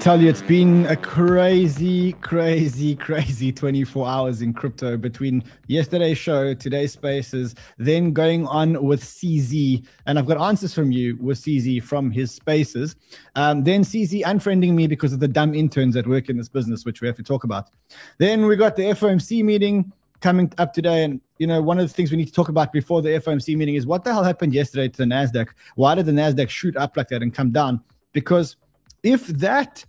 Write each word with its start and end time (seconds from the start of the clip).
tell 0.00 0.18
you, 0.18 0.30
it's 0.30 0.40
been 0.40 0.86
a 0.86 0.96
crazy, 0.96 2.14
crazy, 2.14 2.96
crazy 2.96 3.52
24 3.52 4.08
hours 4.08 4.40
in 4.40 4.54
crypto 4.54 4.96
between 4.96 5.44
yesterday's 5.66 6.16
show, 6.16 6.54
today's 6.54 6.92
spaces, 6.92 7.54
then 7.76 8.14
going 8.14 8.46
on 8.46 8.82
with 8.82 9.04
CZ. 9.04 9.86
And 10.06 10.18
I've 10.18 10.24
got 10.24 10.40
answers 10.40 10.72
from 10.72 10.90
you 10.90 11.18
with 11.20 11.38
CZ 11.38 11.82
from 11.82 12.10
his 12.10 12.32
spaces. 12.32 12.96
Um, 13.34 13.62
then 13.62 13.82
CZ 13.82 14.22
unfriending 14.22 14.72
me 14.72 14.86
because 14.86 15.12
of 15.12 15.20
the 15.20 15.28
dumb 15.28 15.54
interns 15.54 15.94
that 15.96 16.06
work 16.06 16.30
in 16.30 16.38
this 16.38 16.48
business, 16.48 16.86
which 16.86 17.02
we 17.02 17.06
have 17.06 17.16
to 17.16 17.22
talk 17.22 17.44
about. 17.44 17.68
Then 18.16 18.46
we 18.46 18.56
got 18.56 18.76
the 18.76 18.84
FOMC 18.84 19.44
meeting 19.44 19.92
coming 20.22 20.50
up 20.56 20.72
today. 20.72 21.04
And, 21.04 21.20
you 21.36 21.46
know, 21.46 21.60
one 21.60 21.78
of 21.78 21.86
the 21.86 21.92
things 21.92 22.10
we 22.10 22.16
need 22.16 22.28
to 22.28 22.32
talk 22.32 22.48
about 22.48 22.72
before 22.72 23.02
the 23.02 23.10
FOMC 23.10 23.54
meeting 23.54 23.74
is 23.74 23.86
what 23.86 24.04
the 24.04 24.14
hell 24.14 24.24
happened 24.24 24.54
yesterday 24.54 24.88
to 24.88 24.96
the 24.96 25.04
NASDAQ? 25.04 25.48
Why 25.74 25.94
did 25.94 26.06
the 26.06 26.12
NASDAQ 26.12 26.48
shoot 26.48 26.74
up 26.78 26.96
like 26.96 27.08
that 27.08 27.22
and 27.22 27.34
come 27.34 27.50
down? 27.50 27.82
Because 28.14 28.56
if 29.02 29.26
that 29.26 29.84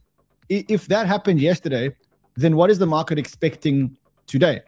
if 0.50 0.88
that 0.88 1.08
happened 1.08 1.40
yesterday, 1.40 1.96
then 2.36 2.56
what 2.56 2.70
is 2.70 2.78
the 2.78 2.86
market 2.86 3.18
expecting 3.18 3.98
today? 4.28 4.62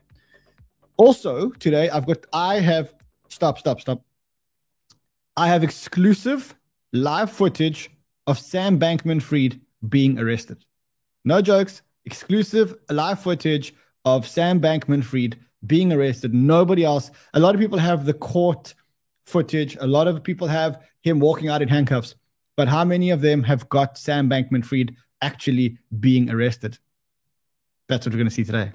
Also, 0.97 1.49
today 1.51 1.89
I've 1.89 2.05
got 2.05 2.25
I 2.31 2.59
have 2.59 2.93
stop, 3.29 3.57
stop, 3.57 3.81
stop. 3.81 4.03
I 5.35 5.47
have 5.47 5.63
exclusive 5.63 6.55
live 6.91 7.31
footage 7.31 7.89
of 8.27 8.37
Sam 8.37 8.79
Bankman 8.79 9.21
Fried 9.21 9.59
being 9.89 10.19
arrested. 10.19 10.63
No 11.25 11.41
jokes, 11.41 11.81
exclusive 12.05 12.75
live 12.89 13.19
footage 13.19 13.73
of 14.05 14.27
Sam 14.27 14.61
Bankman 14.61 15.03
Fried 15.03 15.37
being 15.65 15.91
arrested. 15.91 16.33
Nobody 16.33 16.83
else. 16.83 17.09
A 17.33 17.39
lot 17.39 17.55
of 17.55 17.61
people 17.61 17.79
have 17.79 18.05
the 18.05 18.13
court 18.13 18.73
footage. 19.25 19.77
A 19.79 19.87
lot 19.87 20.07
of 20.07 20.23
people 20.23 20.47
have 20.47 20.83
him 21.01 21.19
walking 21.19 21.49
out 21.49 21.61
in 21.61 21.67
handcuffs. 21.67 22.15
But 22.55 22.67
how 22.67 22.85
many 22.85 23.09
of 23.09 23.21
them 23.21 23.43
have 23.43 23.67
got 23.69 23.97
Sam 23.97 24.29
Bankman 24.29 24.63
Fried 24.63 24.95
actually 25.23 25.77
being 25.99 26.29
arrested. 26.29 26.77
That's 27.87 28.05
what 28.05 28.13
we're 28.13 28.17
going 28.17 28.29
to 28.29 28.33
see 28.33 28.43
today. 28.43 28.71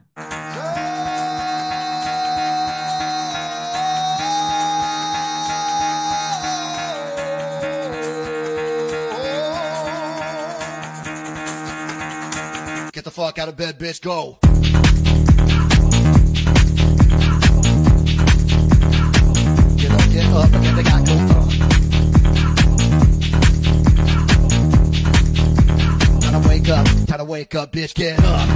Get 12.92 13.04
the 13.04 13.10
fuck 13.10 13.38
out 13.38 13.48
of 13.48 13.56
bed, 13.56 13.78
bitch. 13.78 14.00
Go. 14.00 14.38
Get 19.76 19.92
up, 19.92 20.10
get 20.10 20.26
up, 20.32 20.50
get 20.62 20.76
the 20.76 20.82
guy 20.82 21.04
go 21.04 21.37
wake 26.68 26.78
up, 26.78 27.06
time 27.06 27.18
to 27.18 27.24
wake 27.24 27.54
up, 27.54 27.72
bitch, 27.72 27.94
get 27.94 28.18
up. 28.24 28.48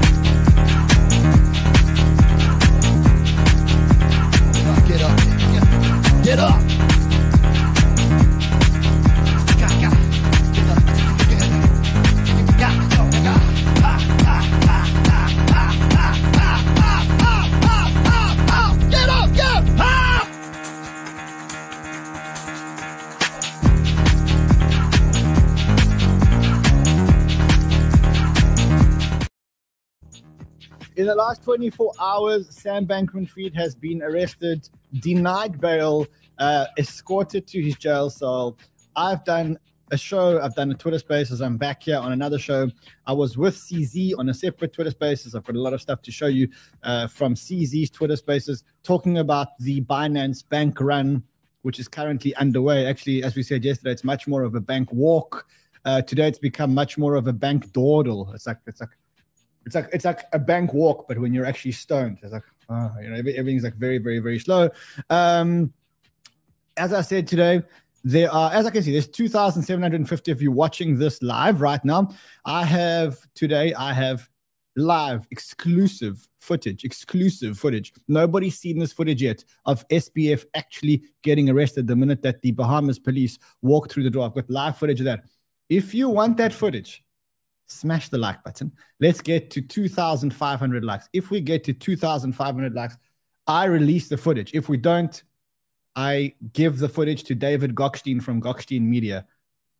Get 4.86 5.02
up, 5.02 5.16
get 5.18 5.62
up, 5.62 6.24
get 6.24 6.38
up. 6.38 6.81
In 31.02 31.08
the 31.08 31.16
last 31.16 31.42
24 31.42 31.94
hours, 31.98 32.46
Sam 32.50 32.86
Bankman 32.86 33.28
Fried 33.28 33.56
has 33.56 33.74
been 33.74 34.04
arrested, 34.04 34.68
denied 35.00 35.60
bail, 35.60 36.06
uh, 36.38 36.66
escorted 36.78 37.44
to 37.48 37.60
his 37.60 37.74
jail 37.74 38.08
cell. 38.08 38.56
I've 38.94 39.24
done 39.24 39.58
a 39.90 39.98
show, 39.98 40.40
I've 40.40 40.54
done 40.54 40.70
a 40.70 40.74
Twitter 40.74 41.00
Spaces. 41.00 41.42
I'm 41.42 41.56
back 41.56 41.82
here 41.82 41.98
on 41.98 42.12
another 42.12 42.38
show. 42.38 42.70
I 43.04 43.14
was 43.14 43.36
with 43.36 43.56
CZ 43.56 44.12
on 44.16 44.28
a 44.28 44.34
separate 44.34 44.74
Twitter 44.74 44.92
Spaces. 44.92 45.34
I've 45.34 45.42
got 45.42 45.56
a 45.56 45.60
lot 45.60 45.72
of 45.72 45.80
stuff 45.80 46.02
to 46.02 46.12
show 46.12 46.28
you 46.28 46.48
uh, 46.84 47.08
from 47.08 47.34
CZ's 47.34 47.90
Twitter 47.90 48.14
Spaces, 48.14 48.62
talking 48.84 49.18
about 49.18 49.58
the 49.58 49.80
Binance 49.80 50.48
bank 50.48 50.80
run, 50.80 51.24
which 51.62 51.80
is 51.80 51.88
currently 51.88 52.32
underway. 52.36 52.86
Actually, 52.86 53.24
as 53.24 53.34
we 53.34 53.42
said 53.42 53.64
yesterday, 53.64 53.90
it's 53.90 54.04
much 54.04 54.28
more 54.28 54.44
of 54.44 54.54
a 54.54 54.60
bank 54.60 54.92
walk. 54.92 55.48
Uh, 55.84 56.00
today, 56.00 56.28
it's 56.28 56.38
become 56.38 56.72
much 56.72 56.96
more 56.96 57.16
of 57.16 57.26
a 57.26 57.32
bank 57.32 57.72
dawdle. 57.72 58.30
It's 58.34 58.46
like 58.46 58.58
it's 58.68 58.80
like 58.80 58.90
it's 59.66 59.74
like 59.74 59.88
it's 59.92 60.04
like 60.04 60.20
a 60.32 60.38
bank 60.38 60.74
walk, 60.74 61.06
but 61.08 61.18
when 61.18 61.32
you're 61.32 61.46
actually 61.46 61.72
stoned, 61.72 62.18
it's 62.22 62.32
like 62.32 62.44
oh, 62.68 62.90
you 63.00 63.08
know 63.08 63.16
everything's 63.16 63.64
like 63.64 63.76
very 63.76 63.98
very 63.98 64.18
very 64.18 64.38
slow. 64.38 64.70
Um, 65.10 65.72
as 66.76 66.92
I 66.92 67.02
said 67.02 67.26
today, 67.26 67.62
there 68.04 68.32
are 68.32 68.52
as 68.52 68.66
I 68.66 68.70
can 68.70 68.82
see, 68.82 68.92
there's 68.92 69.08
2,750 69.08 70.30
of 70.30 70.42
you 70.42 70.52
watching 70.52 70.98
this 70.98 71.22
live 71.22 71.60
right 71.60 71.84
now. 71.84 72.10
I 72.44 72.64
have 72.64 73.18
today, 73.34 73.74
I 73.74 73.92
have 73.92 74.28
live 74.76 75.26
exclusive 75.30 76.26
footage, 76.38 76.84
exclusive 76.84 77.58
footage. 77.58 77.92
Nobody's 78.08 78.58
seen 78.58 78.78
this 78.78 78.92
footage 78.92 79.22
yet 79.22 79.44
of 79.66 79.86
SBF 79.88 80.44
actually 80.54 81.04
getting 81.22 81.50
arrested 81.50 81.86
the 81.86 81.96
minute 81.96 82.22
that 82.22 82.42
the 82.42 82.52
Bahamas 82.52 82.98
police 82.98 83.38
walked 83.60 83.92
through 83.92 84.04
the 84.04 84.10
door. 84.10 84.26
I've 84.26 84.34
got 84.34 84.50
live 84.50 84.78
footage 84.78 85.00
of 85.00 85.06
that. 85.06 85.24
If 85.68 85.94
you 85.94 86.08
want 86.08 86.36
that 86.38 86.52
footage, 86.52 87.04
smash 87.72 88.08
the 88.08 88.18
like 88.18 88.42
button. 88.44 88.72
Let's 89.00 89.20
get 89.20 89.50
to 89.50 89.62
2,500 89.62 90.84
likes. 90.84 91.08
If 91.12 91.30
we 91.30 91.40
get 91.40 91.64
to 91.64 91.72
2,500 91.72 92.74
likes, 92.74 92.96
I 93.46 93.64
release 93.64 94.08
the 94.08 94.16
footage. 94.16 94.52
If 94.54 94.68
we 94.68 94.76
don't, 94.76 95.22
I 95.94 96.34
give 96.52 96.78
the 96.78 96.88
footage 96.88 97.24
to 97.24 97.34
David 97.34 97.74
Gokhshtein 97.74 98.22
from 98.22 98.40
Gokhshtein 98.40 98.82
Media. 98.82 99.26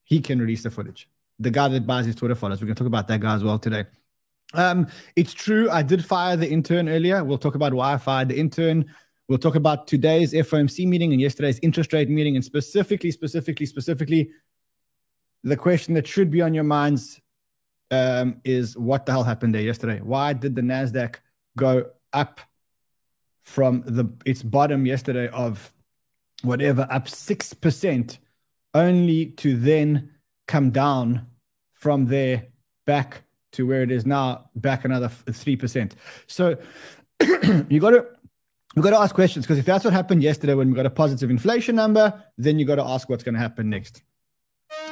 He 0.04 0.20
can 0.20 0.38
release 0.38 0.62
the 0.62 0.70
footage. 0.70 1.08
The 1.38 1.50
guy 1.50 1.68
that 1.68 1.86
buys 1.86 2.06
his 2.06 2.16
Twitter 2.16 2.34
followers. 2.34 2.60
We're 2.60 2.66
going 2.66 2.74
to 2.74 2.80
talk 2.80 2.88
about 2.88 3.08
that 3.08 3.20
guy 3.20 3.34
as 3.34 3.44
well 3.44 3.58
today. 3.58 3.84
Um, 4.54 4.86
it's 5.16 5.32
true. 5.32 5.70
I 5.70 5.82
did 5.82 6.04
fire 6.04 6.36
the 6.36 6.50
intern 6.50 6.88
earlier. 6.88 7.24
We'll 7.24 7.38
talk 7.38 7.54
about 7.54 7.72
why 7.72 7.94
I 7.94 7.96
fired 7.96 8.28
the 8.28 8.38
intern. 8.38 8.84
We'll 9.28 9.38
talk 9.38 9.54
about 9.54 9.86
today's 9.86 10.34
FOMC 10.34 10.86
meeting 10.86 11.12
and 11.12 11.20
yesterday's 11.20 11.58
interest 11.62 11.92
rate 11.94 12.10
meeting, 12.10 12.36
and 12.36 12.44
specifically, 12.44 13.10
specifically, 13.10 13.64
specifically, 13.64 14.30
the 15.42 15.56
question 15.56 15.94
that 15.94 16.06
should 16.06 16.30
be 16.30 16.42
on 16.42 16.52
your 16.52 16.64
minds 16.64 17.21
um, 17.92 18.40
is 18.42 18.76
what 18.76 19.06
the 19.06 19.12
hell 19.12 19.22
happened 19.22 19.54
there 19.54 19.62
yesterday? 19.62 20.00
Why 20.02 20.32
did 20.32 20.56
the 20.56 20.62
Nasdaq 20.62 21.16
go 21.56 21.90
up 22.12 22.40
from 23.42 23.82
the 23.86 24.10
its 24.24 24.42
bottom 24.42 24.86
yesterday 24.86 25.28
of 25.28 25.72
whatever 26.42 26.88
up 26.90 27.08
six 27.08 27.52
percent, 27.52 28.18
only 28.74 29.26
to 29.26 29.56
then 29.56 30.10
come 30.48 30.70
down 30.70 31.26
from 31.74 32.06
there 32.06 32.46
back 32.86 33.22
to 33.52 33.66
where 33.66 33.82
it 33.82 33.90
is 33.90 34.06
now, 34.06 34.48
back 34.56 34.84
another 34.86 35.08
three 35.08 35.56
percent. 35.56 35.94
So 36.26 36.56
you 37.68 37.78
got 37.78 37.90
to 37.90 38.06
you 38.74 38.82
got 38.82 38.90
to 38.90 38.98
ask 38.98 39.14
questions 39.14 39.44
because 39.44 39.58
if 39.58 39.66
that's 39.66 39.84
what 39.84 39.92
happened 39.92 40.22
yesterday 40.22 40.54
when 40.54 40.70
we 40.70 40.74
got 40.74 40.86
a 40.86 40.90
positive 40.90 41.28
inflation 41.28 41.76
number, 41.76 42.22
then 42.38 42.58
you 42.58 42.64
got 42.64 42.76
to 42.76 42.84
ask 42.84 43.06
what's 43.10 43.22
going 43.22 43.34
to 43.34 43.40
happen 43.40 43.68
next. 43.68 44.02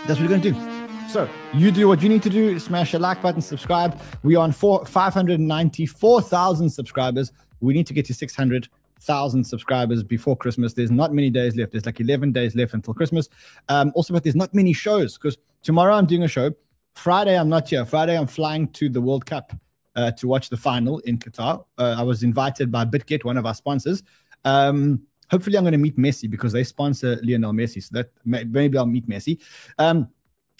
That's 0.06 0.20
what 0.20 0.28
we're 0.28 0.38
going 0.38 0.42
to 0.42 0.50
do. 0.52 0.69
So 1.10 1.28
you 1.52 1.72
do 1.72 1.88
what 1.88 2.02
you 2.02 2.08
need 2.08 2.22
to 2.22 2.30
do. 2.30 2.56
Smash 2.60 2.92
the 2.92 3.00
like 3.00 3.20
button, 3.20 3.40
subscribe. 3.40 4.00
We 4.22 4.36
are 4.36 4.44
on 4.44 4.52
four, 4.52 4.86
594,000 4.86 6.70
subscribers. 6.70 7.32
We 7.58 7.74
need 7.74 7.88
to 7.88 7.92
get 7.92 8.06
to 8.06 8.14
600,000 8.14 9.42
subscribers 9.44 10.04
before 10.04 10.36
Christmas. 10.36 10.72
There's 10.72 10.92
not 10.92 11.12
many 11.12 11.28
days 11.28 11.56
left. 11.56 11.72
There's 11.72 11.84
like 11.84 11.98
11 11.98 12.30
days 12.30 12.54
left 12.54 12.74
until 12.74 12.94
Christmas. 12.94 13.28
Um, 13.68 13.90
also, 13.96 14.14
but 14.14 14.22
there's 14.22 14.36
not 14.36 14.54
many 14.54 14.72
shows 14.72 15.18
because 15.18 15.36
tomorrow 15.62 15.96
I'm 15.96 16.06
doing 16.06 16.22
a 16.22 16.28
show. 16.28 16.52
Friday, 16.94 17.36
I'm 17.36 17.48
not 17.48 17.68
here. 17.68 17.84
Friday, 17.84 18.16
I'm 18.16 18.28
flying 18.28 18.68
to 18.68 18.88
the 18.88 19.00
World 19.00 19.26
Cup 19.26 19.52
uh, 19.96 20.12
to 20.12 20.28
watch 20.28 20.48
the 20.48 20.56
final 20.56 21.00
in 21.00 21.18
Qatar. 21.18 21.64
Uh, 21.76 21.96
I 21.98 22.04
was 22.04 22.22
invited 22.22 22.70
by 22.70 22.84
BitGet, 22.84 23.24
one 23.24 23.36
of 23.36 23.46
our 23.46 23.54
sponsors. 23.54 24.04
Um, 24.44 25.02
hopefully, 25.28 25.56
I'm 25.56 25.64
going 25.64 25.72
to 25.72 25.78
meet 25.78 25.96
Messi 25.96 26.30
because 26.30 26.52
they 26.52 26.62
sponsor 26.62 27.18
Lionel 27.24 27.52
Messi. 27.52 27.82
So 27.82 27.94
that 27.94 28.12
maybe 28.24 28.78
I'll 28.78 28.86
meet 28.86 29.08
Messi. 29.08 29.40
Um, 29.76 30.08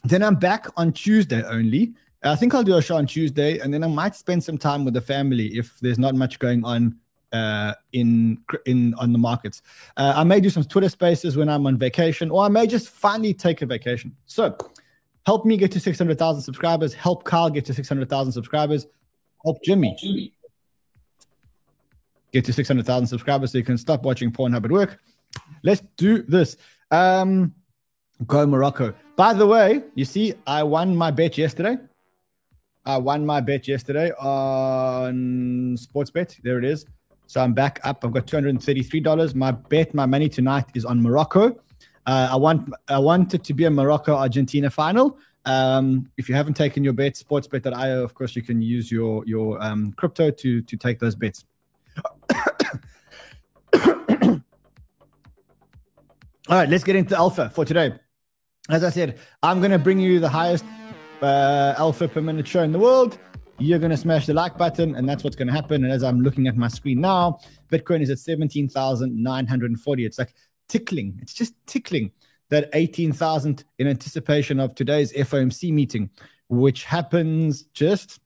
then 0.04 0.22
I'm 0.22 0.36
back 0.36 0.66
on 0.76 0.92
Tuesday 0.92 1.42
only. 1.42 1.94
I 2.22 2.36
think 2.36 2.54
I'll 2.54 2.62
do 2.62 2.76
a 2.76 2.82
show 2.82 2.96
on 2.96 3.06
Tuesday, 3.06 3.58
and 3.58 3.72
then 3.72 3.82
I 3.82 3.86
might 3.86 4.14
spend 4.14 4.44
some 4.44 4.58
time 4.58 4.84
with 4.84 4.94
the 4.94 5.00
family 5.00 5.46
if 5.58 5.78
there's 5.80 5.98
not 5.98 6.14
much 6.14 6.38
going 6.38 6.64
on 6.64 6.96
uh, 7.32 7.74
in 7.92 8.38
in 8.66 8.94
on 8.94 9.12
the 9.12 9.18
markets. 9.18 9.62
Uh, 9.96 10.12
I 10.16 10.24
may 10.24 10.40
do 10.40 10.50
some 10.50 10.64
Twitter 10.64 10.88
Spaces 10.88 11.36
when 11.36 11.48
I'm 11.48 11.66
on 11.66 11.78
vacation, 11.78 12.30
or 12.30 12.44
I 12.44 12.48
may 12.48 12.66
just 12.66 12.88
finally 12.90 13.32
take 13.32 13.62
a 13.62 13.66
vacation. 13.66 14.14
So, 14.26 14.56
help 15.24 15.46
me 15.46 15.56
get 15.56 15.72
to 15.72 15.80
600,000 15.80 16.42
subscribers. 16.42 16.92
Help 16.92 17.24
Carl 17.24 17.50
get 17.50 17.64
to 17.66 17.74
600,000 17.74 18.32
subscribers. 18.32 18.86
Help 19.44 19.62
Jimmy 19.62 19.96
get 22.32 22.44
to 22.44 22.52
600,000 22.52 23.06
subscribers 23.06 23.52
so 23.52 23.58
you 23.58 23.64
can 23.64 23.78
stop 23.78 24.04
watching 24.04 24.30
Pornhub 24.30 24.64
at 24.64 24.70
work. 24.70 24.98
Let's 25.62 25.82
do 25.96 26.22
this. 26.22 26.56
Um, 26.90 27.54
go 28.26 28.46
Morocco. 28.46 28.94
By 29.20 29.34
the 29.34 29.46
way, 29.46 29.82
you 29.94 30.06
see, 30.06 30.32
I 30.46 30.62
won 30.62 30.96
my 30.96 31.10
bet 31.10 31.36
yesterday. 31.36 31.76
I 32.86 32.96
won 32.96 33.26
my 33.26 33.42
bet 33.42 33.68
yesterday 33.68 34.12
on 34.12 35.76
sports 35.76 36.10
bet. 36.10 36.38
There 36.42 36.56
it 36.56 36.64
is. 36.64 36.86
So 37.26 37.42
I'm 37.42 37.52
back 37.52 37.80
up. 37.84 38.02
I've 38.02 38.12
got 38.12 38.26
$233. 38.26 39.34
My 39.34 39.50
bet, 39.50 39.92
my 39.92 40.06
money 40.06 40.30
tonight 40.30 40.64
is 40.72 40.86
on 40.86 41.02
Morocco. 41.02 41.48
Uh, 42.06 42.28
I 42.30 42.36
want 42.36 42.72
I 42.88 42.98
want 42.98 43.34
it 43.34 43.44
to 43.44 43.52
be 43.52 43.66
a 43.66 43.70
Morocco 43.70 44.14
Argentina 44.14 44.70
final. 44.70 45.18
Um, 45.44 46.10
if 46.16 46.26
you 46.26 46.34
haven't 46.34 46.54
taken 46.54 46.82
your 46.82 46.94
bet, 46.94 47.12
sportsbet.io, 47.12 48.02
of 48.02 48.14
course, 48.14 48.34
you 48.34 48.40
can 48.40 48.62
use 48.62 48.90
your 48.90 49.22
your 49.26 49.62
um, 49.62 49.92
crypto 49.98 50.30
to 50.30 50.62
to 50.62 50.76
take 50.78 50.98
those 50.98 51.14
bets. 51.14 51.44
All 53.74 54.40
right, 56.48 56.70
let's 56.70 56.84
get 56.84 56.96
into 56.96 57.14
alpha 57.18 57.50
for 57.50 57.66
today. 57.66 57.92
As 58.70 58.84
I 58.84 58.90
said, 58.90 59.18
I'm 59.42 59.58
going 59.58 59.72
to 59.72 59.80
bring 59.80 59.98
you 59.98 60.20
the 60.20 60.28
highest 60.28 60.64
uh, 61.22 61.74
alpha 61.76 62.06
per 62.06 62.20
minute 62.20 62.46
show 62.46 62.62
in 62.62 62.70
the 62.70 62.78
world. 62.78 63.18
You're 63.58 63.80
going 63.80 63.90
to 63.90 63.96
smash 63.96 64.26
the 64.26 64.34
like 64.34 64.56
button, 64.56 64.94
and 64.94 65.08
that's 65.08 65.24
what's 65.24 65.34
going 65.34 65.48
to 65.48 65.52
happen. 65.52 65.82
And 65.82 65.92
as 65.92 66.04
I'm 66.04 66.20
looking 66.20 66.46
at 66.46 66.56
my 66.56 66.68
screen 66.68 67.00
now, 67.00 67.40
Bitcoin 67.72 68.00
is 68.00 68.10
at 68.10 68.20
17,940. 68.20 70.04
It's 70.04 70.20
like 70.20 70.34
tickling, 70.68 71.18
it's 71.20 71.34
just 71.34 71.54
tickling 71.66 72.12
that 72.50 72.70
18,000 72.72 73.64
in 73.80 73.88
anticipation 73.88 74.60
of 74.60 74.76
today's 74.76 75.12
FOMC 75.14 75.72
meeting, 75.72 76.08
which 76.48 76.84
happens 76.84 77.62
just 77.74 78.20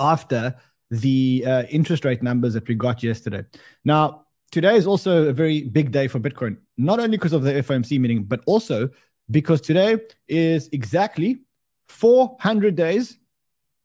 after 0.00 0.52
the 0.90 1.44
uh, 1.46 1.62
interest 1.70 2.04
rate 2.04 2.24
numbers 2.24 2.54
that 2.54 2.66
we 2.66 2.74
got 2.74 3.04
yesterday. 3.04 3.44
Now, 3.84 4.26
today 4.50 4.74
is 4.74 4.88
also 4.88 5.28
a 5.28 5.32
very 5.32 5.62
big 5.62 5.92
day 5.92 6.08
for 6.08 6.18
Bitcoin, 6.18 6.56
not 6.76 6.98
only 6.98 7.16
because 7.16 7.32
of 7.32 7.42
the 7.42 7.52
FOMC 7.52 8.00
meeting, 8.00 8.24
but 8.24 8.40
also 8.46 8.90
because 9.30 9.60
today 9.60 9.98
is 10.28 10.68
exactly 10.72 11.40
400 11.88 12.74
days 12.74 13.18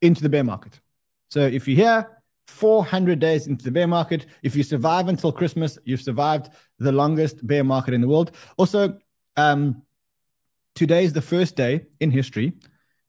into 0.02 0.22
the 0.22 0.30
bear 0.30 0.44
market. 0.44 0.80
So 1.30 1.42
if 1.42 1.68
you're 1.68 1.78
here, 1.78 2.10
400 2.48 3.20
days 3.20 3.48
into 3.48 3.66
the 3.66 3.72
bear 3.72 3.88
market, 3.88 4.28
if 4.44 4.56
you 4.56 4.64
survive 4.64 5.08
until 5.08 5.32
Christmas, 5.32 5.78
you've 5.84 6.02
survived 6.02 6.50
the 6.80 6.92
longest 6.92 7.46
bear 7.46 7.64
market 7.64 7.94
in 7.94 8.02
the 8.02 8.08
world. 8.08 8.32
Also, 8.58 8.98
um, 9.36 9.82
today 10.76 11.04
is 11.04 11.14
the 11.14 11.22
first 11.22 11.56
day 11.56 11.86
in 12.00 12.12
history 12.12 12.54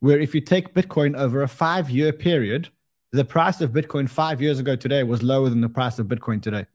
where 0.00 0.19
if 0.19 0.35
you 0.35 0.41
take 0.41 0.75
Bitcoin 0.75 1.17
over 1.17 1.43
a 1.43 1.49
five 1.49 1.91
year 1.91 2.12
period, 2.12 2.69
the 3.12 3.25
price 3.25 3.61
of 3.61 3.71
Bitcoin 3.71 4.09
five 4.09 4.43
years 4.43 4.59
ago 4.59 4.77
today 4.77 5.03
was 5.03 5.23
lower 5.23 5.49
than 5.49 5.61
the 5.61 5.69
price 5.69 5.99
of 5.99 6.06
Bitcoin 6.06 6.43
today. 6.43 6.67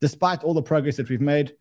Despite 0.00 0.44
all 0.44 0.54
the 0.54 0.62
progress 0.62 0.96
that 0.96 1.08
we've 1.08 1.20
made, 1.20 1.54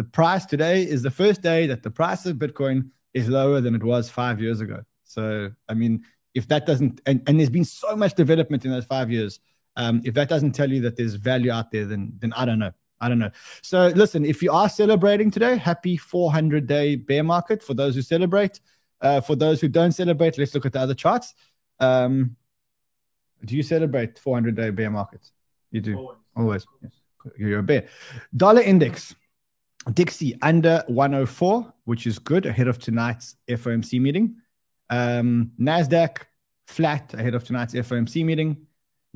the 0.00 0.04
price 0.04 0.46
today 0.46 0.82
is 0.82 1.02
the 1.02 1.10
first 1.10 1.42
day 1.42 1.66
that 1.66 1.82
the 1.82 1.90
price 1.90 2.24
of 2.24 2.36
Bitcoin 2.36 2.88
is 3.12 3.28
lower 3.28 3.60
than 3.60 3.74
it 3.74 3.84
was 3.84 4.08
five 4.08 4.40
years 4.40 4.62
ago. 4.62 4.80
So, 5.04 5.50
I 5.68 5.74
mean, 5.74 6.06
if 6.32 6.48
that 6.48 6.64
doesn't, 6.64 7.02
and, 7.04 7.22
and 7.26 7.38
there's 7.38 7.50
been 7.50 7.66
so 7.66 7.94
much 7.94 8.14
development 8.14 8.64
in 8.64 8.70
those 8.70 8.86
five 8.86 9.10
years, 9.10 9.40
um, 9.76 10.00
if 10.02 10.14
that 10.14 10.30
doesn't 10.30 10.52
tell 10.52 10.70
you 10.72 10.80
that 10.80 10.96
there's 10.96 11.16
value 11.16 11.50
out 11.52 11.70
there, 11.70 11.84
then 11.84 12.14
then 12.18 12.32
I 12.32 12.46
don't 12.46 12.58
know. 12.58 12.72
I 12.98 13.10
don't 13.10 13.18
know. 13.18 13.30
So 13.60 13.88
listen, 13.88 14.24
if 14.24 14.42
you 14.42 14.50
are 14.50 14.70
celebrating 14.70 15.30
today, 15.30 15.58
happy 15.58 15.98
400 15.98 16.66
day 16.66 16.96
bear 16.96 17.22
market 17.22 17.62
for 17.62 17.74
those 17.74 17.94
who 17.94 18.00
celebrate. 18.00 18.58
Uh, 19.02 19.20
for 19.20 19.36
those 19.36 19.60
who 19.60 19.68
don't 19.68 19.92
celebrate, 19.92 20.38
let's 20.38 20.54
look 20.54 20.64
at 20.64 20.72
the 20.72 20.80
other 20.80 20.94
charts. 20.94 21.34
Um, 21.78 22.36
do 23.44 23.54
you 23.54 23.62
celebrate 23.62 24.18
400 24.18 24.56
day 24.56 24.70
bear 24.70 24.90
markets? 24.90 25.32
You 25.70 25.82
do 25.82 25.94
always. 25.98 26.16
always. 26.36 26.66
Yes. 26.82 26.92
You're 27.36 27.58
a 27.58 27.62
bear. 27.62 27.86
Dollar 28.34 28.62
index, 28.62 29.14
Dixie 29.92 30.36
under 30.42 30.84
104, 30.88 31.72
which 31.84 32.06
is 32.06 32.18
good 32.18 32.46
ahead 32.46 32.68
of 32.68 32.78
tonight's 32.78 33.36
FOMC 33.48 34.00
meeting. 34.00 34.36
Um, 34.90 35.52
Nasdaq 35.58 36.18
flat 36.66 37.14
ahead 37.14 37.34
of 37.34 37.44
tonight's 37.44 37.74
FOMC 37.74 38.24
meeting. 38.24 38.66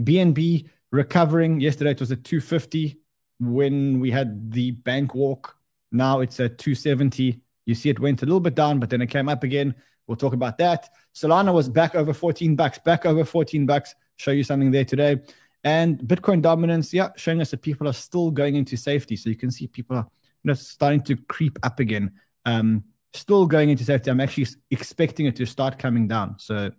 BNB 0.00 0.68
recovering. 0.90 1.60
Yesterday 1.60 1.90
it 1.90 2.00
was 2.00 2.12
at 2.12 2.24
250 2.24 2.98
when 3.40 4.00
we 4.00 4.10
had 4.10 4.50
the 4.50 4.70
bank 4.72 5.14
walk. 5.14 5.56
Now 5.92 6.20
it's 6.20 6.40
at 6.40 6.58
270. 6.58 7.40
You 7.66 7.74
see 7.74 7.90
it 7.90 8.00
went 8.00 8.22
a 8.22 8.26
little 8.26 8.40
bit 8.40 8.54
down, 8.54 8.80
but 8.80 8.90
then 8.90 9.02
it 9.02 9.08
came 9.08 9.28
up 9.28 9.44
again. 9.44 9.74
We'll 10.06 10.16
talk 10.16 10.32
about 10.32 10.58
that. 10.58 10.90
Solana 11.14 11.52
was 11.52 11.68
back 11.68 11.94
over 11.94 12.12
14 12.12 12.56
bucks, 12.56 12.78
back 12.78 13.06
over 13.06 13.24
14 13.24 13.66
bucks. 13.66 13.94
Show 14.16 14.32
you 14.32 14.44
something 14.44 14.70
there 14.70 14.84
today. 14.84 15.20
And 15.62 15.98
Bitcoin 15.98 16.42
dominance, 16.42 16.92
yeah, 16.92 17.08
showing 17.16 17.40
us 17.40 17.50
that 17.52 17.62
people 17.62 17.88
are 17.88 17.94
still 17.94 18.30
going 18.30 18.54
into 18.56 18.76
safety. 18.76 19.16
So 19.16 19.30
you 19.30 19.36
can 19.36 19.50
see 19.50 19.66
people 19.66 19.96
are 19.96 20.06
you 20.44 20.50
know, 20.50 20.54
starting 20.54 21.02
to 21.02 21.16
creep 21.16 21.58
up 21.62 21.80
again. 21.80 22.12
Um, 22.44 22.84
still 23.12 23.46
going 23.46 23.70
into 23.70 23.84
safety. 23.84 24.10
I'm 24.10 24.20
actually 24.20 24.46
expecting 24.70 25.26
it 25.26 25.36
to 25.36 25.46
start 25.46 25.78
coming 25.78 26.06
down. 26.06 26.38
So 26.38 26.70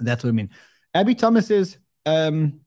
that's 0.00 0.24
what 0.24 0.30
I 0.30 0.32
mean. 0.32 0.50
Abby 0.94 1.14
Thomas 1.14 1.46
says, 1.46 1.78
um, 2.06 2.60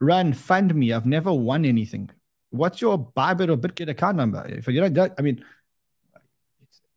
run, 0.00 0.32
fund 0.32 0.74
me. 0.74 0.92
I've 0.92 1.06
never 1.06 1.32
won 1.32 1.64
anything 1.64 2.10
what's 2.52 2.80
your 2.80 2.98
Bybit 2.98 3.48
or 3.48 3.56
Bitget 3.56 3.88
account 3.88 4.16
number? 4.16 4.46
If 4.46 4.68
you 4.68 4.88
don't, 4.88 5.12
I 5.18 5.22
mean, 5.22 5.44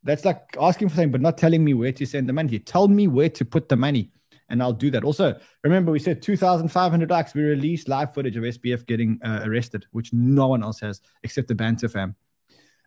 that's 0.04 0.24
like 0.24 0.56
asking 0.60 0.90
for 0.90 0.96
something, 0.96 1.10
but 1.10 1.20
not 1.20 1.36
telling 1.36 1.64
me 1.64 1.74
where 1.74 1.92
to 1.92 2.06
send 2.06 2.28
the 2.28 2.32
money. 2.32 2.52
You 2.52 2.58
Tell 2.60 2.86
me 2.86 3.08
where 3.08 3.30
to 3.30 3.44
put 3.44 3.68
the 3.68 3.76
money, 3.76 4.12
and 4.48 4.62
I'll 4.62 4.72
do 4.72 4.90
that. 4.92 5.02
Also, 5.02 5.38
remember 5.64 5.90
we 5.90 5.98
said 5.98 6.22
2,500 6.22 7.10
likes. 7.10 7.34
We 7.34 7.42
released 7.42 7.88
live 7.88 8.14
footage 8.14 8.36
of 8.36 8.44
SBF 8.44 8.86
getting 8.86 9.18
uh, 9.24 9.40
arrested, 9.44 9.86
which 9.90 10.12
no 10.12 10.46
one 10.48 10.62
else 10.62 10.78
has 10.80 11.00
except 11.24 11.48
the 11.48 11.54
Banter 11.56 11.88
fam. 11.88 12.14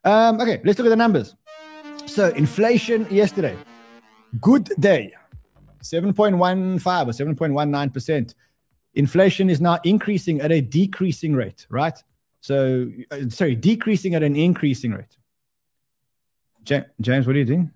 Um, 0.03 0.39
okay, 0.39 0.61
let's 0.63 0.77
look 0.79 0.87
at 0.87 0.89
the 0.89 0.95
numbers. 0.95 1.35
So 2.05 2.29
inflation 2.29 3.07
yesterday, 3.09 3.55
good 4.39 4.69
day, 4.79 5.13
7.15 5.83 6.39
or 7.07 7.11
7.19 7.11 7.93
percent. 7.93 8.35
Inflation 8.95 9.49
is 9.49 9.61
now 9.61 9.79
increasing 9.83 10.41
at 10.41 10.51
a 10.51 10.61
decreasing 10.61 11.35
rate, 11.35 11.67
right? 11.69 11.97
So, 12.41 12.89
uh, 13.11 13.29
sorry, 13.29 13.55
decreasing 13.55 14.15
at 14.15 14.23
an 14.23 14.35
increasing 14.35 14.91
rate. 14.91 15.17
James, 16.63 17.27
what 17.27 17.35
are 17.35 17.39
you 17.39 17.45
doing? 17.45 17.71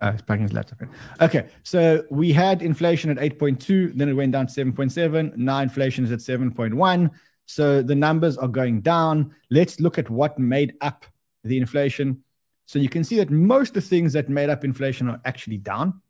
Uh, 0.00 0.12
he's 0.12 0.22
packing 0.22 0.42
his 0.42 0.52
laptop. 0.52 0.80
Okay, 1.20 1.48
so 1.62 2.04
we 2.10 2.32
had 2.32 2.60
inflation 2.60 3.10
at 3.10 3.18
8.2, 3.18 3.96
then 3.96 4.08
it 4.08 4.14
went 4.14 4.32
down 4.32 4.48
to 4.48 4.52
7.7. 4.52 5.36
Now 5.36 5.60
inflation 5.60 6.04
is 6.04 6.10
at 6.10 6.18
7.1. 6.18 7.10
So 7.54 7.82
the 7.82 7.94
numbers 7.94 8.38
are 8.38 8.48
going 8.48 8.80
down. 8.80 9.34
Let's 9.50 9.78
look 9.78 9.98
at 9.98 10.08
what 10.08 10.38
made 10.38 10.74
up 10.80 11.04
the 11.44 11.58
inflation. 11.58 12.24
So 12.64 12.78
you 12.78 12.88
can 12.88 13.04
see 13.04 13.16
that 13.16 13.30
most 13.30 13.70
of 13.70 13.74
the 13.74 13.80
things 13.82 14.14
that 14.14 14.30
made 14.30 14.48
up 14.48 14.64
inflation 14.64 15.10
are 15.10 15.20
actually 15.26 15.58
down. 15.58 16.00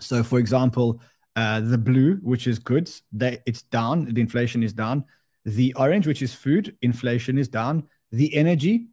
So, 0.00 0.22
for 0.22 0.38
example, 0.38 1.00
uh, 1.34 1.60
the 1.60 1.78
blue, 1.78 2.16
which 2.16 2.46
is 2.46 2.58
goods, 2.58 3.02
it's 3.18 3.62
down. 3.62 4.12
The 4.12 4.20
inflation 4.20 4.62
is 4.62 4.74
down. 4.74 5.04
The 5.46 5.72
orange, 5.74 6.06
which 6.06 6.20
is 6.20 6.34
food, 6.34 6.76
inflation 6.82 7.38
is 7.38 7.48
down. 7.48 7.84
The 8.12 8.34
energy, 8.34 8.88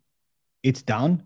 it's 0.61 0.81
down. 0.81 1.23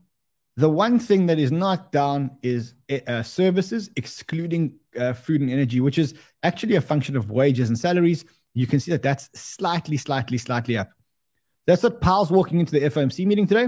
The 0.56 0.70
one 0.70 0.98
thing 0.98 1.28
that 1.28 1.38
is 1.38 1.52
not 1.52 1.92
down 1.92 2.32
is 2.42 2.74
eh, 2.90 3.02
uh, 3.06 3.22
services, 3.22 3.92
excluding 3.96 4.74
uh, 4.98 5.14
food 5.14 5.42
and 5.42 5.52
energy, 5.52 5.82
which 5.82 6.00
is 6.00 6.16
actually 6.42 6.76
a 6.76 6.82
function 6.82 7.16
of 7.16 7.30
wages 7.30 7.70
and 7.70 7.78
salaries. 7.78 8.26
You 8.58 8.66
can 8.66 8.80
see 8.80 8.90
that 8.90 9.04
that's 9.04 9.30
slightly, 9.40 9.98
slightly, 9.98 10.40
slightly 10.40 10.80
up. 10.80 10.90
That's 11.68 11.84
what 11.84 12.02
Powell's 12.02 12.32
walking 12.32 12.60
into 12.60 12.72
the 12.72 12.80
FOMC 12.90 13.24
meeting 13.28 13.46
today. 13.46 13.68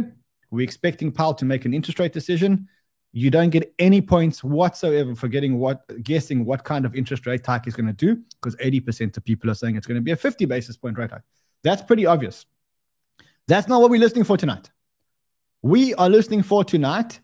We're 0.50 0.64
expecting 0.64 1.12
Powell 1.12 1.36
to 1.36 1.46
make 1.46 1.66
an 1.66 1.76
interest 1.76 2.00
rate 2.00 2.12
decision. 2.12 2.68
You 3.12 3.30
don't 3.30 3.52
get 3.52 3.72
any 3.78 4.02
points 4.02 4.44
whatsoever 4.44 5.14
for 5.14 5.28
getting 5.28 5.60
what 5.60 5.84
guessing 6.02 6.44
what 6.44 6.64
kind 6.64 6.88
of 6.88 6.96
interest 6.96 7.28
rate 7.28 7.46
hike 7.46 7.68
is 7.68 7.76
going 7.76 7.86
to 7.86 7.94
do 7.94 8.20
because 8.42 8.56
80% 8.56 9.16
of 9.16 9.24
people 9.24 9.52
are 9.52 9.54
saying 9.54 9.76
it's 9.76 9.86
going 9.86 9.98
to 9.98 10.02
be 10.02 10.10
a 10.10 10.16
50 10.16 10.46
basis 10.46 10.76
point 10.76 10.98
rate 10.98 11.12
hike. 11.12 11.22
That's 11.64 11.84
pretty 11.84 12.08
obvious. 12.08 12.48
That's 13.48 13.68
not 13.68 13.82
what 13.82 13.92
we're 13.92 14.00
listening 14.00 14.24
for 14.24 14.38
tonight. 14.38 14.72
We 15.62 15.94
are 15.94 16.10
listening 16.10 16.42
for 16.42 16.64
tonight. 16.64 17.20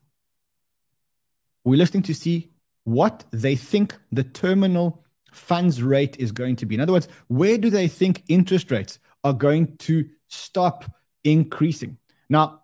We're 1.63 1.77
listening 1.77 2.03
to 2.03 2.13
see 2.13 2.51
what 2.83 3.23
they 3.31 3.55
think 3.55 3.95
the 4.11 4.23
terminal 4.23 5.04
funds 5.35 5.83
rate 5.83 6.15
is 6.19 6.31
going 6.31 6.55
to 6.57 6.65
be. 6.65 6.75
In 6.75 6.81
other 6.81 6.93
words, 6.93 7.07
where 7.27 7.57
do 7.57 7.69
they 7.69 7.87
think 7.87 8.23
interest 8.27 8.71
rates 8.71 8.99
are 9.23 9.33
going 9.33 9.77
to 9.77 10.07
stop 10.27 10.85
increasing? 11.23 11.97
Now, 12.29 12.61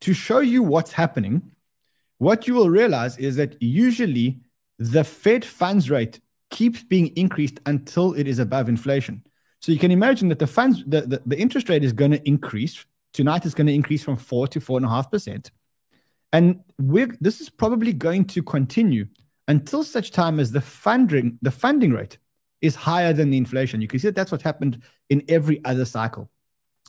to 0.00 0.12
show 0.12 0.40
you 0.40 0.62
what's 0.62 0.92
happening, 0.92 1.50
what 2.18 2.46
you 2.46 2.54
will 2.54 2.70
realize 2.70 3.18
is 3.18 3.36
that 3.36 3.60
usually 3.60 4.40
the 4.78 5.04
Fed 5.04 5.44
funds 5.44 5.90
rate 5.90 6.20
keeps 6.50 6.82
being 6.82 7.08
increased 7.08 7.60
until 7.66 8.14
it 8.14 8.28
is 8.28 8.38
above 8.38 8.68
inflation. 8.68 9.22
So 9.60 9.72
you 9.72 9.78
can 9.78 9.90
imagine 9.90 10.28
that 10.28 10.38
the 10.38 10.46
funds, 10.46 10.84
the, 10.86 11.02
the, 11.02 11.22
the 11.26 11.38
interest 11.38 11.68
rate 11.68 11.82
is 11.82 11.92
going 11.92 12.12
to 12.12 12.28
increase. 12.28 12.84
Tonight 13.12 13.46
is 13.46 13.54
going 13.54 13.66
to 13.66 13.74
increase 13.74 14.04
from 14.04 14.16
four 14.16 14.46
to 14.48 14.60
four 14.60 14.76
and 14.76 14.86
a 14.86 14.88
half 14.88 15.10
percent. 15.10 15.50
And 16.32 16.60
we're, 16.78 17.16
this 17.20 17.40
is 17.40 17.48
probably 17.48 17.92
going 17.92 18.26
to 18.26 18.42
continue 18.42 19.06
until 19.48 19.84
such 19.84 20.10
time 20.10 20.40
as 20.40 20.52
the 20.52 20.60
funding, 20.60 21.38
the 21.42 21.50
funding 21.50 21.92
rate 21.92 22.18
is 22.60 22.74
higher 22.74 23.12
than 23.12 23.30
the 23.30 23.36
inflation. 23.36 23.80
You 23.80 23.88
can 23.88 23.98
see 23.98 24.08
that 24.08 24.14
that's 24.14 24.32
what 24.32 24.42
happened 24.42 24.82
in 25.08 25.22
every 25.28 25.64
other 25.64 25.84
cycle. 25.84 26.30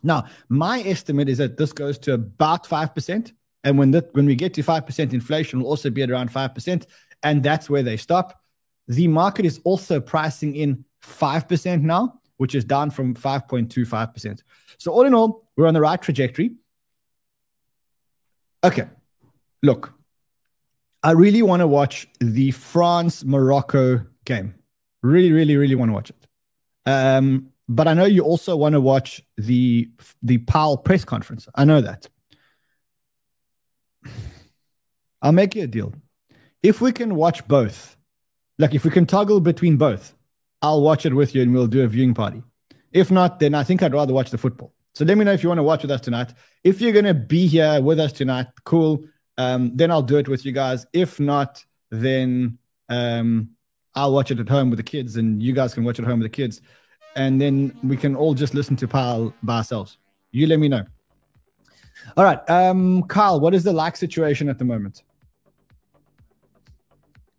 Now, 0.04 0.26
my 0.50 0.82
estimate 0.82 1.30
is 1.30 1.38
that 1.40 1.58
this 1.58 1.74
goes 1.74 1.98
to 2.00 2.14
about 2.14 2.66
5%. 2.66 3.32
And 3.64 3.78
when, 3.78 3.94
when 4.12 4.26
we 4.26 4.36
get 4.36 4.54
to 4.56 4.64
5% 4.64 5.14
inflation, 5.14 5.60
will 5.60 5.68
also 5.68 5.90
be 5.90 6.04
at 6.04 6.12
around 6.12 6.32
5%. 6.32 6.86
And 7.24 7.44
that's 7.44 7.70
where 7.70 7.84
they 7.84 7.98
stop. 7.98 8.42
the 8.88 9.08
market 9.08 9.46
is 9.46 9.60
also 9.66 10.00
pricing 10.00 10.56
in 10.56 10.86
5% 11.04 11.82
now, 11.82 12.22
which 12.38 12.56
is 12.56 12.64
down 12.64 12.90
from 12.90 13.16
5.25%. 13.16 14.42
So, 14.78 14.92
all 14.92 15.06
in 15.06 15.14
all, 15.14 15.50
we're 15.56 15.68
on 15.68 15.74
the 15.74 15.82
right 15.82 16.02
trajectory. 16.02 16.56
Okay, 18.64 18.88
look, 19.64 19.97
I 21.08 21.12
really 21.12 21.42
want 21.42 21.62
to 21.62 21.68
watch 21.68 22.06
the 22.20 22.52
France 22.52 23.24
Morocco 23.24 24.06
game. 24.26 24.56
Really, 25.02 25.32
really, 25.32 25.56
really 25.56 25.74
want 25.74 25.88
to 25.88 25.94
watch 25.94 26.10
it. 26.10 26.28
Um, 26.86 27.52
but 27.70 27.88
I 27.88 27.94
know 27.94 28.04
you 28.04 28.24
also 28.24 28.58
want 28.58 28.74
to 28.74 28.82
watch 28.82 29.22
the 29.38 29.90
the 30.22 30.40
Powell 30.40 30.76
press 30.76 31.06
conference. 31.06 31.48
I 31.56 31.64
know 31.64 31.80
that. 31.80 32.10
I'll 35.22 35.32
make 35.32 35.56
you 35.56 35.64
a 35.64 35.68
deal. 35.68 35.94
If 36.62 36.82
we 36.82 36.92
can 36.92 37.16
watch 37.16 37.48
both, 37.48 37.96
like 38.60 38.76
if 38.76 38.84
we 38.84 38.92
can 38.92 39.06
toggle 39.06 39.40
between 39.40 39.78
both, 39.78 40.14
I'll 40.62 40.82
watch 40.82 41.06
it 41.06 41.14
with 41.14 41.34
you 41.34 41.42
and 41.42 41.54
we'll 41.54 41.68
do 41.68 41.86
a 41.86 41.88
viewing 41.88 42.16
party. 42.16 42.44
If 42.92 43.12
not, 43.12 43.40
then 43.40 43.56
I 43.56 43.64
think 43.64 43.82
I'd 43.82 43.94
rather 43.94 44.14
watch 44.14 44.30
the 44.30 44.38
football. 44.38 44.74
So 44.94 45.06
let 45.06 45.18
me 45.18 45.24
know 45.24 45.32
if 45.32 45.42
you 45.42 45.48
want 45.48 45.60
to 45.60 45.64
watch 45.64 45.84
with 45.84 45.92
us 45.92 46.02
tonight. 46.02 46.34
If 46.66 46.82
you're 46.82 46.92
going 46.92 47.06
to 47.06 47.14
be 47.14 47.48
here 47.48 47.82
with 47.82 47.98
us 47.98 48.12
tonight, 48.12 48.48
cool. 48.66 49.06
Um, 49.38 49.72
then 49.76 49.92
I'll 49.92 50.02
do 50.02 50.18
it 50.18 50.28
with 50.28 50.46
you 50.46 50.52
guys. 50.52 50.86
If 50.94 51.20
not, 51.20 51.64
then 51.92 52.58
um, 52.90 53.50
I'll 53.96 54.14
watch 54.14 54.32
it 54.32 54.40
at 54.40 54.50
home 54.50 54.70
with 54.70 54.78
the 54.78 54.84
kids 54.84 55.16
and 55.18 55.42
you 55.42 55.54
guys 55.54 55.74
can 55.74 55.84
watch 55.84 56.00
it 56.00 56.04
at 56.04 56.08
home 56.08 56.20
with 56.20 56.32
the 56.32 56.36
kids. 56.36 56.62
And 57.16 57.42
then 57.42 57.78
we 57.84 57.98
can 57.98 58.16
all 58.16 58.34
just 58.34 58.54
listen 58.54 58.76
to 58.78 58.88
Powell 58.88 59.34
by 59.44 59.58
ourselves. 59.58 59.98
You 60.32 60.48
let 60.48 60.60
me 60.60 60.68
know. 60.68 60.84
All 62.16 62.24
right. 62.24 62.48
Um, 62.50 63.04
Kyle, 63.04 63.40
what 63.40 63.54
is 63.54 63.64
the 63.64 63.74
like 63.74 63.98
situation 63.98 64.50
at 64.50 64.60
the 64.60 64.66
moment? 64.66 65.04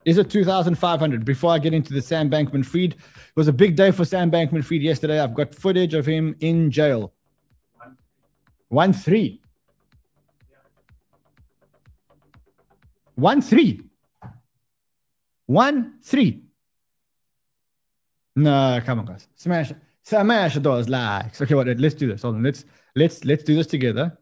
Is 0.04 0.18
it 0.18 0.30
2,500? 0.30 1.24
Before 1.24 1.52
I 1.52 1.58
get 1.58 1.74
into 1.74 1.92
the 1.92 2.00
Sam 2.00 2.30
Bankman 2.30 2.64
Fried, 2.64 2.92
it 2.92 3.36
was 3.36 3.48
a 3.48 3.52
big 3.52 3.76
day 3.76 3.90
for 3.90 4.04
Sam 4.04 4.30
Bankman 4.30 4.64
Fried 4.64 4.82
yesterday. 4.82 5.20
I've 5.20 5.34
got 5.34 5.54
footage 5.54 5.94
of 5.94 6.06
him 6.06 6.34
in 6.40 6.70
jail. 6.70 7.12
One 8.68 8.92
three. 8.92 9.40
One 13.18 13.42
three. 13.42 13.82
One 15.46 15.94
three. 16.04 16.44
No, 18.36 18.80
come 18.86 19.00
on, 19.00 19.06
guys. 19.06 19.26
Smash, 19.34 19.72
smash 20.04 20.54
those 20.54 20.88
likes. 20.88 21.42
Okay, 21.42 21.56
what? 21.56 21.66
Let's 21.66 21.96
do 21.96 22.06
this. 22.06 22.22
Hold 22.22 22.36
on. 22.36 22.44
Let's 22.44 22.64
let's 22.94 23.24
let's 23.24 23.42
do 23.42 23.56
this 23.56 23.66
together. 23.66 24.16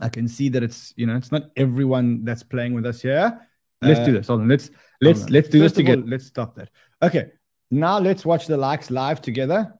I 0.00 0.10
can 0.10 0.28
see 0.28 0.50
that 0.50 0.62
it's 0.62 0.92
you 0.96 1.06
know 1.06 1.16
it's 1.16 1.32
not 1.32 1.50
everyone 1.56 2.22
that's 2.22 2.42
playing 2.42 2.74
with 2.74 2.84
us 2.84 3.00
here. 3.00 3.40
Let's 3.80 4.00
uh, 4.00 4.04
do 4.04 4.12
this. 4.12 4.26
Hold 4.26 4.42
on. 4.42 4.48
Let's 4.48 4.70
let's 5.00 5.30
let's 5.30 5.48
do 5.48 5.60
First 5.60 5.76
this 5.76 5.84
together. 5.84 6.02
All, 6.02 6.08
let's 6.08 6.26
stop 6.26 6.54
that. 6.56 6.68
Okay. 7.00 7.30
Now 7.70 7.98
let's 7.98 8.26
watch 8.26 8.46
the 8.46 8.58
likes 8.58 8.90
live 8.90 9.22
together. 9.22 9.72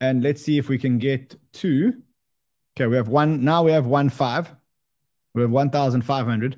And 0.00 0.22
let's 0.22 0.40
see 0.40 0.56
if 0.56 0.70
we 0.70 0.78
can 0.78 0.96
get 0.96 1.36
two. 1.52 2.02
Okay, 2.74 2.86
we 2.86 2.96
have 2.96 3.08
one. 3.08 3.44
Now 3.44 3.62
we 3.62 3.72
have 3.72 3.84
one 3.84 4.08
five. 4.08 4.50
We 5.34 5.42
have 5.42 5.50
1,500. 5.50 6.56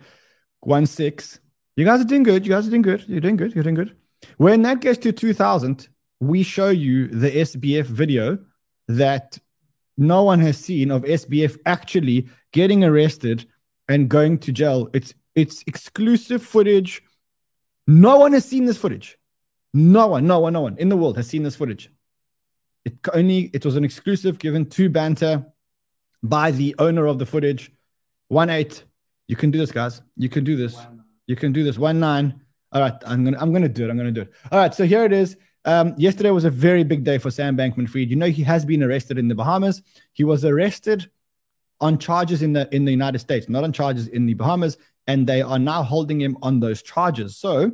One 0.67 0.87
six. 0.87 1.39
You 1.77 1.85
guys 1.85 2.01
are 2.01 2.05
doing 2.05 2.25
good. 2.25 2.45
You 2.45 2.53
guys 2.53 2.67
are 2.67 2.71
doing 2.71 2.83
good. 2.83 3.05
You're 3.07 3.21
doing 3.21 3.37
good. 3.37 3.55
You're 3.55 3.63
doing 3.63 3.77
good. 3.77 3.95
When 4.37 4.63
that 4.63 4.81
gets 4.81 4.99
to 4.99 5.13
2,000, 5.13 5.89
we 6.19 6.43
show 6.43 6.71
you 6.71 7.07
the 7.07 7.31
SBF 7.31 7.85
video 7.85 8.39
that 8.89 9.39
no 9.97 10.25
one 10.25 10.41
has 10.41 10.59
seen 10.59 10.91
of 10.91 11.03
SBF 11.03 11.57
actually 11.67 12.29
getting 12.53 12.83
arrested 12.83 13.47
and 13.89 14.09
going 14.09 14.39
to 14.39 14.51
jail. 14.51 14.89
It's 14.93 15.15
it's 15.37 15.63
exclusive 15.69 16.43
footage. 16.43 17.01
No 17.87 18.19
one 18.19 18.33
has 18.33 18.45
seen 18.45 18.65
this 18.65 18.77
footage. 18.77 19.19
No 19.73 20.09
one, 20.09 20.27
no 20.27 20.41
one, 20.41 20.53
no 20.55 20.63
one 20.63 20.77
in 20.79 20.89
the 20.89 20.97
world 20.97 21.17
has 21.17 21.29
seen 21.29 21.45
this 21.45 21.55
footage. 21.55 21.93
It 22.85 22.95
only 23.15 23.51
it 23.53 23.65
was 23.65 23.77
an 23.77 23.85
exclusive 23.85 24.41
given 24.41 24.69
to 24.71 24.91
Banter 24.91 25.47
by 26.25 26.51
the 26.51 26.75
owner 26.81 27.07
of 27.07 27.21
the 27.21 27.27
footage. 27.27 27.71
One 28.27 28.51
eight. 28.51 28.83
You 29.28 29.37
can 29.37 29.50
do 29.50 29.59
this, 29.59 29.73
guys. 29.73 30.02
You 30.16 30.28
can 30.28 30.45
do 30.45 30.56
this. 30.56 30.76
You 31.26 31.37
can 31.37 31.52
do 31.52 31.64
this. 31.64 31.78
One 31.78 32.00
nine. 32.00 32.40
All 32.73 32.80
right, 32.80 32.95
I'm 33.06 33.25
gonna 33.25 33.38
I'm 33.40 33.52
gonna 33.52 33.68
do 33.68 33.85
it. 33.85 33.90
I'm 33.90 33.97
gonna 33.97 34.12
do 34.12 34.23
it. 34.23 34.33
All 34.50 34.59
right, 34.59 34.75
so 34.75 34.85
here 34.85 35.04
it 35.04 35.12
is. 35.12 35.37
Um, 35.64 35.95
yesterday 35.97 36.30
was 36.30 36.45
a 36.45 36.50
very 36.50 36.85
big 36.85 37.02
day 37.02 37.18
for 37.18 37.30
Sam 37.30 37.56
Bankman 37.56 37.88
Fried. 37.88 38.09
You 38.09 38.16
know, 38.16 38.26
he 38.26 38.42
has 38.45 38.64
been 38.64 38.83
arrested 38.83 39.18
in 39.18 39.28
the 39.28 39.35
Bahamas. 39.35 39.83
He 40.12 40.23
was 40.23 40.45
arrested 40.45 41.11
on 41.80 41.99
charges 41.99 42.42
in 42.42 42.52
the 42.52 42.68
in 42.75 42.85
the 42.85 42.92
United 42.92 43.18
States, 43.18 43.49
not 43.49 43.64
on 43.64 43.73
charges 43.73 44.09
in 44.09 44.26
the 44.26 44.35
Bahamas 44.35 44.78
and 45.06 45.26
they 45.26 45.42
are 45.42 45.59
now 45.59 45.83
holding 45.83 46.21
him 46.21 46.37
on 46.42 46.61
those 46.61 46.83
charges. 46.83 47.37
So 47.37 47.73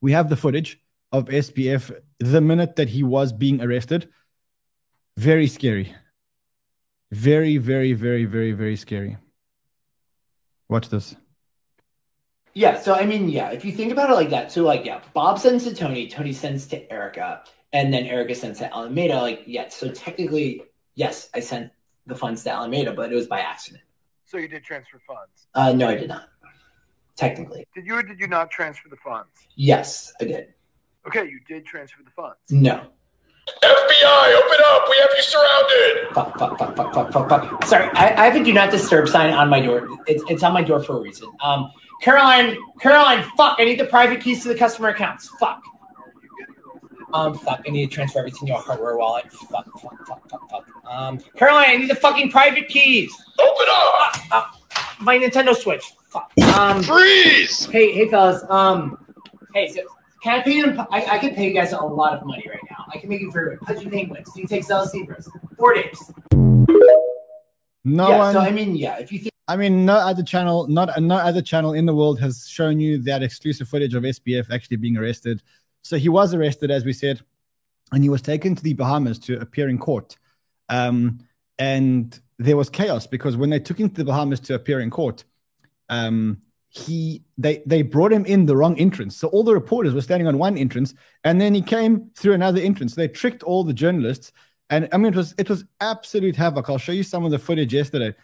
we 0.00 0.12
have 0.12 0.28
the 0.28 0.36
footage 0.36 0.80
of 1.12 1.26
SBF 1.26 1.92
the 2.18 2.40
minute 2.40 2.76
that 2.76 2.88
he 2.88 3.02
was 3.02 3.32
being 3.32 3.60
arrested. 3.60 4.08
Very 5.16 5.46
scary. 5.46 5.94
Very, 7.10 7.56
very, 7.58 7.92
very, 7.92 8.24
very, 8.24 8.52
very 8.52 8.76
scary. 8.76 9.16
Watch 10.70 10.88
this. 10.88 11.16
Yeah, 12.54 12.80
so 12.80 12.94
I 12.94 13.04
mean, 13.04 13.28
yeah, 13.28 13.50
if 13.50 13.64
you 13.64 13.72
think 13.72 13.90
about 13.90 14.08
it 14.08 14.14
like 14.14 14.30
that, 14.30 14.52
so 14.52 14.62
like, 14.62 14.84
yeah, 14.84 15.00
Bob 15.14 15.38
sends 15.38 15.64
to 15.64 15.74
Tony, 15.74 16.08
Tony 16.08 16.32
sends 16.32 16.66
to 16.68 16.90
Erica, 16.92 17.42
and 17.72 17.92
then 17.92 18.06
Erica 18.06 18.34
sends 18.36 18.60
to 18.60 18.72
Alameda. 18.72 19.20
Like, 19.20 19.42
yeah, 19.46 19.68
so 19.68 19.90
technically, 19.90 20.62
yes, 20.94 21.28
I 21.34 21.40
sent 21.40 21.72
the 22.06 22.14
funds 22.14 22.44
to 22.44 22.50
Alameda, 22.50 22.92
but 22.92 23.12
it 23.12 23.16
was 23.16 23.26
by 23.26 23.40
accident. 23.40 23.82
So 24.26 24.36
you 24.38 24.46
did 24.46 24.62
transfer 24.62 25.00
funds? 25.06 25.48
Uh, 25.54 25.72
no, 25.72 25.88
I 25.88 25.96
did 25.96 26.08
not. 26.08 26.28
Technically. 27.16 27.66
Did 27.74 27.84
you 27.84 27.96
or 27.96 28.02
did 28.02 28.20
you 28.20 28.28
not 28.28 28.50
transfer 28.50 28.88
the 28.88 28.96
funds? 28.96 29.30
Yes, 29.56 30.12
I 30.20 30.24
did. 30.24 30.54
Okay, 31.06 31.24
you 31.24 31.40
did 31.48 31.66
transfer 31.66 32.02
the 32.04 32.10
funds. 32.12 32.38
No. 32.48 32.86
FBI, 33.62 34.34
open 34.34 34.58
up! 34.66 34.84
We 34.88 34.96
have 34.98 35.10
you 35.16 35.22
surrounded. 35.22 35.99
Fuck, 36.14 36.38
fuck, 36.38 36.58
fuck, 36.58 36.76
fuck, 36.76 36.94
fuck, 36.94 37.12
fuck, 37.12 37.28
fuck. 37.28 37.64
Sorry, 37.64 37.88
I, 37.94 38.14
I 38.22 38.24
have 38.26 38.40
a 38.40 38.44
do 38.44 38.52
not 38.52 38.70
disturb 38.70 39.08
sign 39.08 39.32
on 39.32 39.48
my 39.48 39.60
door. 39.60 39.88
It's, 40.06 40.24
it's 40.28 40.42
on 40.42 40.52
my 40.52 40.62
door 40.62 40.82
for 40.82 40.98
a 40.98 41.00
reason. 41.00 41.28
Um, 41.42 41.70
Caroline, 42.02 42.56
Caroline, 42.80 43.22
fuck! 43.36 43.56
I 43.58 43.64
need 43.64 43.78
the 43.78 43.84
private 43.86 44.20
keys 44.20 44.42
to 44.42 44.48
the 44.48 44.54
customer 44.54 44.88
accounts. 44.88 45.28
Fuck. 45.38 45.62
Um, 47.12 47.34
fuck, 47.34 47.62
I 47.66 47.70
need 47.70 47.88
to 47.88 47.94
transfer 47.94 48.20
everything 48.20 48.40
to 48.40 48.46
your 48.46 48.60
hardware 48.60 48.96
wallet. 48.96 49.30
Fuck, 49.32 49.66
fuck, 49.80 50.06
fuck, 50.06 50.30
fuck, 50.30 50.50
fuck. 50.50 50.66
Um, 50.88 51.18
Caroline, 51.36 51.66
I 51.68 51.76
need 51.76 51.90
the 51.90 51.94
fucking 51.96 52.30
private 52.30 52.68
keys. 52.68 53.12
Open 53.38 53.66
up! 53.68 54.32
Uh, 54.32 54.44
uh, 54.76 54.82
my 55.00 55.18
Nintendo 55.18 55.54
Switch. 55.54 55.92
Fuck. 56.08 56.32
Um, 56.56 56.82
Freeze! 56.82 57.66
Hey, 57.66 57.92
hey, 57.92 58.08
fellas. 58.08 58.42
Um, 58.48 59.04
hey, 59.54 59.68
so 59.68 59.82
can 60.22 60.40
I 60.40 60.42
pay 60.42 60.62
them? 60.62 60.80
I, 60.90 61.04
I 61.06 61.18
can 61.18 61.34
pay 61.34 61.48
you 61.48 61.54
guys 61.54 61.72
a 61.72 61.78
lot 61.78 62.18
of 62.18 62.26
money 62.26 62.44
right 62.48 62.60
now. 62.70 62.84
I 62.92 62.98
can 62.98 63.08
make 63.08 63.20
you 63.20 63.30
for 63.30 63.56
pudgy 63.62 63.88
penguins. 63.88 64.32
Do 64.32 64.40
you 64.40 64.46
take 64.46 64.64
Zell 64.64 64.86
zebras? 64.86 65.28
Four 65.60 65.74
days. 65.74 66.12
No 67.84 68.08
yeah, 68.08 68.18
one. 68.18 68.32
So 68.32 68.40
I 68.40 68.50
mean, 68.50 68.74
yeah, 68.76 68.96
if 68.98 69.12
you 69.12 69.18
think. 69.18 69.30
I 69.46 69.56
mean, 69.56 69.84
no 69.84 69.94
other 69.94 70.22
channel, 70.22 70.66
not 70.68 71.00
no 71.02 71.16
other 71.16 71.42
channel 71.42 71.74
in 71.74 71.84
the 71.84 71.94
world 71.94 72.18
has 72.20 72.48
shown 72.48 72.80
you 72.80 72.96
that 73.02 73.22
exclusive 73.22 73.68
footage 73.68 73.94
of 73.94 74.02
SBF 74.02 74.50
actually 74.50 74.78
being 74.78 74.96
arrested. 74.96 75.42
So 75.82 75.98
he 75.98 76.08
was 76.08 76.32
arrested, 76.32 76.70
as 76.70 76.86
we 76.86 76.94
said, 76.94 77.20
and 77.92 78.02
he 78.02 78.08
was 78.08 78.22
taken 78.22 78.54
to 78.54 78.62
the 78.62 78.72
Bahamas 78.72 79.18
to 79.20 79.38
appear 79.38 79.68
in 79.68 79.76
court. 79.76 80.16
Um, 80.70 81.18
and 81.58 82.18
there 82.38 82.56
was 82.56 82.70
chaos 82.70 83.06
because 83.06 83.36
when 83.36 83.50
they 83.50 83.60
took 83.60 83.78
him 83.78 83.90
to 83.90 83.96
the 83.96 84.04
Bahamas 84.04 84.40
to 84.40 84.54
appear 84.54 84.80
in 84.80 84.88
court, 84.88 85.24
um, 85.90 86.40
he 86.70 87.22
they 87.36 87.62
they 87.66 87.82
brought 87.82 88.12
him 88.12 88.24
in 88.24 88.46
the 88.46 88.56
wrong 88.56 88.78
entrance. 88.78 89.16
So 89.16 89.28
all 89.28 89.44
the 89.44 89.52
reporters 89.52 89.92
were 89.92 90.00
standing 90.00 90.26
on 90.26 90.38
one 90.38 90.56
entrance, 90.56 90.94
and 91.24 91.38
then 91.38 91.52
he 91.52 91.60
came 91.60 92.10
through 92.16 92.32
another 92.32 92.62
entrance. 92.62 92.94
They 92.94 93.08
tricked 93.08 93.42
all 93.42 93.64
the 93.64 93.74
journalists, 93.74 94.32
and 94.70 94.88
I 94.92 94.96
mean 94.96 95.12
it 95.12 95.16
was 95.16 95.34
it 95.36 95.48
was 95.48 95.64
absolute 95.80 96.36
havoc. 96.36 96.70
I'll 96.70 96.78
show 96.78 96.92
you 96.92 97.02
some 97.02 97.24
of 97.24 97.30
the 97.30 97.38
footage 97.38 97.74
yesterday. 97.74 98.14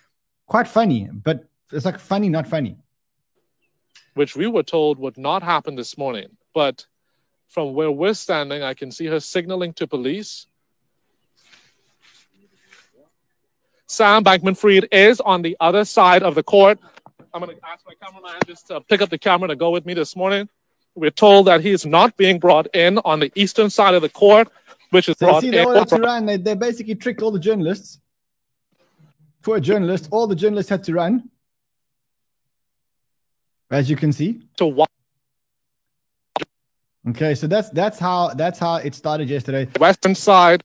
Quite 0.47 0.69
funny, 0.69 1.09
but 1.13 1.45
it's 1.73 1.85
like 1.85 1.99
funny, 1.99 2.29
not 2.29 2.47
funny. 2.47 2.77
Which 4.15 4.37
we 4.37 4.47
were 4.47 4.63
told 4.63 4.99
would 4.99 5.19
not 5.19 5.43
happen 5.43 5.75
this 5.75 5.99
morning, 5.99 6.29
but 6.55 6.87
from 7.49 7.75
where 7.75 7.91
we're 7.91 8.15
standing, 8.15 8.63
I 8.63 8.75
can 8.75 8.91
see 8.91 9.07
her 9.07 9.21
signaling 9.21 9.73
to 9.75 9.87
police. 9.87 10.47
Sam 13.89 14.25
Bankman 14.25 14.57
Fried 14.57 14.89
is 14.91 15.21
on 15.21 15.43
the 15.43 15.57
other 15.61 15.85
side 15.85 16.23
of 16.23 16.35
the 16.35 16.43
court. 16.43 16.79
I'm 17.33 17.43
going 17.43 17.57
to 17.57 17.67
ask 17.67 17.85
my 17.87 17.93
cameraman 18.01 18.41
just 18.47 18.67
to 18.69 18.81
pick 18.81 19.01
up 19.01 19.11
the 19.11 19.19
camera 19.19 19.49
to 19.49 19.57
go 19.57 19.71
with 19.71 19.85
me 19.85 19.95
this 19.95 20.17
morning. 20.17 20.49
We're 20.95 21.11
told 21.11 21.47
that 21.47 21.61
he 21.61 21.71
is 21.71 21.85
not 21.85 22.17
being 22.17 22.39
brought 22.39 22.75
in 22.75 22.99
on 23.05 23.21
the 23.21 23.31
eastern 23.35 23.69
side 23.69 23.95
of 23.95 24.03
the 24.03 24.09
court, 24.09 24.49
which 24.97 25.09
is 25.11 25.17
so 25.19 25.27
brought 25.27 25.43
see. 25.43 25.51
They, 25.51 25.61
all 25.61 25.75
had 25.75 25.89
to 25.89 25.99
run. 25.99 26.27
They, 26.27 26.39
they 26.39 26.55
basically 26.55 26.95
tricked 26.95 27.23
all 27.23 27.31
the 27.31 27.39
journalists. 27.39 28.01
Poor 29.43 29.61
journalists. 29.61 30.09
All 30.11 30.27
the 30.27 30.35
journalists 30.35 30.71
had 30.71 30.83
to 30.85 30.95
run, 30.95 31.31
as 33.71 33.89
you 33.91 33.97
can 33.97 34.13
see. 34.13 34.41
So 34.59 34.67
what? 34.69 34.91
Okay, 37.11 37.35
so 37.35 37.47
that's 37.47 37.71
that's 37.71 37.99
how 37.99 38.35
that's 38.35 38.59
how 38.59 38.77
it 38.77 38.95
started 38.95 39.29
yesterday. 39.29 39.69
Western 39.79 40.15
side. 40.15 40.65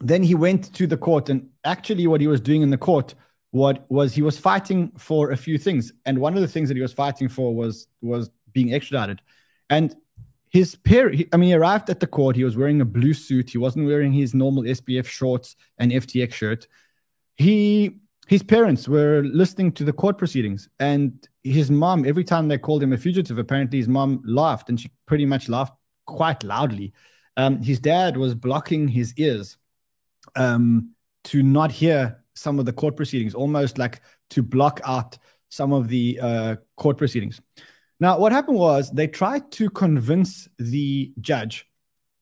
Then 0.00 0.22
he 0.22 0.34
went 0.34 0.72
to 0.74 0.86
the 0.86 0.96
court, 0.96 1.30
and 1.30 1.48
actually, 1.64 2.06
what 2.06 2.20
he 2.20 2.26
was 2.26 2.40
doing 2.40 2.62
in 2.62 2.70
the 2.70 2.78
court, 2.78 3.14
what 3.52 3.84
was 3.88 4.14
he 4.14 4.22
was 4.22 4.38
fighting 4.38 4.92
for 4.98 5.30
a 5.30 5.36
few 5.36 5.58
things, 5.58 5.92
and 6.04 6.18
one 6.18 6.34
of 6.34 6.42
the 6.42 6.48
things 6.48 6.68
that 6.68 6.76
he 6.76 6.82
was 6.82 6.92
fighting 6.92 7.28
for 7.28 7.54
was 7.54 7.88
was 8.02 8.30
being 8.52 8.74
extradited, 8.74 9.22
and 9.70 9.96
his 10.52 10.76
pair, 10.76 11.10
I 11.32 11.36
mean, 11.38 11.48
he 11.48 11.54
arrived 11.54 11.88
at 11.88 11.98
the 11.98 12.06
court. 12.06 12.36
He 12.36 12.44
was 12.44 12.58
wearing 12.58 12.82
a 12.82 12.84
blue 12.84 13.14
suit. 13.14 13.50
He 13.50 13.58
wasn't 13.58 13.86
wearing 13.86 14.12
his 14.12 14.34
normal 14.34 14.64
SBF 14.64 15.06
shorts 15.06 15.56
and 15.78 15.90
FTX 15.90 16.34
shirt. 16.34 16.68
He, 17.36 17.96
his 18.26 18.42
parents 18.42 18.86
were 18.86 19.22
listening 19.24 19.72
to 19.72 19.84
the 19.84 19.94
court 19.94 20.18
proceedings, 20.18 20.68
and 20.78 21.26
his 21.42 21.70
mom, 21.70 22.04
every 22.04 22.22
time 22.22 22.48
they 22.48 22.58
called 22.58 22.82
him 22.82 22.92
a 22.92 22.98
fugitive, 22.98 23.38
apparently 23.38 23.78
his 23.78 23.88
mom 23.88 24.22
laughed, 24.26 24.68
and 24.68 24.78
she 24.78 24.90
pretty 25.06 25.24
much 25.24 25.48
laughed 25.48 25.74
quite 26.06 26.44
loudly. 26.44 26.92
Um, 27.38 27.62
his 27.62 27.80
dad 27.80 28.18
was 28.18 28.34
blocking 28.34 28.88
his 28.88 29.14
ears 29.16 29.56
um, 30.36 30.90
to 31.24 31.42
not 31.42 31.72
hear 31.72 32.22
some 32.34 32.58
of 32.58 32.66
the 32.66 32.74
court 32.74 32.94
proceedings, 32.94 33.34
almost 33.34 33.78
like 33.78 34.02
to 34.30 34.42
block 34.42 34.82
out 34.84 35.16
some 35.48 35.72
of 35.72 35.88
the 35.88 36.18
uh, 36.20 36.56
court 36.76 36.98
proceedings. 36.98 37.40
Now, 38.02 38.18
what 38.18 38.32
happened 38.32 38.58
was 38.58 38.90
they 38.90 39.06
tried 39.06 39.52
to 39.52 39.70
convince 39.70 40.48
the 40.58 41.12
judge 41.20 41.68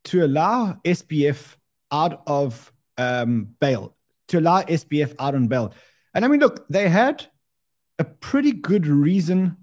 to 0.05 0.27
allow 0.27 0.75
SBF 0.85 1.57
out 1.91 2.23
of 2.27 2.71
um, 2.99 3.55
bail, 3.63 3.97
to 4.29 4.41
allow 4.41 4.61
SBF 4.61 5.15
out 5.19 5.35
on 5.35 5.49
bail. 5.49 5.73
And 6.13 6.23
I 6.23 6.29
mean, 6.29 6.41
look, 6.41 6.69
they 6.69 6.91
had 6.91 7.25
a 7.99 8.05
pretty 8.05 8.53
good 8.53 8.87
reason 8.87 9.57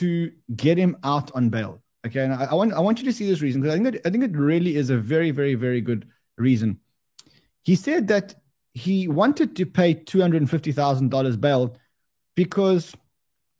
to 0.00 0.32
get 0.54 0.76
him 0.76 0.98
out 1.02 1.34
on 1.34 1.48
bail. 1.48 1.82
Okay, 2.06 2.24
and 2.24 2.34
I, 2.34 2.44
I 2.44 2.54
want 2.54 2.74
I 2.74 2.80
want 2.80 2.98
you 2.98 3.06
to 3.06 3.12
see 3.14 3.26
this 3.26 3.40
reason 3.40 3.62
because 3.62 3.74
I 3.74 3.82
think 3.82 4.06
I 4.06 4.10
think 4.10 4.24
it 4.24 4.36
really 4.36 4.76
is 4.76 4.90
a 4.90 4.98
very 4.98 5.30
very 5.30 5.54
very 5.54 5.80
good 5.80 6.06
reason. 6.36 6.78
He 7.62 7.74
said 7.74 8.08
that 8.08 8.34
he 8.74 9.08
wanted 9.08 9.56
to 9.56 9.64
pay 9.64 9.94
two 9.94 10.20
hundred 10.20 10.42
and 10.42 10.50
fifty 10.50 10.72
thousand 10.72 11.08
dollars 11.08 11.38
bail 11.38 11.74
because 12.34 12.94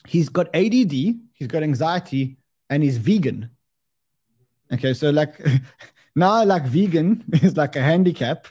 he's 0.06 0.28
got 0.28 0.54
ADD, 0.54 1.16
he's 1.38 1.48
got 1.48 1.62
anxiety, 1.62 2.38
and 2.68 2.82
he's 2.82 2.98
vegan. 2.98 3.50
Okay, 4.72 4.92
so 4.94 5.10
like 5.10 5.40
now, 6.16 6.44
like 6.44 6.64
vegan 6.66 7.24
is 7.42 7.56
like 7.56 7.76
a 7.76 7.82
handicap 7.82 8.48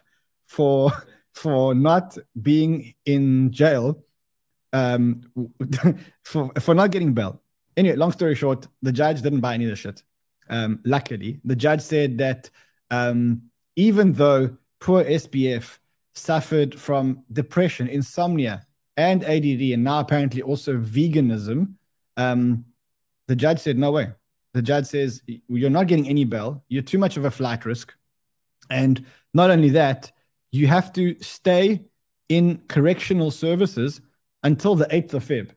for 0.47 0.91
for 1.33 1.75
not 1.75 2.17
being 2.41 2.95
in 3.05 3.51
jail, 3.51 4.03
um, 4.73 5.21
for 6.23 6.51
for 6.59 6.73
not 6.73 6.91
getting 6.91 7.13
bail. 7.13 7.41
Anyway, 7.75 7.95
long 7.95 8.11
story 8.11 8.33
short, 8.33 8.67
the 8.81 8.91
judge 8.91 9.21
didn't 9.21 9.41
buy 9.41 9.53
any 9.53 9.65
of 9.65 9.69
the 9.69 9.75
shit. 9.75 10.01
Um, 10.49 10.79
luckily, 10.83 11.39
the 11.43 11.55
judge 11.55 11.81
said 11.81 12.17
that 12.17 12.49
um, 12.89 13.43
even 13.75 14.13
though 14.13 14.57
poor 14.79 15.03
SBF 15.03 15.77
suffered 16.15 16.79
from 16.79 17.23
depression, 17.31 17.87
insomnia, 17.87 18.65
and 18.95 19.23
ADD, 19.23 19.61
and 19.73 19.83
now 19.83 19.99
apparently 19.99 20.41
also 20.41 20.77
veganism, 20.77 21.75
um, 22.15 22.65
the 23.27 23.35
judge 23.35 23.59
said, 23.59 23.77
no 23.77 23.91
way. 23.91 24.11
The 24.53 24.61
judge 24.61 24.87
says, 24.87 25.21
you're 25.47 25.69
not 25.69 25.87
getting 25.87 26.07
any 26.07 26.25
bail. 26.25 26.63
You're 26.67 26.81
too 26.81 26.97
much 26.97 27.17
of 27.17 27.25
a 27.25 27.31
flight 27.31 27.65
risk. 27.65 27.93
And 28.69 29.05
not 29.33 29.51
only 29.51 29.69
that, 29.69 30.11
you 30.51 30.67
have 30.67 30.91
to 30.93 31.15
stay 31.21 31.85
in 32.29 32.61
correctional 32.67 33.31
services 33.31 34.01
until 34.43 34.75
the 34.75 34.85
8th 34.85 35.13
of 35.13 35.25
Feb. 35.25 35.51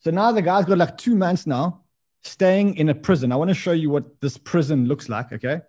So 0.00 0.10
now 0.10 0.32
the 0.32 0.42
guy's 0.42 0.64
got 0.64 0.78
like 0.78 0.96
two 0.96 1.14
months 1.14 1.46
now 1.46 1.82
staying 2.22 2.76
in 2.76 2.88
a 2.88 2.94
prison. 2.94 3.32
I 3.32 3.36
want 3.36 3.48
to 3.48 3.54
show 3.54 3.72
you 3.72 3.90
what 3.90 4.20
this 4.20 4.38
prison 4.38 4.86
looks 4.86 5.08
like. 5.08 5.32
Okay. 5.32 5.60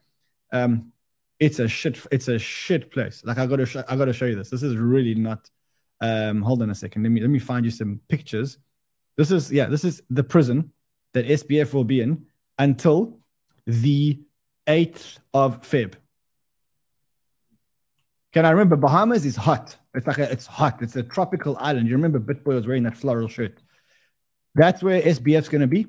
Um, 0.51 0.91
it's 1.39 1.60
a 1.60 1.67
shit, 1.67 2.00
it's 2.12 2.27
a 2.27 2.38
shit 2.38 2.91
place. 2.91 3.24
Like 3.25 3.38
I 3.38 3.48
gotta 3.48 3.65
show, 3.65 3.83
I 3.88 3.95
gotta 3.95 4.13
show 4.13 4.25
you 4.25 4.36
this. 4.36 4.50
This 4.50 4.63
is 4.63 4.77
really 4.77 5.15
not 5.15 5.50
um, 6.01 6.41
hold 6.41 6.62
on 6.62 6.69
a 6.69 6.75
second. 6.75 7.03
Let 7.03 7.12
me 7.12 7.21
let 7.21 7.29
me 7.29 7.39
find 7.39 7.65
you 7.65 7.71
some 7.71 8.00
pictures. 8.07 8.57
This 9.17 9.31
is 9.31 9.51
yeah, 9.51 9.65
this 9.65 9.83
is 9.83 10.01
the 10.10 10.24
prison 10.24 10.71
that 11.13 11.27
SBF 11.27 11.73
will 11.73 11.83
be 11.83 12.01
in 12.01 12.25
until 12.57 13.19
the 13.65 14.21
8th 14.67 15.17
of 15.33 15.61
Feb. 15.61 15.93
Can 18.33 18.45
I 18.45 18.51
remember 18.51 18.77
Bahamas 18.77 19.25
is 19.25 19.35
hot. 19.35 19.75
It's 19.93 20.07
like 20.07 20.19
a, 20.19 20.31
it's 20.31 20.45
hot. 20.45 20.81
It's 20.81 20.95
a 20.95 21.03
tropical 21.03 21.57
island. 21.59 21.87
You 21.87 21.95
remember 21.95 22.19
Bitboy 22.19 22.55
was 22.55 22.67
wearing 22.67 22.83
that 22.83 22.95
floral 22.95 23.27
shirt. 23.27 23.61
That's 24.55 24.81
where 24.81 25.01
SBF's 25.01 25.50
going 25.50 25.61
to 25.61 25.67
be 25.67 25.87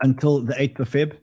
until 0.00 0.40
the 0.40 0.54
8th 0.54 0.80
of 0.80 0.90
Feb. 0.90 1.18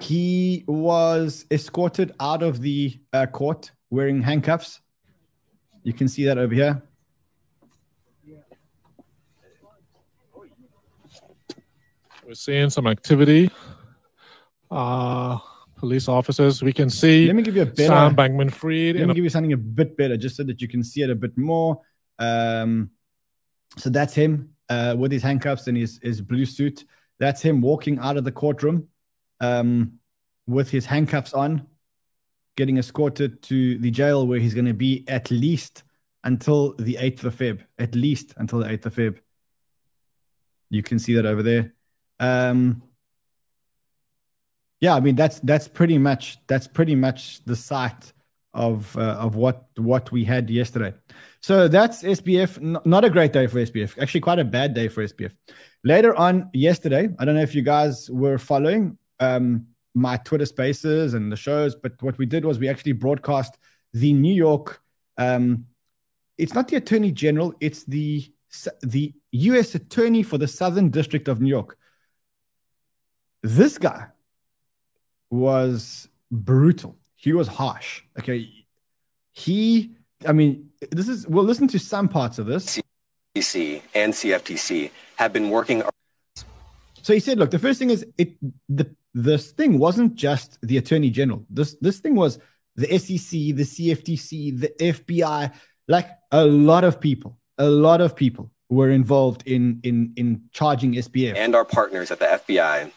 He 0.00 0.64
was 0.66 1.46
escorted 1.50 2.12
out 2.18 2.42
of 2.42 2.60
the 2.60 2.98
uh, 3.12 3.26
court 3.26 3.70
wearing 3.90 4.22
handcuffs. 4.22 4.80
You 5.82 5.92
can 5.92 6.08
see 6.08 6.24
that 6.24 6.38
over 6.38 6.54
here. 6.54 6.82
We're 12.30 12.34
seeing 12.34 12.70
some 12.70 12.86
activity. 12.86 13.50
Uh, 14.70 15.36
police 15.76 16.06
officers. 16.06 16.62
We 16.62 16.72
can 16.72 16.88
see 16.88 17.26
Let 17.26 17.34
me 17.34 17.42
give 17.42 17.56
you 17.56 17.62
a 17.62 17.66
better. 17.66 17.88
Sam 17.88 18.14
Bankman 18.14 18.52
Fried 18.52 18.94
Let 18.94 19.06
me 19.06 19.10
a 19.10 19.14
give 19.14 19.24
you 19.24 19.30
something 19.30 19.52
a 19.52 19.56
bit 19.56 19.96
better, 19.96 20.16
just 20.16 20.36
so 20.36 20.44
that 20.44 20.62
you 20.62 20.68
can 20.68 20.84
see 20.84 21.02
it 21.02 21.10
a 21.10 21.16
bit 21.16 21.36
more. 21.36 21.80
Um, 22.20 22.92
so 23.78 23.90
that's 23.90 24.14
him 24.14 24.50
uh, 24.68 24.94
with 24.96 25.10
his 25.10 25.24
handcuffs 25.24 25.66
and 25.66 25.76
his, 25.76 25.98
his 26.04 26.20
blue 26.20 26.46
suit. 26.46 26.84
That's 27.18 27.42
him 27.42 27.60
walking 27.62 27.98
out 27.98 28.16
of 28.16 28.22
the 28.22 28.30
courtroom 28.30 28.86
um, 29.40 29.94
with 30.46 30.70
his 30.70 30.86
handcuffs 30.86 31.32
on, 31.32 31.66
getting 32.56 32.78
escorted 32.78 33.42
to 33.42 33.76
the 33.78 33.90
jail 33.90 34.24
where 34.24 34.38
he's 34.38 34.54
going 34.54 34.66
to 34.66 34.72
be 34.72 35.04
at 35.08 35.32
least 35.32 35.82
until 36.22 36.74
the 36.74 36.94
8th 36.94 37.24
of 37.24 37.34
Feb. 37.34 37.64
At 37.76 37.96
least 37.96 38.34
until 38.36 38.60
the 38.60 38.66
8th 38.66 38.86
of 38.86 38.94
Feb. 38.94 39.18
You 40.68 40.84
can 40.84 41.00
see 41.00 41.14
that 41.14 41.26
over 41.26 41.42
there. 41.42 41.74
Um, 42.20 42.82
yeah, 44.80 44.94
I 44.94 45.00
mean 45.00 45.16
that's 45.16 45.40
that's 45.40 45.68
pretty 45.68 45.98
much 45.98 46.38
that's 46.46 46.68
pretty 46.68 46.94
much 46.94 47.44
the 47.44 47.56
site 47.56 48.12
of 48.54 48.96
uh, 48.96 49.16
of 49.18 49.36
what 49.36 49.66
what 49.76 50.10
we 50.12 50.24
had 50.24 50.48
yesterday. 50.50 50.94
So 51.40 51.68
that's 51.68 52.02
SBF. 52.02 52.58
N- 52.58 52.78
not 52.84 53.04
a 53.04 53.10
great 53.10 53.32
day 53.32 53.46
for 53.46 53.58
SBF. 53.58 54.00
Actually, 54.00 54.20
quite 54.20 54.38
a 54.38 54.44
bad 54.44 54.74
day 54.74 54.88
for 54.88 55.04
SBF. 55.04 55.34
Later 55.84 56.14
on 56.14 56.50
yesterday, 56.52 57.08
I 57.18 57.24
don't 57.24 57.34
know 57.34 57.42
if 57.42 57.54
you 57.54 57.62
guys 57.62 58.10
were 58.10 58.38
following 58.38 58.98
um, 59.18 59.66
my 59.94 60.16
Twitter 60.18 60.46
Spaces 60.46 61.14
and 61.14 61.32
the 61.32 61.36
shows, 61.36 61.74
but 61.74 62.00
what 62.02 62.18
we 62.18 62.26
did 62.26 62.44
was 62.44 62.58
we 62.58 62.68
actually 62.68 62.92
broadcast 62.92 63.58
the 63.92 64.12
New 64.12 64.34
York. 64.34 64.82
Um, 65.16 65.66
it's 66.38 66.54
not 66.54 66.68
the 66.68 66.76
Attorney 66.76 67.12
General; 67.12 67.54
it's 67.60 67.84
the 67.84 68.30
the 68.82 69.14
U.S. 69.32 69.74
Attorney 69.74 70.22
for 70.22 70.38
the 70.38 70.48
Southern 70.48 70.90
District 70.90 71.28
of 71.28 71.40
New 71.40 71.50
York. 71.50 71.76
This 73.42 73.78
guy 73.78 74.06
was 75.30 76.08
brutal. 76.30 76.96
He 77.16 77.32
was 77.32 77.48
harsh. 77.48 78.02
Okay. 78.18 78.48
He, 79.32 79.92
I 80.26 80.32
mean, 80.32 80.70
this 80.90 81.08
is, 81.08 81.26
we'll 81.26 81.44
listen 81.44 81.68
to 81.68 81.78
some 81.78 82.08
parts 82.08 82.38
of 82.38 82.46
this. 82.46 82.80
CFTC 83.36 83.82
and 83.94 84.12
CFTC 84.12 84.90
have 85.16 85.32
been 85.32 85.50
working 85.50 85.82
So 87.02 87.14
he 87.14 87.20
said, 87.20 87.38
look, 87.38 87.50
the 87.50 87.58
first 87.58 87.78
thing 87.78 87.90
is 87.90 88.04
it, 88.18 88.34
the, 88.68 88.94
this 89.14 89.52
thing 89.52 89.78
wasn't 89.78 90.14
just 90.14 90.58
the 90.62 90.76
attorney 90.78 91.10
general. 91.10 91.44
This, 91.48 91.76
this 91.80 92.00
thing 92.00 92.14
was 92.14 92.38
the 92.76 92.86
SEC, 92.98 93.30
the 93.30 93.64
CFTC, 93.64 94.60
the 94.60 94.68
FBI, 94.78 95.52
like 95.88 96.08
a 96.30 96.44
lot 96.44 96.84
of 96.84 97.00
people, 97.00 97.38
a 97.58 97.68
lot 97.68 98.00
of 98.00 98.14
people 98.14 98.50
were 98.68 98.90
involved 98.90 99.42
in, 99.46 99.80
in, 99.82 100.12
in 100.16 100.42
charging 100.52 100.94
SBF. 100.94 101.34
and 101.36 101.54
our 101.54 101.64
partners 101.64 102.10
at 102.10 102.18
the 102.18 102.26
FBI, 102.26 102.90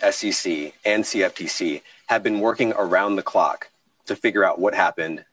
SEC, 0.00 0.74
and 0.84 1.04
CFTC 1.04 1.82
have 2.06 2.22
been 2.22 2.40
working 2.40 2.72
around 2.76 3.16
the 3.16 3.22
clock 3.22 3.70
to 4.06 4.16
figure 4.16 4.44
out 4.44 4.58
what 4.58 4.74
happened 4.74 5.24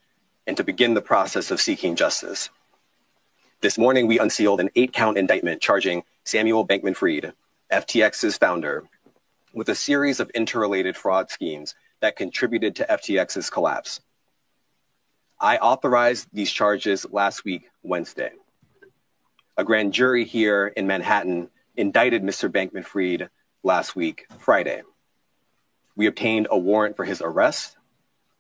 and 0.47 0.57
to 0.57 0.63
begin 0.63 0.93
the 0.93 1.01
process 1.01 1.51
of 1.51 1.61
seeking 1.61 1.95
justice. 1.95 2.49
This 3.61 3.77
morning, 3.77 4.07
we 4.07 4.19
unsealed 4.19 4.59
an 4.59 4.69
eight 4.75 4.93
count 4.93 5.17
indictment 5.17 5.61
charging 5.61 6.03
Samuel 6.23 6.67
Bankman 6.67 6.95
Fried, 6.95 7.33
FTX's 7.71 8.37
founder, 8.37 8.83
with 9.53 9.69
a 9.69 9.75
series 9.75 10.19
of 10.19 10.29
interrelated 10.31 10.97
fraud 10.97 11.29
schemes 11.29 11.75
that 12.01 12.15
contributed 12.15 12.75
to 12.75 12.85
FTX's 12.85 13.49
collapse. 13.49 14.01
I 15.39 15.57
authorized 15.57 16.27
these 16.33 16.51
charges 16.51 17.05
last 17.11 17.45
week, 17.45 17.69
Wednesday. 17.83 18.31
A 19.57 19.63
grand 19.63 19.93
jury 19.93 20.25
here 20.25 20.67
in 20.67 20.87
Manhattan 20.87 21.49
indicted 21.77 22.23
Mr. 22.23 22.49
Bankman 22.49 22.85
Fried 22.85 23.29
last 23.65 23.95
week, 23.95 24.27
Friday. 24.37 24.83
We 25.97 26.05
obtained 26.05 26.47
a 26.51 26.57
warrant 26.57 26.95
for 26.95 27.03
his 27.03 27.21
arrest, 27.21 27.75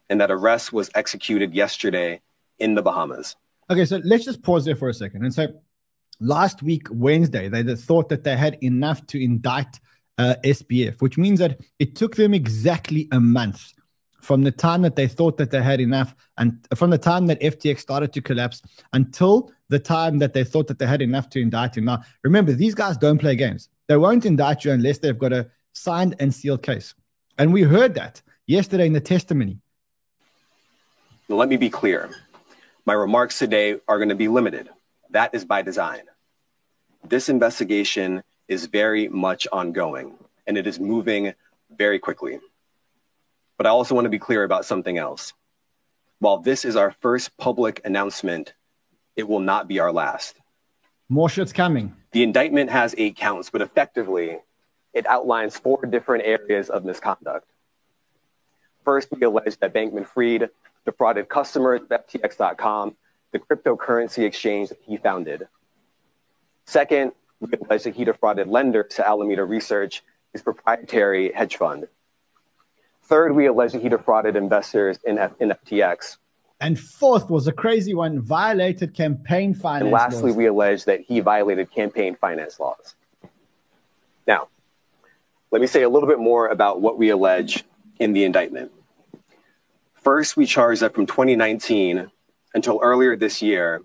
and 0.09 0.21
that 0.21 0.31
arrest 0.31 0.71
was 0.71 0.89
executed 0.93 1.53
yesterday 1.53 2.21
in 2.59 2.75
the 2.75 2.81
Bahamas. 2.81 3.35
Okay, 3.69 3.85
so 3.85 3.99
let's 4.03 4.23
just 4.23 4.43
pause 4.43 4.63
there 4.63 4.75
for 4.75 4.87
a 4.87 4.93
second 4.93 5.23
and 5.23 5.33
say, 5.33 5.47
last 6.19 6.61
week 6.61 6.87
Wednesday, 6.91 7.49
they 7.49 7.63
they 7.63 7.75
thought 7.75 8.09
that 8.09 8.23
they 8.23 8.37
had 8.37 8.57
enough 8.61 9.05
to 9.07 9.21
indict 9.21 9.79
uh, 10.17 10.35
SBF, 10.43 11.01
which 11.01 11.17
means 11.17 11.39
that 11.39 11.59
it 11.79 11.95
took 11.95 12.15
them 12.15 12.33
exactly 12.33 13.07
a 13.11 13.19
month 13.19 13.73
from 14.21 14.43
the 14.43 14.51
time 14.51 14.81
that 14.81 14.95
they 14.95 15.07
thought 15.07 15.37
that 15.37 15.51
they 15.51 15.61
had 15.61 15.79
enough, 15.79 16.15
and 16.37 16.65
from 16.75 16.89
the 16.89 16.97
time 16.97 17.27
that 17.27 17.39
FTX 17.41 17.79
started 17.79 18.13
to 18.13 18.21
collapse 18.21 18.61
until 18.93 19.51
the 19.69 19.79
time 19.79 20.19
that 20.19 20.33
they 20.33 20.43
thought 20.43 20.67
that 20.67 20.77
they 20.77 20.87
had 20.87 21.01
enough 21.01 21.29
to 21.29 21.41
indict 21.41 21.77
him. 21.77 21.85
Now, 21.85 22.01
remember, 22.23 22.53
these 22.53 22.75
guys 22.75 22.97
don't 22.97 23.17
play 23.17 23.35
games. 23.35 23.69
They 23.87 23.97
won't 23.97 24.25
indict 24.25 24.65
you 24.65 24.71
unless 24.71 24.99
they've 24.99 25.17
got 25.17 25.33
a 25.33 25.51
signed 25.73 26.15
and 26.19 26.33
sealed 26.33 26.63
case. 26.63 26.95
And 27.37 27.53
we 27.53 27.63
heard 27.63 27.95
that 27.95 28.21
yesterday 28.47 28.87
in 28.87 28.93
the 28.93 29.01
testimony. 29.01 29.59
Now, 31.27 31.35
let 31.35 31.49
me 31.49 31.57
be 31.57 31.69
clear. 31.69 32.09
My 32.85 32.93
remarks 32.93 33.39
today 33.39 33.79
are 33.87 33.97
going 33.97 34.09
to 34.09 34.15
be 34.15 34.27
limited. 34.27 34.69
That 35.09 35.33
is 35.33 35.45
by 35.45 35.61
design. 35.61 36.03
This 37.03 37.29
investigation 37.29 38.23
is 38.47 38.65
very 38.67 39.07
much 39.07 39.47
ongoing 39.51 40.15
and 40.47 40.57
it 40.57 40.67
is 40.67 40.79
moving 40.79 41.33
very 41.75 41.99
quickly. 41.99 42.39
But 43.57 43.67
I 43.67 43.69
also 43.69 43.95
want 43.95 44.05
to 44.05 44.09
be 44.09 44.19
clear 44.19 44.43
about 44.43 44.65
something 44.65 44.97
else. 44.97 45.33
While 46.19 46.39
this 46.39 46.65
is 46.65 46.75
our 46.75 46.91
first 46.91 47.37
public 47.37 47.81
announcement, 47.85 48.53
it 49.15 49.27
will 49.27 49.39
not 49.39 49.67
be 49.67 49.79
our 49.79 49.91
last. 49.91 50.35
More 51.07 51.29
shit's 51.29 51.53
coming. 51.53 51.95
The 52.11 52.23
indictment 52.23 52.71
has 52.71 52.95
eight 52.97 53.15
counts, 53.15 53.51
but 53.51 53.61
effectively, 53.61 54.39
it 54.93 55.05
outlines 55.05 55.57
four 55.57 55.85
different 55.85 56.23
areas 56.25 56.69
of 56.69 56.83
misconduct. 56.83 57.47
First, 58.83 59.09
we 59.11 59.21
allege 59.23 59.57
that 59.57 59.73
Bankman 59.73 60.07
Fried 60.07 60.49
defrauded 60.85 61.29
customers 61.29 61.81
of 61.81 61.89
FTX.com, 61.89 62.95
the 63.31 63.39
cryptocurrency 63.39 64.23
exchange 64.23 64.69
that 64.69 64.79
he 64.81 64.97
founded. 64.97 65.47
Second, 66.65 67.11
we 67.39 67.51
allege 67.51 67.83
that 67.83 67.95
he 67.95 68.05
defrauded 68.05 68.47
lenders 68.47 68.93
to 68.95 69.07
Alameda 69.07 69.43
Research, 69.43 70.03
his 70.33 70.41
proprietary 70.41 71.31
hedge 71.33 71.57
fund. 71.57 71.87
Third, 73.03 73.35
we 73.35 73.45
allege 73.45 73.73
that 73.73 73.81
he 73.81 73.89
defrauded 73.89 74.35
investors 74.35 74.97
in, 75.03 75.19
F- 75.19 75.33
in 75.39 75.49
FTX. 75.49 76.17
And 76.61 76.79
fourth 76.79 77.29
was 77.29 77.47
a 77.47 77.51
crazy 77.51 77.93
one 77.93 78.21
violated 78.21 78.93
campaign 78.93 79.53
finance. 79.53 79.83
And 79.83 79.91
lastly, 79.91 80.31
laws. 80.31 80.37
we 80.37 80.45
allege 80.45 80.85
that 80.85 81.01
he 81.01 81.19
violated 81.19 81.69
campaign 81.71 82.15
finance 82.15 82.59
laws. 82.59 82.95
Now, 84.25 84.47
let 85.51 85.61
me 85.61 85.67
say 85.67 85.83
a 85.83 85.89
little 85.89 86.07
bit 86.07 86.19
more 86.19 86.47
about 86.47 86.81
what 86.81 86.97
we 86.97 87.09
allege 87.09 87.65
in 87.99 88.13
the 88.13 88.23
indictment. 88.23 88.71
First, 89.93 90.37
we 90.37 90.45
charge 90.45 90.79
that 90.79 90.93
from 90.93 91.05
2019 91.05 92.09
until 92.53 92.79
earlier 92.81 93.15
this 93.15 93.41
year, 93.41 93.81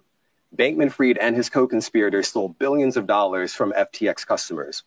Bankman 0.54 0.92
Fried 0.92 1.18
and 1.18 1.35
his 1.35 1.48
co 1.48 1.66
conspirators 1.66 2.28
stole 2.28 2.48
billions 2.48 2.96
of 2.96 3.06
dollars 3.06 3.52
from 3.54 3.72
FTX 3.72 4.26
customers. 4.26 4.85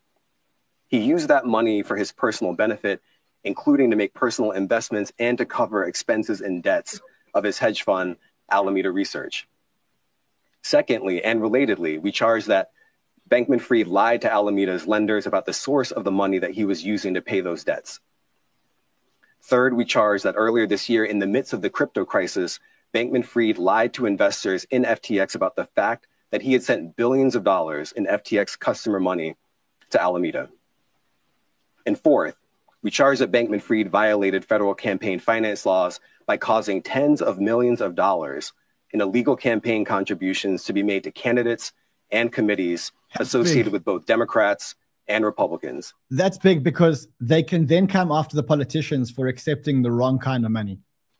He 0.87 0.99
used 0.99 1.27
that 1.27 1.45
money 1.45 1.83
for 1.83 1.97
his 1.97 2.11
personal 2.11 2.53
benefit, 2.53 3.01
including 3.43 3.89
to 3.91 3.97
make 3.97 4.13
personal 4.13 4.51
investments 4.51 5.11
and 5.19 5.37
to 5.37 5.45
cover 5.45 5.85
expenses 5.85 6.39
and 6.39 6.61
debts 6.63 7.01
of 7.33 7.43
his 7.43 7.59
hedge 7.59 7.83
fund, 7.83 8.17
Alameda 8.49 8.91
Research. 8.91 9.47
Secondly, 10.61 11.23
and 11.23 11.41
relatedly, 11.41 12.01
we 12.01 12.11
charge 12.11 12.45
that 12.45 12.71
Bankman 13.29 13.61
Fried 13.61 13.87
lied 13.87 14.21
to 14.21 14.31
Alameda's 14.31 14.87
lenders 14.87 15.25
about 15.25 15.45
the 15.45 15.53
source 15.53 15.91
of 15.91 16.03
the 16.03 16.11
money 16.11 16.39
that 16.39 16.51
he 16.51 16.65
was 16.65 16.85
using 16.85 17.13
to 17.15 17.21
pay 17.21 17.41
those 17.41 17.63
debts. 17.63 17.99
Third, 19.41 19.73
we 19.73 19.85
charge 19.85 20.23
that 20.23 20.35
earlier 20.37 20.67
this 20.67 20.87
year, 20.87 21.03
in 21.03 21.19
the 21.19 21.27
midst 21.27 21.51
of 21.51 21.61
the 21.61 21.69
crypto 21.69 22.05
crisis, 22.05 22.59
Bankman 22.93 23.25
Fried 23.25 23.57
lied 23.57 23.93
to 23.95 24.05
investors 24.05 24.65
in 24.65 24.83
FTX 24.83 25.35
about 25.35 25.55
the 25.55 25.65
fact 25.65 26.07
that 26.31 26.41
he 26.41 26.53
had 26.53 26.63
sent 26.63 26.95
billions 26.95 27.35
of 27.35 27.43
dollars 27.43 27.91
in 27.91 28.05
FTX 28.05 28.57
customer 28.57 28.99
money 28.99 29.35
to 29.89 30.01
Alameda. 30.01 30.49
And 31.85 31.99
fourth, 31.99 32.37
we 32.83 32.91
charge 32.91 33.19
that 33.19 33.31
Bankman 33.31 33.61
Fried 33.61 33.89
violated 33.89 34.45
federal 34.45 34.75
campaign 34.75 35.17
finance 35.17 35.65
laws 35.65 35.99
by 36.27 36.37
causing 36.37 36.83
tens 36.83 37.21
of 37.21 37.39
millions 37.39 37.81
of 37.81 37.95
dollars 37.95 38.53
in 38.91 39.01
illegal 39.01 39.35
campaign 39.35 39.85
contributions 39.85 40.65
to 40.65 40.73
be 40.73 40.83
made 40.83 41.03
to 41.05 41.11
candidates 41.11 41.71
and 42.11 42.31
committees 42.31 42.91
associated 43.19 43.65
big. 43.65 43.73
with 43.73 43.85
both 43.85 44.05
Democrats 44.05 44.75
and 45.07 45.25
Republicans. 45.25 45.93
That's 46.11 46.37
big 46.37 46.63
because 46.63 47.07
they 47.19 47.41
can 47.41 47.65
then 47.65 47.87
come 47.87 48.11
after 48.11 48.35
the 48.35 48.43
politicians 48.43 49.09
for 49.09 49.27
accepting 49.27 49.81
the 49.81 49.91
wrong 49.91 50.19
kind 50.19 50.45
of 50.45 50.51
money. 50.51 50.79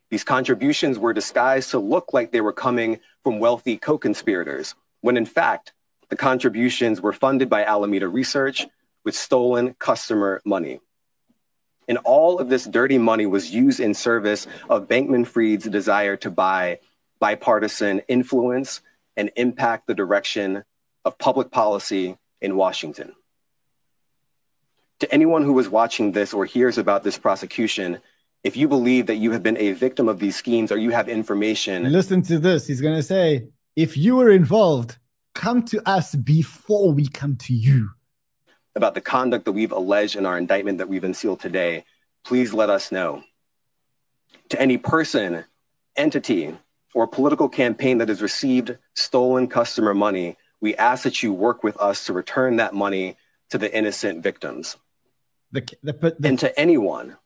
These 0.10 0.24
contributions 0.24 1.00
were 1.00 1.14
disguised 1.14 1.72
to 1.72 1.80
look 1.80 2.14
like 2.14 2.32
they 2.32 2.42
were 2.42 2.54
coming 2.54 3.00
from 3.24 3.40
wealthy 3.40 3.78
co 3.78 3.98
conspirators, 3.98 4.76
when 5.02 5.18
in 5.18 5.26
fact, 5.26 5.74
the 6.10 6.16
contributions 6.16 7.02
were 7.02 7.14
funded 7.14 7.50
by 7.50 7.64
Alameda 7.64 8.08
Research 8.08 8.68
with 9.04 9.16
stolen 9.16 9.74
customer 9.80 10.42
money. 10.46 10.80
And 11.88 11.98
all 12.00 12.40
of 12.40 12.50
this 12.50 12.66
dirty 12.66 12.98
money 12.98 13.26
was 13.26 13.52
used 13.52 13.80
in 13.80 13.94
service 13.94 14.48
of 14.70 14.88
Bankman 14.88 15.28
Fried's 15.28 15.66
desire 15.66 16.16
to 16.18 16.32
buy 16.32 16.80
bipartisan 17.20 18.02
influence 18.08 18.82
and 19.16 19.32
impact 19.36 19.88
the 19.88 19.94
direction 19.94 20.64
of 21.06 21.18
public 21.18 21.52
policy 21.52 22.18
in 22.42 22.56
Washington. 22.56 23.14
To 25.00 25.14
anyone 25.14 25.44
who 25.44 25.54
was 25.54 25.68
watching 25.68 26.14
this 26.14 26.34
or 26.34 26.46
hears 26.46 26.78
about 26.78 27.04
this 27.04 27.18
prosecution, 27.18 28.00
if 28.44 28.58
you 28.58 28.68
believe 28.68 29.08
that 29.08 29.16
you 29.16 29.32
have 29.32 29.44
been 29.44 29.58
a 29.58 29.72
victim 29.74 30.08
of 30.08 30.20
these 30.20 30.36
schemes 30.36 30.72
or 30.72 30.78
you 30.78 30.92
have 30.92 31.10
information 31.10 31.92
Listen 31.92 32.22
to 32.24 32.40
this. 32.40 32.68
He's 32.68 32.82
going 32.82 32.96
to 32.96 33.04
say, 33.04 33.48
if 33.76 33.98
you 33.98 34.16
were 34.16 34.30
involved, 34.30 34.98
come 35.34 35.64
to 35.64 35.82
us 35.88 36.16
before 36.16 36.92
we 36.92 37.08
come 37.08 37.36
to 37.38 37.54
you. 37.54 37.90
About 38.76 38.96
the 38.96 39.02
conduct 39.02 39.46
that 39.46 39.52
we've 39.52 39.72
alleged 39.72 40.16
in 40.16 40.26
our 40.26 40.38
indictment 40.38 40.78
that 40.80 40.90
we've 40.90 41.04
unsealed 41.04 41.40
today, 41.40 41.86
please 42.24 42.54
let 42.54 42.70
us 42.70 42.92
know. 42.92 43.24
To 44.50 44.62
any 44.62 44.78
person, 44.78 45.46
entity, 45.96 46.58
or 46.94 47.08
political 47.08 47.50
campaign 47.50 47.98
that 48.00 48.10
has 48.10 48.22
received 48.22 48.78
stolen 48.96 49.48
customer 49.48 49.94
money, 49.94 50.38
we 50.62 50.76
ask 50.76 51.04
that 51.04 51.22
you 51.22 51.34
work 51.34 51.64
with 51.64 51.78
us 51.78 52.06
to 52.06 52.14
return 52.14 52.58
that 52.58 52.74
money 52.74 53.18
to 53.50 53.58
the 53.58 53.76
innocent 53.76 54.24
victims. 54.24 54.78
The, 55.52 55.62
the, 55.84 55.94
the, 55.94 56.28
And 56.28 56.40
to 56.40 56.58
anyone 56.60 57.18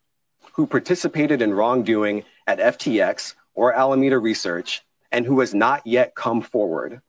who 0.54 0.68
participated 0.68 1.42
in 1.42 1.54
wrongdoing 1.54 2.24
at 2.46 2.60
FTX 2.60 3.36
or 3.54 3.74
Alameda 3.74 4.18
Research 4.18 4.84
and 5.12 5.26
who 5.26 5.40
has 5.40 5.54
not 5.54 5.86
yet 5.86 6.16
come 6.16 6.42
forward, 6.42 7.02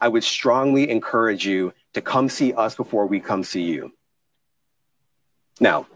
I 0.00 0.08
would 0.08 0.24
strongly 0.24 0.90
encourage 0.90 1.46
you 1.46 1.72
to 1.96 2.02
come 2.02 2.28
see 2.28 2.52
us 2.52 2.74
before 2.74 3.06
we 3.06 3.20
come 3.20 3.42
see 3.42 3.62
you. 3.62 3.90
Now, 5.60 5.86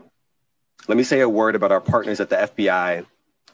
let 0.89 0.97
me 0.97 1.05
say 1.05 1.21
a 1.21 1.29
word 1.29 1.55
about 1.55 1.73
our 1.73 1.81
partners 1.83 2.21
at 2.21 2.31
the 2.31 2.37
FBI, 2.37 3.05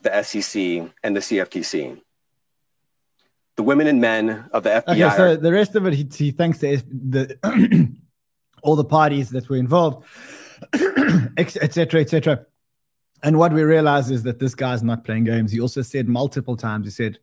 the 0.02 0.22
SEC, 0.22 0.88
and 1.02 1.16
the 1.16 1.20
CFTC. 1.20 2.00
The 3.56 3.62
women 3.64 3.88
and 3.88 4.00
men 4.00 4.48
of 4.52 4.62
the 4.62 4.70
FBI 4.70 4.92
okay, 4.92 5.02
are 5.02 5.16
so 5.16 5.36
the 5.36 5.52
rest 5.52 5.74
of 5.74 5.86
it, 5.86 5.94
he, 5.94 6.08
he 6.14 6.30
thanks 6.30 6.58
the, 6.58 6.76
the 6.86 7.92
all 8.62 8.76
the 8.76 8.84
parties 8.84 9.30
that 9.30 9.48
were 9.48 9.56
involved, 9.56 10.06
etc., 11.36 12.00
etc. 12.00 12.46
And 13.24 13.40
what 13.40 13.52
we 13.52 13.64
realize 13.64 14.08
is 14.08 14.22
that 14.22 14.38
this 14.38 14.54
guy's 14.54 14.84
not 14.84 15.02
playing 15.02 15.24
games. 15.24 15.50
He 15.50 15.60
also 15.60 15.82
said 15.82 16.06
multiple 16.06 16.56
times, 16.56 16.86
he 16.86 16.92
said, 16.92 17.18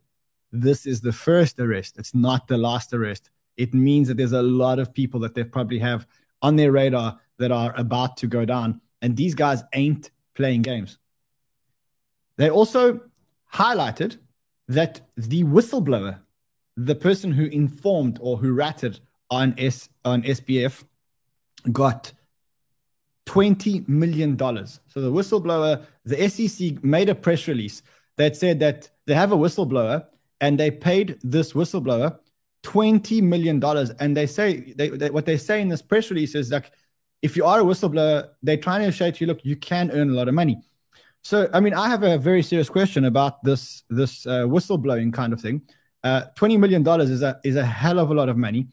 this 0.52 0.84
is 0.84 1.00
the 1.00 1.12
first 1.12 1.58
arrest. 1.58 1.96
It's 1.98 2.14
not 2.14 2.46
the 2.46 2.58
last 2.58 2.92
arrest. 2.92 3.30
It 3.56 3.74
means 3.74 4.08
that 4.08 4.16
there's 4.16 4.32
a 4.32 4.42
lot 4.42 4.78
of 4.78 4.92
people 4.92 5.20
that 5.20 5.34
they 5.34 5.44
probably 5.44 5.78
have 5.78 6.06
on 6.42 6.56
their 6.56 6.72
radar 6.72 7.20
that 7.38 7.52
are 7.52 7.74
about 7.76 8.16
to 8.18 8.26
go 8.26 8.44
down. 8.44 8.80
And 9.02 9.16
these 9.16 9.34
guys 9.34 9.62
ain't 9.72 10.10
playing 10.34 10.62
games. 10.62 10.98
They 12.36 12.50
also 12.50 13.00
highlighted 13.52 14.18
that 14.68 15.00
the 15.16 15.44
whistleblower, 15.44 16.20
the 16.76 16.94
person 16.94 17.32
who 17.32 17.46
informed 17.46 18.18
or 18.20 18.36
who 18.38 18.52
ratted 18.52 19.00
on 19.30 19.54
S 19.58 19.88
on 20.04 20.22
SBF, 20.22 20.84
got 21.72 22.12
$20 23.26 23.88
million. 23.88 24.36
So 24.38 25.00
the 25.00 25.10
whistleblower, 25.10 25.84
the 26.04 26.28
SEC 26.28 26.82
made 26.82 27.08
a 27.08 27.14
press 27.14 27.48
release 27.48 27.82
that 28.16 28.36
said 28.36 28.60
that 28.60 28.90
they 29.06 29.14
have 29.14 29.32
a 29.32 29.36
whistleblower 29.36 30.06
and 30.40 30.58
they 30.58 30.70
paid 30.70 31.18
this 31.22 31.52
whistleblower 31.52 32.18
$20 32.64 33.22
million. 33.22 33.62
And 34.00 34.16
they 34.16 34.26
say, 34.26 34.72
they, 34.76 34.88
they, 34.88 35.10
what 35.10 35.26
they 35.26 35.36
say 35.36 35.60
in 35.60 35.68
this 35.68 35.82
press 35.82 36.10
release 36.10 36.34
is 36.34 36.50
like, 36.50 36.72
if 37.22 37.36
you 37.36 37.44
are 37.44 37.60
a 37.60 37.64
whistleblower, 37.64 38.30
they're 38.42 38.56
trying 38.56 38.82
to 38.82 38.92
show 38.92 39.10
to 39.10 39.20
you, 39.20 39.26
look, 39.26 39.44
you 39.44 39.56
can 39.56 39.90
earn 39.92 40.10
a 40.10 40.12
lot 40.12 40.28
of 40.28 40.34
money. 40.34 40.60
So, 41.22 41.48
I 41.54 41.60
mean, 41.60 41.72
I 41.72 41.88
have 41.88 42.02
a 42.02 42.18
very 42.18 42.42
serious 42.42 42.68
question 42.68 43.06
about 43.06 43.42
this 43.42 43.82
this 43.88 44.26
uh, 44.26 44.42
whistleblowing 44.42 45.10
kind 45.14 45.32
of 45.32 45.40
thing. 45.40 45.62
Uh, 46.02 46.24
Twenty 46.34 46.58
million 46.58 46.82
dollars 46.82 47.08
is 47.08 47.22
a 47.22 47.40
is 47.44 47.56
a 47.56 47.64
hell 47.64 47.98
of 47.98 48.10
a 48.10 48.14
lot 48.14 48.28
of 48.28 48.36
money, 48.36 48.68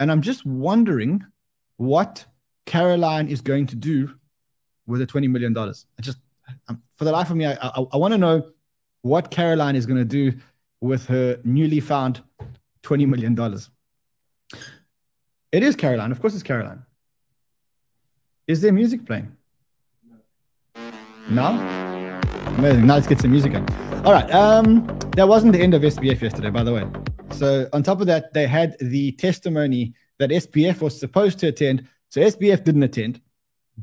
and 0.00 0.10
I'm 0.10 0.20
just 0.20 0.44
wondering 0.44 1.24
what 1.76 2.24
Caroline 2.66 3.28
is 3.28 3.40
going 3.40 3.68
to 3.68 3.76
do 3.76 4.12
with 4.88 4.98
the 4.98 5.06
twenty 5.06 5.28
million 5.28 5.52
dollars. 5.52 5.86
I 5.96 6.02
just, 6.02 6.18
um, 6.66 6.82
for 6.96 7.04
the 7.04 7.12
life 7.12 7.30
of 7.30 7.36
me, 7.36 7.46
I 7.46 7.52
I, 7.52 7.84
I 7.92 7.96
want 7.96 8.10
to 8.10 8.18
know 8.18 8.50
what 9.02 9.30
Caroline 9.30 9.76
is 9.76 9.86
going 9.86 9.98
to 9.98 10.04
do 10.04 10.36
with 10.80 11.06
her 11.06 11.38
newly 11.44 11.78
found 11.78 12.20
twenty 12.82 13.06
million 13.06 13.34
dollars. 13.34 13.70
It 15.50 15.62
is 15.62 15.76
Caroline, 15.76 16.12
of 16.12 16.20
course, 16.20 16.34
it's 16.34 16.42
Caroline. 16.42 16.82
Is 18.46 18.60
there 18.60 18.72
music 18.72 19.04
playing? 19.04 19.36
No. 21.28 21.46
Amazing. 22.58 22.86
Now 22.86 22.94
let's 22.94 23.06
get 23.06 23.20
some 23.20 23.30
music 23.30 23.54
in. 23.54 23.66
All 24.04 24.12
right. 24.12 24.30
Um, 24.32 24.86
that 25.16 25.28
wasn't 25.28 25.52
the 25.52 25.60
end 25.60 25.74
of 25.74 25.82
SBF 25.82 26.20
yesterday, 26.20 26.50
by 26.50 26.64
the 26.64 26.72
way. 26.72 26.86
So 27.30 27.68
on 27.72 27.82
top 27.82 28.00
of 28.00 28.06
that, 28.08 28.34
they 28.34 28.46
had 28.46 28.76
the 28.80 29.12
testimony 29.12 29.94
that 30.18 30.30
SBF 30.30 30.80
was 30.80 30.98
supposed 30.98 31.38
to 31.40 31.48
attend. 31.48 31.86
So 32.08 32.20
SBF 32.20 32.64
didn't 32.64 32.82
attend, 32.82 33.20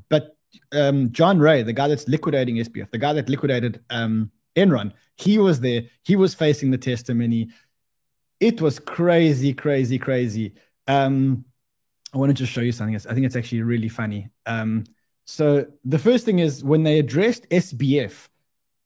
but 0.09 0.37
um, 0.71 1.11
John 1.11 1.39
Ray, 1.39 1.63
the 1.63 1.73
guy 1.73 1.87
that's 1.87 2.07
liquidating 2.07 2.57
SBF, 2.57 2.91
the 2.91 2.97
guy 2.97 3.13
that 3.13 3.29
liquidated 3.29 3.83
um, 3.89 4.31
Enron, 4.55 4.93
he 5.15 5.37
was 5.37 5.59
there. 5.59 5.83
He 6.03 6.15
was 6.15 6.33
facing 6.33 6.71
the 6.71 6.77
testimony. 6.77 7.49
It 8.39 8.61
was 8.61 8.79
crazy, 8.79 9.53
crazy, 9.53 9.99
crazy. 9.99 10.53
Um, 10.87 11.45
I 12.13 12.17
want 12.17 12.29
to 12.29 12.33
just 12.33 12.51
show 12.51 12.61
you 12.61 12.71
something. 12.71 12.95
I 12.95 13.13
think 13.13 13.25
it's 13.25 13.35
actually 13.35 13.61
really 13.61 13.89
funny. 13.89 14.29
Um, 14.45 14.85
so 15.25 15.67
the 15.85 15.99
first 15.99 16.25
thing 16.25 16.39
is 16.39 16.63
when 16.63 16.83
they 16.83 16.99
addressed 16.99 17.47
SBF, 17.49 18.29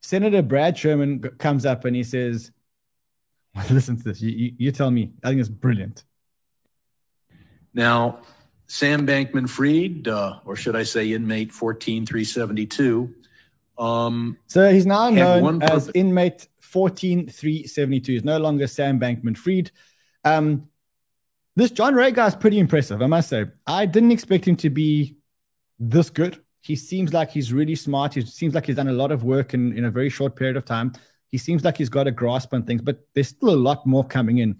Senator 0.01 0.41
Brad 0.41 0.77
Sherman 0.77 1.19
comes 1.37 1.65
up 1.65 1.85
and 1.85 1.95
he 1.95 2.03
says, 2.03 2.51
"Listen 3.71 3.95
to 3.97 4.03
this. 4.03 4.21
You, 4.21 4.31
you, 4.31 4.51
you 4.57 4.71
tell 4.71 4.91
me. 4.91 5.13
I 5.23 5.29
think 5.29 5.39
it's 5.39 5.49
brilliant." 5.49 6.03
Now, 7.73 8.21
Sam 8.67 9.07
Bankman 9.07 9.49
Fried, 9.49 10.07
uh, 10.07 10.39
or 10.45 10.55
should 10.55 10.75
I 10.75 10.83
say 10.83 11.13
inmate 11.13 11.51
14372, 11.51 13.13
um, 13.77 14.37
So 14.47 14.71
he's 14.71 14.85
now 14.85 15.09
known 15.09 15.61
as 15.63 15.89
inmate 15.93 16.47
14372. 16.73 18.11
He's 18.11 18.23
no 18.23 18.39
longer 18.39 18.67
Sam 18.67 18.99
Bankman 18.99 19.37
Fried. 19.37 19.71
Um, 20.25 20.69
this 21.55 21.71
John 21.71 21.93
Ray 21.93 22.11
guy 22.11 22.27
is 22.27 22.35
pretty 22.35 22.57
impressive, 22.57 23.01
I 23.01 23.05
must 23.05 23.29
say. 23.29 23.45
I 23.67 23.85
didn't 23.85 24.11
expect 24.11 24.47
him 24.47 24.55
to 24.57 24.69
be 24.69 25.17
this 25.79 26.09
good. 26.09 26.41
He 26.61 26.75
seems 26.75 27.13
like 27.13 27.29
he's 27.29 27.53
really 27.53 27.75
smart. 27.75 28.15
He 28.15 28.21
seems 28.21 28.55
like 28.55 28.65
he's 28.65 28.77
done 28.77 28.87
a 28.87 28.93
lot 28.93 29.11
of 29.11 29.23
work 29.23 29.53
in, 29.53 29.77
in 29.77 29.85
a 29.85 29.91
very 29.91 30.09
short 30.09 30.35
period 30.35 30.57
of 30.57 30.65
time. 30.65 30.93
He 31.29 31.37
seems 31.37 31.63
like 31.63 31.77
he's 31.77 31.89
got 31.89 32.07
a 32.07 32.11
grasp 32.11 32.53
on 32.53 32.63
things, 32.63 32.81
but 32.81 33.05
there's 33.13 33.27
still 33.27 33.49
a 33.49 33.55
lot 33.55 33.85
more 33.85 34.03
coming 34.03 34.39
in. 34.39 34.57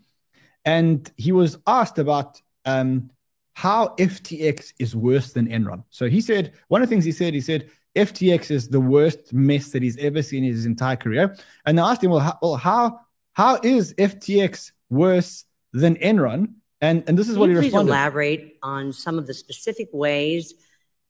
And 0.65 1.10
he 1.17 1.32
was 1.32 1.58
asked 1.65 1.97
about 1.97 2.39
um, 2.65 3.10
how 3.54 3.95
FTX 3.97 4.73
is 4.80 4.95
worse 4.95 5.34
than 5.34 5.47
Enron. 5.47 5.84
So 5.89 6.10
he 6.10 6.21
said, 6.21 6.54
one 6.67 6.82
of 6.82 6.89
the 6.89 6.93
things 6.93 7.06
he 7.06 7.12
said, 7.12 7.34
he 7.34 7.41
said, 7.41 7.69
FTX 7.95 8.51
is 8.51 8.67
the 8.69 8.79
worst 8.79 9.34
mess 9.34 9.69
that 9.69 9.84
he's 9.84 9.97
ever 9.97 10.21
seen 10.21 10.43
in 10.43 10.51
his 10.51 10.65
entire 10.65 10.95
career. 10.95 11.36
And 11.65 11.77
they 11.77 11.82
asked 11.82 12.03
him, 12.03 12.12
well, 12.12 12.19
how, 12.19 12.38
well, 12.41 12.56
how, 12.56 12.99
how 13.34 13.60
is 13.63 13.93
FTX 13.95 14.71
worse 14.89 15.45
than 15.73 15.95
Enron? 15.97 16.53
And, 16.82 17.03
and 17.08 17.17
this 17.17 17.27
is 17.27 17.34
Can 17.36 17.39
what 17.39 17.49
he 17.49 17.56
please 17.56 17.65
responded. 17.65 17.91
elaborate 17.91 18.58
on 18.63 18.91
some 18.91 19.17
of 19.17 19.27
the 19.27 19.34
specific 19.34 19.89
ways 19.93 20.53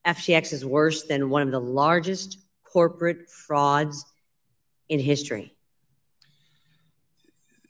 FTX 0.06 0.54
is 0.54 0.66
worse 0.66 1.04
than 1.04 1.30
one 1.30 1.42
of 1.42 1.52
the 1.52 1.60
largest 1.60 2.38
corporate 2.64 3.30
frauds 3.30 4.06
in 4.90 5.00
history? 5.00 5.56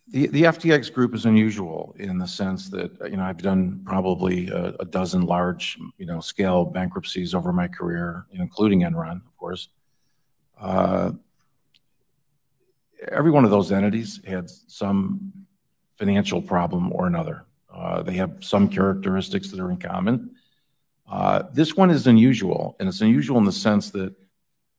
The, 0.07 0.27
the 0.27 0.43
FTX 0.43 0.93
group 0.93 1.15
is 1.15 1.25
unusual 1.25 1.95
in 1.97 2.17
the 2.17 2.27
sense 2.27 2.69
that, 2.69 2.91
you 3.09 3.15
know, 3.15 3.23
I've 3.23 3.41
done 3.41 3.81
probably 3.85 4.49
a, 4.49 4.75
a 4.79 4.85
dozen 4.85 5.25
large, 5.25 5.77
you 5.97 6.05
know, 6.05 6.19
scale 6.19 6.65
bankruptcies 6.65 7.33
over 7.33 7.53
my 7.53 7.67
career, 7.67 8.25
including 8.31 8.81
Enron, 8.81 9.25
of 9.25 9.37
course. 9.37 9.69
Uh, 10.59 11.11
every 13.11 13.31
one 13.31 13.45
of 13.45 13.51
those 13.51 13.71
entities 13.71 14.19
had 14.25 14.49
some 14.49 15.31
financial 15.95 16.41
problem 16.41 16.91
or 16.91 17.07
another. 17.07 17.45
Uh, 17.73 18.03
they 18.03 18.13
have 18.13 18.37
some 18.41 18.67
characteristics 18.67 19.49
that 19.51 19.59
are 19.59 19.71
in 19.71 19.77
common. 19.77 20.35
Uh, 21.09 21.43
this 21.53 21.75
one 21.75 21.89
is 21.89 22.07
unusual, 22.07 22.75
and 22.79 22.87
it's 22.87 23.01
unusual 23.01 23.37
in 23.37 23.45
the 23.45 23.51
sense 23.51 23.89
that 23.91 24.13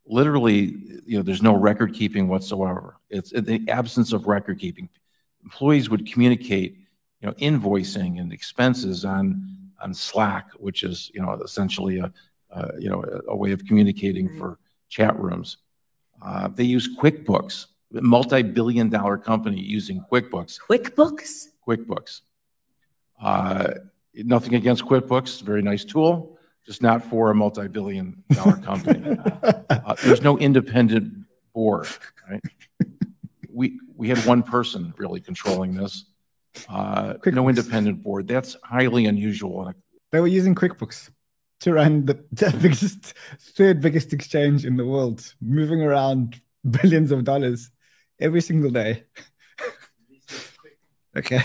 literally, 0.07 0.77
you 1.07 1.17
know, 1.17 1.23
there's 1.23 1.43
no 1.43 1.55
record 1.55 1.95
keeping 1.95 2.29
whatsoever. 2.29 2.97
It's 3.11 3.31
the 3.31 3.65
absence 3.69 4.13
of 4.13 4.27
record 4.27 4.59
keeping. 4.59 4.89
Employees 5.45 5.89
would 5.91 6.11
communicate, 6.11 6.79
you 7.21 7.29
know, 7.29 7.35
invoicing 7.35 8.21
and 8.21 8.33
expenses 8.33 9.05
on 9.05 9.55
on 9.81 9.93
Slack, 9.93 10.51
which 10.57 10.83
is, 10.83 11.11
you 11.15 11.21
know, 11.21 11.33
essentially 11.45 11.99
a, 11.99 12.13
uh, 12.51 12.69
you 12.79 12.89
know, 12.89 13.05
a, 13.05 13.33
a 13.33 13.37
way 13.37 13.53
of 13.53 13.65
communicating 13.67 14.29
for 14.39 14.59
chat 14.89 15.19
rooms. 15.19 15.59
Uh, 16.25 16.49
they 16.49 16.65
use 16.65 16.97
QuickBooks, 16.97 17.67
a 17.97 18.01
multi-billion 18.01 18.89
dollar 18.89 19.19
company 19.19 19.61
using 19.61 20.03
QuickBooks. 20.11 20.59
QuickBooks? 20.69 21.49
QuickBooks. 21.67 22.23
Uh, 23.21 23.75
nothing 24.15 24.55
against 24.55 24.85
QuickBooks, 24.85 25.43
very 25.43 25.63
nice 25.63 25.85
tool, 25.85 26.39
just 26.65 26.81
not 26.81 27.05
for 27.05 27.31
a 27.31 27.35
multi-billion 27.35 28.23
dollar 28.31 28.57
company. 28.57 29.17
Uh, 29.87 29.95
there's 30.05 30.23
no 30.23 30.39
independent 30.39 31.13
board, 31.53 31.87
right? 32.31 32.41
We, 33.55 33.79
we 33.97 34.09
had 34.09 34.19
one 34.27 34.43
person 34.43 34.93
really 34.99 35.21
controlling 35.21 35.75
this. 35.75 36.05
Uh, 36.69 37.15
no 37.27 37.49
independent 37.49 38.03
board. 38.03 38.29
That's 38.29 38.57
highly 38.65 39.07
unusual. 39.07 39.73
They 40.13 40.21
were 40.21 40.27
using 40.27 40.55
QuickBooks 40.55 41.11
to 41.61 41.73
run 41.73 42.07
the, 42.07 42.15
the 42.33 42.57
biggest, 42.61 43.15
third 43.41 43.81
biggest 43.81 44.13
exchange 44.13 44.65
in 44.65 44.77
the 44.77 44.85
world, 44.85 45.35
moving 45.41 45.83
around 45.83 46.41
billions 46.71 47.11
of 47.11 47.25
dollars 47.25 47.71
every 48.21 48.41
single 48.41 48.71
day. 48.71 49.05
okay. 51.17 51.41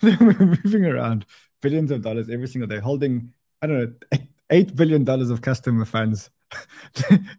they 0.00 0.16
were 0.16 0.34
moving 0.64 0.86
around 0.86 1.26
billions 1.60 1.90
of 1.90 2.02
dollars 2.02 2.28
every 2.30 2.48
single 2.48 2.68
day, 2.68 2.78
holding, 2.78 3.32
I 3.62 3.66
don't 3.66 3.78
know, 3.78 4.18
$8 4.50 4.74
billion 4.74 5.08
of 5.08 5.42
customer 5.42 5.84
funds. 5.84 6.30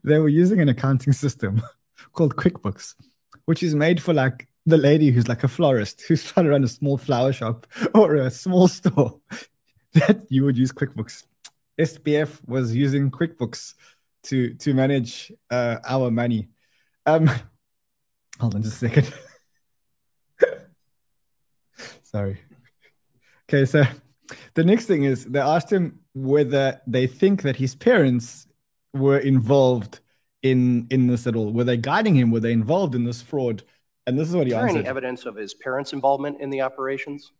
they 0.03 0.19
were 0.19 0.29
using 0.29 0.61
an 0.61 0.69
accounting 0.69 1.13
system 1.13 1.61
called 2.13 2.35
QuickBooks, 2.35 2.95
which 3.51 3.63
is 3.63 3.75
made 3.75 4.01
for 4.01 4.13
like 4.13 4.47
the 4.65 4.77
lady 4.77 5.11
who's 5.11 5.27
like 5.27 5.43
a 5.43 5.47
florist 5.49 6.03
who's 6.07 6.23
trying 6.23 6.45
to 6.45 6.51
run 6.51 6.63
a 6.63 6.69
small 6.69 6.97
flower 6.97 7.33
shop 7.33 7.67
or 7.93 8.15
a 8.15 8.31
small 8.31 8.69
store 8.69 9.19
that 9.93 10.25
you 10.29 10.45
would 10.45 10.57
use 10.57 10.71
QuickBooks. 10.71 11.25
SBF 11.77 12.47
was 12.47 12.73
using 12.73 13.11
QuickBooks 13.11 13.73
to 14.23 14.53
to 14.53 14.73
manage 14.73 15.33
uh, 15.49 15.79
our 15.85 16.09
money. 16.09 16.47
Um, 17.05 17.29
hold 18.39 18.55
on 18.55 18.63
just 18.63 18.81
a 18.81 18.87
second. 18.87 19.13
Sorry. 22.03 22.39
Okay, 23.49 23.65
so 23.65 23.83
the 24.53 24.63
next 24.63 24.85
thing 24.85 25.03
is 25.03 25.25
they 25.25 25.41
asked 25.41 25.73
him 25.73 25.99
whether 26.13 26.79
they 26.87 27.05
think 27.05 27.41
that 27.41 27.57
his 27.57 27.75
parents 27.75 28.47
were 28.93 29.19
involved 29.19 29.99
in 30.43 30.87
in 30.89 31.07
this 31.07 31.27
at 31.27 31.35
all. 31.35 31.51
Were 31.51 31.63
they 31.63 31.77
guiding 31.77 32.15
him? 32.15 32.31
Were 32.31 32.39
they 32.39 32.51
involved 32.51 32.95
in 32.95 33.03
this 33.03 33.21
fraud? 33.21 33.63
And 34.07 34.17
this 34.17 34.27
is 34.29 34.35
what 34.35 34.47
he 34.47 34.53
is 34.53 34.57
there 34.57 34.67
any 34.67 34.85
evidence 34.87 35.25
of 35.25 35.35
his 35.35 35.53
parents' 35.53 35.93
involvement 35.93 36.41
in 36.41 36.49
the 36.49 36.61
operations? 36.61 37.31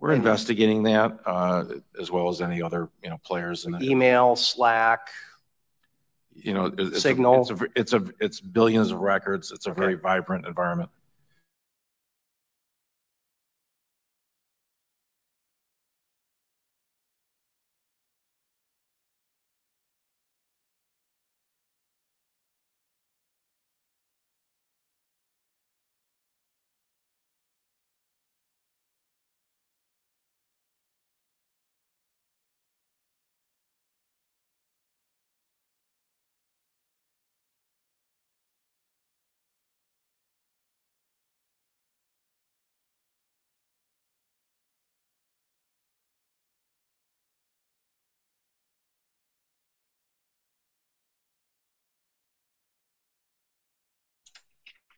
We're 0.00 0.12
investigating 0.12 0.82
that, 0.84 1.18
uh, 1.24 1.64
as 2.00 2.10
well 2.10 2.28
as 2.28 2.40
any 2.40 2.60
other, 2.62 2.88
you 3.02 3.10
know, 3.10 3.18
players 3.24 3.64
in 3.64 3.72
the, 3.72 3.82
Email, 3.88 4.34
Slack, 4.36 5.08
you 6.34 6.52
know, 6.52 6.66
it's- 6.66 6.88
it's 6.88 6.96
a- 6.96 7.00
Signal. 7.00 7.42
It's 7.42 7.50
a, 7.50 7.66
it's 7.76 7.92
a, 7.92 8.04
it's 8.20 8.40
billions 8.40 8.90
of 8.90 9.00
records. 9.00 9.52
It's 9.52 9.66
a 9.66 9.72
very 9.72 9.94
vibrant 9.94 10.46
environment. 10.46 10.90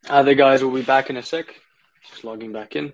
Uh, 0.09 0.23
the 0.23 0.35
guys 0.35 0.63
will 0.63 0.71
be 0.71 0.83
back 0.83 1.11
in 1.11 1.17
a 1.17 1.23
sec. 1.23 1.47
Just 2.09 2.23
logging 2.23 2.53
back 2.53 2.77
in. 2.77 2.93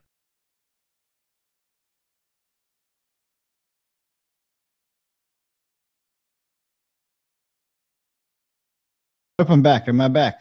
Hope 9.38 9.50
I'm 9.50 9.62
back. 9.62 9.88
Am 9.88 10.00
I 10.00 10.08
back? 10.08 10.40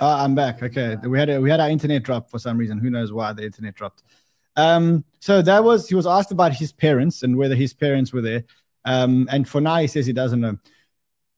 Ah, 0.00 0.24
I'm 0.24 0.34
back. 0.34 0.62
Okay. 0.62 0.96
We 1.04 1.18
had 1.18 1.30
a, 1.30 1.40
we 1.40 1.50
had 1.50 1.60
our 1.60 1.68
internet 1.70 2.02
drop 2.02 2.30
for 2.30 2.38
some 2.38 2.58
reason. 2.58 2.78
Who 2.78 2.90
knows 2.90 3.12
why 3.12 3.32
the 3.32 3.44
internet 3.44 3.76
dropped? 3.76 4.02
Um, 4.56 5.04
so 5.20 5.42
that 5.42 5.62
was 5.62 5.88
he 5.88 5.94
was 5.94 6.06
asked 6.06 6.32
about 6.32 6.52
his 6.52 6.72
parents 6.72 7.22
and 7.22 7.36
whether 7.36 7.54
his 7.54 7.72
parents 7.72 8.12
were 8.12 8.22
there. 8.22 8.44
Um, 8.84 9.28
and 9.30 9.48
for 9.48 9.60
now 9.60 9.76
he 9.76 9.86
says 9.86 10.06
he 10.06 10.12
doesn't 10.12 10.40
know. 10.40 10.58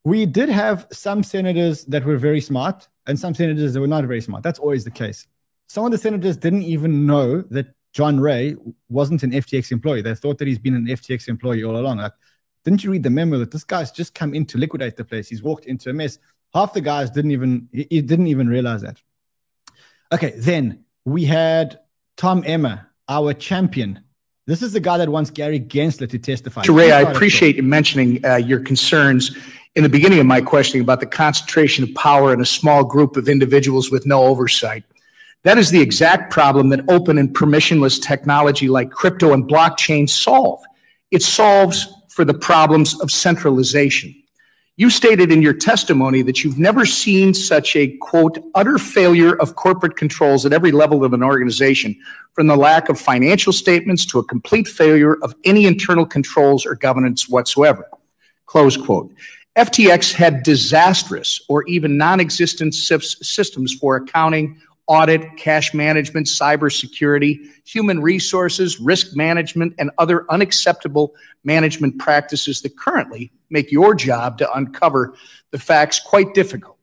We 0.05 0.25
did 0.25 0.49
have 0.49 0.87
some 0.93 1.23
senators 1.23 1.85
that 1.87 2.05
were 2.05 2.17
very 2.17 2.41
smart 2.41 2.89
and 3.07 3.19
some 3.19 3.35
senators 3.35 3.75
that 3.75 3.81
were 3.81 3.87
not 3.87 4.05
very 4.05 4.21
smart. 4.21 4.43
That's 4.43 4.59
always 4.59 4.85
the 4.85 4.91
case. 4.91 5.27
Some 5.69 5.85
of 5.85 5.91
the 5.91 5.99
senators 5.99 6.37
didn't 6.37 6.62
even 6.62 7.07
know 7.07 7.43
that 7.51 7.75
John 7.93 8.19
Ray 8.19 8.57
wasn't 8.88 9.23
an 9.23 9.33
FTX 9.33 9.71
employee. 9.71 10.03
They 10.03 10.15
thought 10.15 10.38
that 10.38 10.49
he's 10.49 10.59
been 10.59 10.75
an 10.75 10.87
FTX 10.87 11.29
employee 11.29 11.65
all 11.65 11.77
along. 11.77 11.99
Like 11.99 12.12
Didn't 12.65 12.85
you 12.85 12.91
read 12.91 13.03
the 13.03 13.11
memo 13.11 13.38
that 13.38 13.51
this 13.51 13.65
guy's 13.65 13.91
just 13.91 14.15
come 14.15 14.35
in 14.35 14.47
to 14.47 14.59
liquidate 14.59 14.97
the 14.97 15.05
place? 15.05 15.29
He's 15.29 15.43
walked 15.43 15.67
into 15.67 15.91
a 15.91 15.93
mess. 15.93 16.19
Half 16.55 16.75
the 16.75 16.81
guys 16.81 17.11
didn't 17.11 17.31
even 17.31 17.69
he 17.73 18.03
didn't 18.03 18.27
even 18.27 18.49
realize 18.49 18.83
that. 18.83 19.01
Okay, 20.12 20.35
then 20.37 20.85
we 21.05 21.25
had 21.25 21.81
Tom 22.17 22.45
Emmer, 22.47 22.87
our 23.09 23.33
champion. 23.33 24.01
This 24.47 24.61
is 24.63 24.73
the 24.73 24.81
guy 24.81 24.99
that 24.99 25.09
wants 25.09 25.31
Gary 25.31 25.61
Gensler 25.61 26.09
to 26.11 26.19
testify. 26.19 26.63
Ray, 26.69 26.91
I 26.91 27.03
appreciate 27.03 27.57
you 27.57 27.63
mentioning 27.63 28.25
uh, 28.25 28.37
your 28.37 28.59
concerns 28.59 29.37
in 29.77 29.85
the 29.85 29.89
beginning 29.89 30.19
of 30.19 30.27
my 30.27 30.41
questioning 30.41 30.83
about 30.83 30.99
the 30.99 31.07
concentration 31.07 31.85
of 31.85 31.95
power 31.95 32.33
in 32.33 32.41
a 32.41 32.47
small 32.47 32.85
group 32.85 33.17
of 33.17 33.29
individuals 33.29 33.91
with 33.91 34.05
no 34.05 34.25
oversight. 34.25 34.83
That 35.45 35.59
is 35.59 35.71
the 35.71 35.81
exact 35.81 36.33
problem 36.33 36.71
that 36.71 36.85
open 36.89 37.19
and 37.19 37.33
permissionless 37.33 38.03
technology 38.03 38.69
like 38.69 38.91
crypto 38.91 39.33
and 39.33 39.49
blockchain 39.49 40.09
solve. 40.09 40.61
It 41.13 41.23
solves 41.23 41.87
for 42.09 42.25
the 42.25 42.35
problems 42.35 43.01
of 43.01 43.11
centralization. 43.11 44.15
You 44.79 44.89
stated 44.89 45.31
in 45.31 45.43
your 45.43 45.53
testimony 45.53 46.23
that 46.23 46.43
you've 46.43 46.59
never 46.59 46.87
seen 46.87 47.35
such 47.35 47.77
a 47.77 47.89
quote, 47.99 48.39
utter 48.55 48.79
failure 48.79 49.35
of 49.35 49.55
corporate 49.55 49.97
controls 49.97 50.47
at 50.47 50.55
every 50.55 50.73
level 50.73 51.05
of 51.05 51.13
an 51.13 51.23
organization, 51.23 51.95
from 52.33 52.47
the 52.47 52.57
lack 52.57 52.89
of 52.89 52.99
financial 52.99 53.53
statements 53.53 54.07
to 54.07 54.19
a 54.19 54.25
complete 54.25 54.67
failure 54.67 55.23
of 55.23 55.35
any 55.45 55.67
internal 55.67 56.07
controls 56.07 56.65
or 56.65 56.75
governance 56.75 57.29
whatsoever. 57.29 57.87
Close 58.47 58.79
quote. 58.79 59.13
FTX 59.57 60.15
had 60.15 60.43
disastrous 60.43 61.43
or 61.51 61.65
even 61.65 61.99
non 61.99 62.19
existent 62.19 62.75
systems 62.75 63.75
for 63.75 63.97
accounting, 63.97 64.59
audit, 64.93 65.39
cash 65.39 65.73
management, 65.73 66.27
cybersecurity, 66.27 67.39
human 67.65 68.03
resources, 68.03 68.79
risk 68.79 69.17
management, 69.17 69.73
and 69.79 69.91
other 69.97 70.31
unacceptable 70.31 71.15
management 71.45 71.99
practices 71.99 72.61
that 72.61 72.77
currently 72.77 73.33
make 73.49 73.73
your 73.73 73.95
job 73.95 74.37
to 74.37 74.53
uncover 74.53 75.15
the 75.51 75.59
facts 75.59 75.99
quite 75.99 76.35
difficult. 76.35 76.77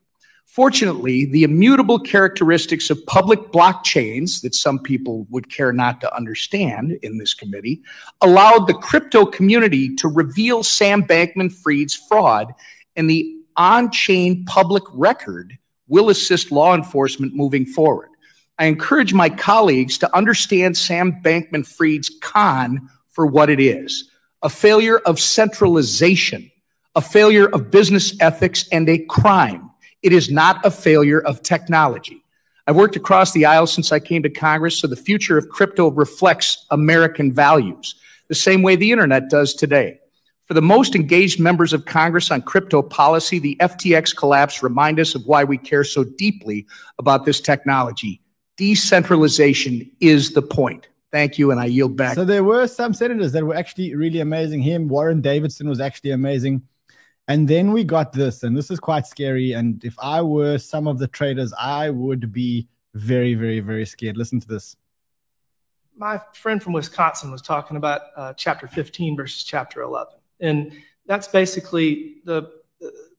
Fortunately, 0.47 1.25
the 1.25 1.43
immutable 1.43 1.99
characteristics 1.99 2.89
of 2.89 3.05
public 3.05 3.39
blockchains 3.51 4.41
that 4.41 4.55
some 4.55 4.79
people 4.79 5.27
would 5.29 5.51
care 5.51 5.71
not 5.71 6.01
to 6.01 6.15
understand 6.17 6.97
in 7.03 7.19
this 7.19 7.35
committee 7.35 7.83
allowed 8.21 8.65
the 8.65 8.73
crypto 8.73 9.23
community 9.23 9.95
to 9.97 10.07
reveal 10.07 10.63
Sam 10.63 11.03
Bankman 11.03 11.53
Fried's 11.53 11.93
fraud, 11.93 12.55
and 12.95 13.07
the 13.07 13.35
on 13.55 13.91
chain 13.91 14.45
public 14.45 14.83
record 14.93 15.58
will 15.89 16.09
assist 16.09 16.51
law 16.51 16.73
enforcement 16.73 17.35
moving 17.35 17.65
forward. 17.65 18.09
I 18.57 18.65
encourage 18.65 19.13
my 19.13 19.29
colleagues 19.29 19.97
to 19.99 20.15
understand 20.15 20.77
Sam 20.77 21.21
Bankman 21.23 21.67
Fried's 21.67 22.11
con 22.21 22.89
for 23.09 23.25
what 23.25 23.49
it 23.49 23.59
is 23.59 24.09
a 24.41 24.49
failure 24.49 24.99
of 24.99 25.19
centralization, 25.19 26.49
a 26.95 27.01
failure 27.01 27.47
of 27.47 27.71
business 27.71 28.15
ethics, 28.21 28.65
and 28.71 28.87
a 28.87 28.99
crime. 28.99 29.69
It 30.01 30.13
is 30.13 30.31
not 30.31 30.65
a 30.65 30.71
failure 30.71 31.19
of 31.19 31.41
technology. 31.43 32.23
I've 32.65 32.75
worked 32.75 32.95
across 32.95 33.33
the 33.33 33.45
aisle 33.45 33.67
since 33.67 33.91
I 33.91 33.99
came 33.99 34.23
to 34.23 34.29
Congress, 34.29 34.79
so 34.79 34.87
the 34.87 34.95
future 34.95 35.37
of 35.37 35.49
crypto 35.49 35.89
reflects 35.89 36.65
American 36.69 37.33
values, 37.33 37.95
the 38.27 38.35
same 38.35 38.61
way 38.61 38.75
the 38.75 38.91
internet 38.91 39.29
does 39.29 39.53
today. 39.53 39.99
For 40.49 40.55
the 40.55 40.63
most 40.63 40.95
engaged 40.95 41.39
members 41.39 41.73
of 41.73 41.85
Congress 41.85 42.31
on 42.31 42.41
crypto 42.41 42.81
policy, 42.81 43.37
the 43.37 43.55
FTX 43.59 44.17
collapse 44.17 44.63
remind 44.63 44.99
us 44.99 45.13
of 45.13 45.27
why 45.27 45.43
we 45.43 45.59
care 45.59 45.83
so 45.83 46.03
deeply 46.03 46.65
about 46.97 47.23
this 47.23 47.39
technology. 47.39 48.19
Decentralization 48.57 49.91
is 49.99 50.31
the 50.31 50.41
point. 50.41 50.87
Thank 51.11 51.37
you, 51.37 51.51
and 51.51 51.59
I 51.59 51.65
yield 51.65 51.95
back. 51.95 52.15
So 52.15 52.25
there 52.25 52.43
were 52.43 52.65
some 52.65 52.95
senators 52.95 53.31
that 53.33 53.45
were 53.45 53.53
actually 53.53 53.93
really 53.93 54.21
amazing. 54.21 54.63
Him, 54.63 54.87
Warren 54.87 55.21
Davidson 55.21 55.69
was 55.69 55.79
actually 55.79 56.09
amazing. 56.09 56.63
And 57.27 57.47
then 57.47 57.71
we 57.71 57.83
got 57.83 58.11
this, 58.11 58.41
and 58.41 58.57
this 58.57 58.71
is 58.71 58.79
quite 58.79 59.05
scary. 59.05 59.51
And 59.51 59.85
if 59.85 59.93
I 59.99 60.23
were 60.23 60.57
some 60.57 60.87
of 60.87 60.97
the 60.97 61.07
traders, 61.07 61.53
I 61.59 61.91
would 61.91 62.33
be 62.33 62.67
very, 62.95 63.35
very, 63.35 63.59
very 63.59 63.85
scared. 63.85 64.17
Listen 64.17 64.39
to 64.39 64.47
this. 64.47 64.75
My 65.95 66.19
friend 66.33 66.63
from 66.63 66.73
Wisconsin 66.73 67.31
was 67.31 67.43
talking 67.43 67.77
about 67.77 68.01
uh, 68.15 68.33
chapter 68.33 68.65
15 68.65 69.15
versus 69.15 69.43
chapter 69.43 69.83
11. 69.83 70.18
And 70.39 70.73
that's 71.05 71.27
basically 71.27 72.17
the, 72.25 72.51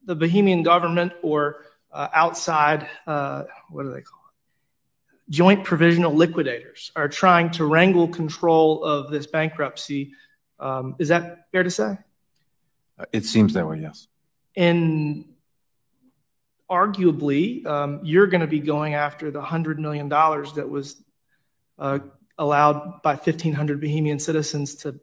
the 0.05 0.15
Bahamian 0.15 0.63
government 0.63 1.13
or 1.21 1.65
uh, 1.91 2.07
outside, 2.13 2.87
uh, 3.05 3.43
what 3.69 3.83
do 3.83 3.89
they 3.89 4.01
call 4.01 4.19
it? 4.19 5.31
Joint 5.31 5.63
provisional 5.63 6.13
liquidators 6.13 6.91
are 6.95 7.07
trying 7.07 7.51
to 7.51 7.65
wrangle 7.65 8.07
control 8.07 8.83
of 8.83 9.11
this 9.11 9.27
bankruptcy. 9.27 10.13
Um, 10.59 10.95
is 10.99 11.07
that 11.09 11.47
fair 11.51 11.63
to 11.63 11.71
say? 11.71 11.97
It 13.11 13.25
seems 13.25 13.53
that 13.53 13.67
way, 13.67 13.79
yes. 13.79 14.07
And 14.55 15.25
arguably, 16.69 17.65
um, 17.65 17.99
you're 18.03 18.27
going 18.27 18.41
to 18.41 18.47
be 18.47 18.59
going 18.59 18.93
after 18.93 19.31
the 19.31 19.41
$100 19.41 19.77
million 19.77 20.07
that 20.09 20.67
was 20.69 21.01
uh, 21.79 21.99
allowed 22.37 23.01
by 23.01 23.15
1,500 23.15 23.81
Bahamian 23.81 24.19
citizens 24.19 24.75
to 24.75 24.99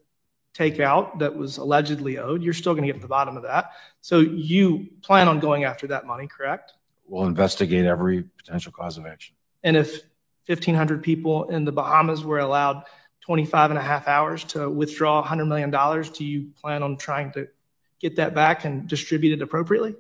take 0.55 0.81
out 0.81 1.19
that 1.21 1.37
was 1.37 1.59
allegedly 1.59 2.19
owed. 2.19 2.43
You're 2.43 2.55
still 2.55 2.75
going 2.75 2.83
to 2.83 2.89
get 2.89 2.97
to 2.97 3.03
the 3.03 3.09
bottom 3.09 3.37
of 3.37 3.43
that. 3.45 3.73
So 4.01 4.21
you 4.21 4.89
plan 5.03 5.29
on 5.29 5.41
going 5.41 5.65
after 5.65 5.87
that 5.89 6.07
money, 6.07 6.27
correct? 6.27 6.75
We'll 7.07 7.27
investigate 7.27 7.85
every 7.87 8.23
potential 8.23 8.73
cause 8.73 8.99
of 8.99 9.07
action. 9.07 9.35
And 9.63 9.77
if 9.77 10.03
1,500 10.47 11.03
people 11.03 11.49
in 11.51 11.65
the 11.65 11.73
Bahamas 11.73 12.25
were 12.25 12.39
allowed 12.39 12.85
25 13.23 13.71
and 13.71 13.79
a 13.79 13.83
half 13.83 14.09
hours 14.09 14.45
to 14.45 14.69
withdraw 14.69 15.23
$100 15.23 15.47
million, 15.47 15.71
do 16.13 16.25
you 16.25 16.51
plan 16.61 16.83
on 16.83 16.97
trying 16.97 17.33
to 17.33 17.49
get 18.01 18.17
that 18.17 18.35
back 18.35 18.65
and 18.65 18.89
distribute 18.89 19.35
it 19.35 19.43
appropriately? 19.43 19.95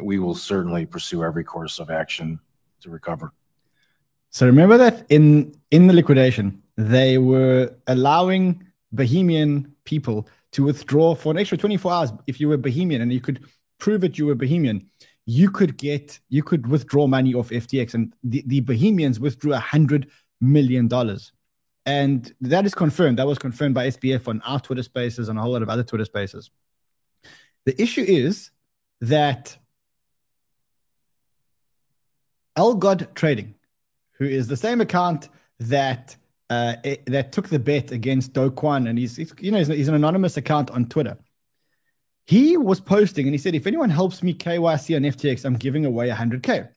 We 0.00 0.18
will 0.18 0.34
certainly 0.34 0.86
pursue 0.86 1.24
every 1.24 1.44
course 1.44 1.78
of 1.78 1.90
action 1.90 2.40
to 2.80 2.90
recover. 2.90 3.32
So 4.30 4.46
remember 4.46 4.78
that 4.78 5.06
in 5.10 5.54
in 5.70 5.86
the 5.86 5.92
liquidation, 5.92 6.62
they 6.76 7.18
were 7.18 7.74
allowing 7.86 8.63
Bahamian 8.94 9.70
people 9.84 10.28
to 10.52 10.64
withdraw 10.64 11.14
for 11.14 11.32
an 11.32 11.38
extra 11.38 11.58
24 11.58 11.92
hours 11.92 12.12
if 12.26 12.40
you 12.40 12.48
were 12.48 12.58
Bahamian 12.58 13.02
and 13.02 13.12
you 13.12 13.20
could 13.20 13.44
prove 13.78 14.00
that 14.02 14.18
you 14.18 14.26
were 14.26 14.36
Bahamian. 14.36 14.86
You 15.26 15.50
could 15.50 15.76
get 15.76 16.20
you 16.28 16.42
could 16.42 16.66
withdraw 16.66 17.06
money 17.06 17.34
off 17.34 17.48
FTX, 17.48 17.94
and 17.94 18.14
the, 18.22 18.44
the 18.46 18.60
Bahamians 18.60 19.18
withdrew 19.18 19.54
a 19.54 19.58
hundred 19.58 20.10
million 20.40 20.86
dollars. 20.86 21.32
And 21.86 22.32
that 22.40 22.66
is 22.66 22.74
confirmed. 22.74 23.18
That 23.18 23.26
was 23.26 23.38
confirmed 23.38 23.74
by 23.74 23.88
SBF 23.88 24.28
on 24.28 24.40
our 24.42 24.60
Twitter 24.60 24.82
spaces 24.82 25.28
and 25.28 25.38
a 25.38 25.42
whole 25.42 25.52
lot 25.52 25.62
of 25.62 25.68
other 25.68 25.82
Twitter 25.82 26.04
spaces. 26.04 26.50
The 27.64 27.80
issue 27.80 28.04
is 28.06 28.50
that 29.00 29.56
Algod 32.56 33.14
Trading, 33.14 33.54
who 34.12 34.24
is 34.26 34.48
the 34.48 34.56
same 34.56 34.80
account 34.80 35.28
that 35.60 36.16
uh, 36.50 36.76
it, 36.84 37.06
that 37.06 37.32
took 37.32 37.48
the 37.48 37.58
bet 37.58 37.90
against 37.90 38.32
Do 38.32 38.50
Kwon, 38.50 38.88
and 38.88 38.98
he's, 38.98 39.16
he's 39.16 39.32
you 39.40 39.50
know 39.50 39.58
he's, 39.58 39.68
he's, 39.68 39.88
an 39.88 39.94
anonymous 39.94 40.36
account 40.36 40.70
on 40.70 40.86
Twitter. 40.86 41.16
He 42.26 42.56
was 42.56 42.80
posting 42.80 43.26
and 43.26 43.34
he 43.34 43.38
said, 43.38 43.54
"If 43.54 43.66
anyone 43.66 43.90
helps 43.90 44.22
me 44.22 44.34
KYC 44.34 44.96
on 44.96 45.02
FTX, 45.02 45.44
I'm 45.44 45.56
giving 45.56 45.84
away 45.84 46.08
100k." 46.10 46.68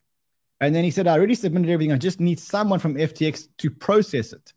And 0.60 0.74
then 0.74 0.84
he 0.84 0.92
said, 0.92 1.08
"I 1.08 1.14
already 1.14 1.36
submitted 1.36 1.70
everything. 1.70 1.92
I 1.92 1.98
just 1.98 2.20
need 2.20 2.40
someone 2.40 2.80
from 2.80 2.96
FTX 2.96 3.48
to 3.60 3.70
process 3.70 4.34
it." 4.34 4.54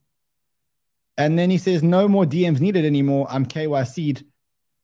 And 1.19 1.39
then 1.39 1.51
he 1.51 1.59
says, 1.59 1.83
"No 1.83 2.09
more 2.09 2.25
DMs 2.25 2.61
needed 2.61 2.85
anymore. 2.85 3.27
I'm 3.29 3.47
KYC'd." 3.47 4.25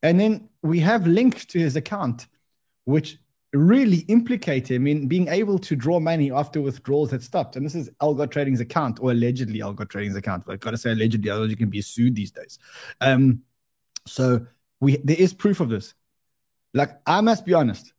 And 0.02 0.20
then 0.20 0.48
we 0.62 0.80
have 0.80 1.06
links 1.06 1.46
to 1.46 1.58
his 1.58 1.76
account, 1.76 2.26
which 2.84 3.18
really 3.52 3.98
implicate 4.08 4.70
him 4.70 4.86
in 4.86 5.08
being 5.08 5.28
able 5.28 5.58
to 5.58 5.76
draw 5.76 6.00
money 6.00 6.30
after 6.30 6.60
withdrawals 6.60 7.10
had 7.10 7.22
stopped. 7.22 7.56
And 7.56 7.64
this 7.64 7.74
is 7.74 7.90
Algod 8.02 8.30
Trading's 8.30 8.60
account, 8.60 8.98
or 9.00 9.12
allegedly 9.12 9.60
Algod 9.60 9.88
Trading's 9.88 10.16
account. 10.16 10.44
But 10.46 10.52
I've 10.52 10.60
got 10.60 10.72
to 10.72 10.78
say 10.78 10.92
allegedly, 10.92 11.30
otherwise 11.30 11.50
you 11.50 11.56
can 11.56 11.70
be 11.70 11.80
sued 11.80 12.14
these 12.14 12.30
days. 12.30 12.58
Um, 13.00 13.42
so 14.06 14.46
we 14.80 14.96
there 14.98 15.16
is 15.18 15.32
proof 15.32 15.60
of 15.60 15.68
this. 15.68 15.94
Like 16.74 16.90
I 17.06 17.20
must 17.20 17.44
be 17.44 17.54
honest, 17.54 17.92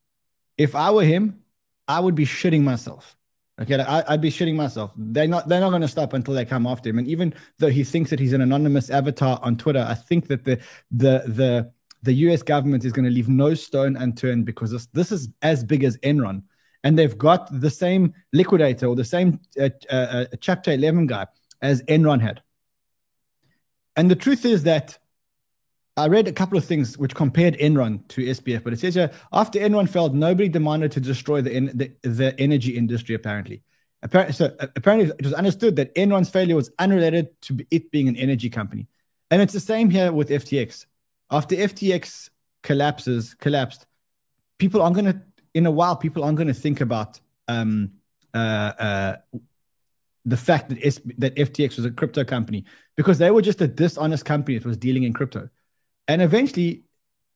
if 0.57 0.75
I 0.75 0.91
were 0.91 1.03
him, 1.03 1.41
I 1.87 1.99
would 1.99 2.15
be 2.15 2.25
shitting 2.25 2.61
myself. 2.61 3.15
Okay, 3.59 3.79
I, 3.81 4.11
would 4.11 4.21
be 4.21 4.29
shitting 4.29 4.55
myself. 4.55 4.91
They're 4.95 5.27
not. 5.27 5.47
They're 5.47 5.59
not 5.59 5.71
going 5.71 5.81
to 5.81 5.87
stop 5.87 6.13
until 6.13 6.35
they 6.35 6.45
come 6.45 6.67
after 6.67 6.89
him. 6.89 6.99
And 6.99 7.07
even 7.07 7.33
though 7.57 7.69
he 7.69 7.83
thinks 7.83 8.11
that 8.11 8.19
he's 8.19 8.33
an 8.33 8.41
anonymous 8.41 8.91
avatar 8.91 9.39
on 9.41 9.57
Twitter, 9.57 9.83
I 9.87 9.95
think 9.95 10.27
that 10.27 10.43
the 10.43 10.59
the 10.91 11.23
the 11.25 11.71
the 12.03 12.13
US 12.13 12.43
government 12.43 12.85
is 12.85 12.91
going 12.91 13.05
to 13.05 13.11
leave 13.11 13.29
no 13.29 13.53
stone 13.53 13.95
unturned 13.97 14.45
because 14.45 14.71
this, 14.71 14.85
this 14.87 15.11
is 15.11 15.29
as 15.41 15.63
big 15.63 15.83
as 15.83 15.97
Enron. 15.97 16.43
And 16.83 16.97
they've 16.97 17.17
got 17.17 17.49
the 17.59 17.69
same 17.69 18.13
liquidator 18.33 18.87
or 18.87 18.95
the 18.95 19.03
same 19.03 19.39
uh, 19.59 19.69
uh, 19.89 19.93
uh 19.93 20.25
Chapter 20.39 20.71
11 20.71 21.07
guy 21.07 21.25
as 21.61 21.81
Enron 21.83 22.21
had. 22.21 22.41
And 23.95 24.11
the 24.11 24.15
truth 24.15 24.45
is 24.45 24.63
that 24.63 24.97
I 25.97 26.07
read 26.07 26.27
a 26.27 26.31
couple 26.31 26.57
of 26.59 26.63
things 26.63 26.97
which 26.97 27.15
compared 27.15 27.57
Enron 27.57 28.07
to 28.09 28.21
SBF, 28.21 28.63
but 28.63 28.71
it 28.71 28.79
says 28.79 28.93
here 28.93 29.11
after 29.33 29.59
Enron 29.59 29.89
failed, 29.89 30.15
nobody 30.15 30.47
demanded 30.47 30.91
to 30.91 31.01
destroy 31.01 31.41
the, 31.41 31.59
the, 31.73 31.91
the 32.07 32.39
energy 32.39 32.77
industry, 32.77 33.15
apparently. 33.15 33.63
So 34.31 34.55
uh, 34.59 34.67
apparently, 34.75 35.11
it 35.17 35.25
was 35.25 35.33
understood 35.33 35.75
that 35.77 35.93
Enron's 35.95 36.29
failure 36.29 36.55
was 36.55 36.69
unrelated 36.77 37.41
to 37.41 37.65
it 37.71 37.89
being 37.89 38.07
an 38.07 38.15
energy 38.15 38.49
company. 38.49 38.87
And 39.31 39.41
it's 39.41 39.53
the 39.53 39.59
same 39.59 39.89
here 39.89 40.11
with 40.11 40.29
FTX. 40.29 40.85
After 41.29 41.55
FTX 41.55 42.29
collapses, 42.63 43.33
collapsed, 43.35 43.85
people 44.57 44.81
aren't 44.81 44.95
going 44.95 45.13
to, 45.13 45.21
in 45.53 45.65
a 45.65 45.71
while, 45.71 45.95
people 45.95 46.23
aren't 46.23 46.37
going 46.37 46.47
to 46.47 46.53
think 46.53 46.81
about 46.81 47.19
um, 47.47 47.91
uh, 48.33 48.37
uh, 48.37 49.15
the 50.25 50.37
fact 50.37 50.69
that, 50.69 50.79
S- 50.85 51.01
that 51.17 51.35
FTX 51.35 51.77
was 51.77 51.85
a 51.85 51.91
crypto 51.91 52.23
company 52.23 52.65
because 52.95 53.17
they 53.17 53.31
were 53.31 53.41
just 53.41 53.61
a 53.61 53.67
dishonest 53.67 54.25
company 54.25 54.57
that 54.57 54.67
was 54.67 54.77
dealing 54.77 55.03
in 55.03 55.13
crypto. 55.13 55.49
And 56.07 56.21
eventually, 56.21 56.83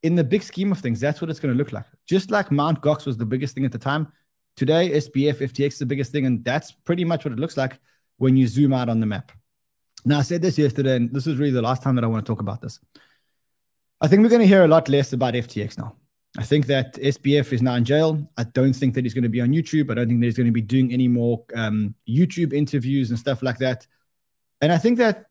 in 0.03 0.15
the 0.15 0.23
big 0.23 0.43
scheme 0.43 0.71
of 0.71 0.79
things, 0.79 0.99
that's 0.99 1.21
what 1.21 1.29
it's 1.29 1.39
going 1.39 1.53
to 1.53 1.57
look 1.57 1.71
like. 1.71 1.85
Just 2.07 2.31
like 2.31 2.51
Mount 2.51 2.81
Gox 2.81 3.05
was 3.05 3.17
the 3.17 3.25
biggest 3.25 3.55
thing 3.55 3.65
at 3.65 3.71
the 3.71 3.77
time, 3.77 4.11
today 4.55 4.89
SBF, 4.91 5.39
FTX 5.39 5.67
is 5.67 5.79
the 5.79 5.85
biggest 5.85 6.11
thing. 6.11 6.25
And 6.25 6.43
that's 6.43 6.71
pretty 6.71 7.05
much 7.05 7.25
what 7.25 7.33
it 7.33 7.39
looks 7.39 7.57
like 7.57 7.79
when 8.17 8.35
you 8.35 8.47
zoom 8.47 8.73
out 8.73 8.89
on 8.89 8.99
the 8.99 9.05
map. 9.05 9.31
Now, 10.03 10.19
I 10.19 10.21
said 10.23 10.41
this 10.41 10.57
yesterday, 10.57 10.95
and 10.95 11.13
this 11.13 11.27
is 11.27 11.37
really 11.37 11.51
the 11.51 11.61
last 11.61 11.83
time 11.83 11.95
that 11.95 12.03
I 12.03 12.07
want 12.07 12.25
to 12.25 12.29
talk 12.29 12.41
about 12.41 12.61
this. 12.61 12.79
I 14.01 14.07
think 14.07 14.23
we're 14.23 14.29
going 14.29 14.41
to 14.41 14.47
hear 14.47 14.65
a 14.65 14.67
lot 14.67 14.89
less 14.89 15.13
about 15.13 15.35
FTX 15.35 15.77
now. 15.77 15.95
I 16.35 16.43
think 16.43 16.65
that 16.67 16.95
SBF 16.95 17.53
is 17.53 17.61
now 17.61 17.75
in 17.75 17.85
jail. 17.85 18.27
I 18.35 18.45
don't 18.45 18.73
think 18.73 18.95
that 18.95 19.05
he's 19.05 19.13
going 19.13 19.23
to 19.23 19.29
be 19.29 19.41
on 19.41 19.49
YouTube. 19.49 19.91
I 19.91 19.93
don't 19.93 20.07
think 20.07 20.21
that 20.21 20.25
he's 20.25 20.37
going 20.37 20.47
to 20.47 20.51
be 20.51 20.61
doing 20.61 20.91
any 20.91 21.07
more 21.07 21.43
um, 21.55 21.93
YouTube 22.09 22.51
interviews 22.51 23.11
and 23.11 23.19
stuff 23.19 23.43
like 23.43 23.59
that. 23.59 23.85
And 24.59 24.71
I 24.71 24.79
think 24.79 24.97
that 24.97 25.25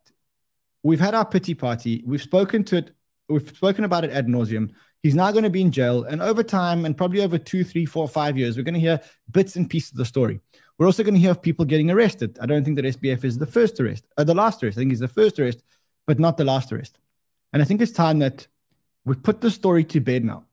we've 0.84 1.00
had 1.00 1.14
our 1.14 1.24
pity 1.24 1.54
party. 1.54 2.04
We've 2.06 2.22
spoken 2.22 2.62
to 2.64 2.76
it. 2.76 2.90
We've 3.28 3.48
spoken 3.48 3.84
about 3.84 4.04
it 4.04 4.10
ad 4.10 4.28
nauseum. 4.28 4.70
He's 5.02 5.14
now 5.14 5.32
going 5.32 5.44
to 5.44 5.50
be 5.50 5.62
in 5.62 5.72
jail, 5.72 6.04
and 6.04 6.20
over 6.20 6.42
time, 6.42 6.84
and 6.84 6.94
probably 6.94 7.22
over 7.22 7.38
two, 7.38 7.64
three, 7.64 7.86
four, 7.86 8.06
five 8.06 8.36
years, 8.36 8.56
we're 8.56 8.64
going 8.64 8.74
to 8.74 8.80
hear 8.80 9.00
bits 9.30 9.56
and 9.56 9.70
pieces 9.70 9.92
of 9.92 9.96
the 9.96 10.04
story. 10.04 10.40
We're 10.76 10.84
also 10.84 11.02
going 11.02 11.14
to 11.14 11.20
hear 11.20 11.30
of 11.30 11.40
people 11.40 11.64
getting 11.64 11.90
arrested. 11.90 12.38
I 12.40 12.44
don't 12.44 12.64
think 12.64 12.76
that 12.76 12.84
SBF 12.84 13.24
is 13.24 13.38
the 13.38 13.46
first 13.46 13.80
arrest, 13.80 14.04
or 14.18 14.24
the 14.24 14.34
last 14.34 14.62
arrest. 14.62 14.76
I 14.76 14.80
think 14.80 14.90
he's 14.90 15.00
the 15.00 15.08
first 15.08 15.38
arrest, 15.38 15.62
but 16.06 16.18
not 16.18 16.36
the 16.36 16.44
last 16.44 16.70
arrest. 16.70 16.98
And 17.54 17.62
I 17.62 17.64
think 17.64 17.80
it's 17.80 17.92
time 17.92 18.18
that 18.18 18.46
we 19.04 19.14
put 19.14 19.40
the 19.40 19.50
story 19.50 19.84
to 19.84 20.00
bed 20.00 20.24
now. 20.24 20.44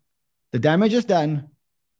The 0.51 0.59
damage 0.59 0.93
is 0.93 1.05
done. 1.05 1.49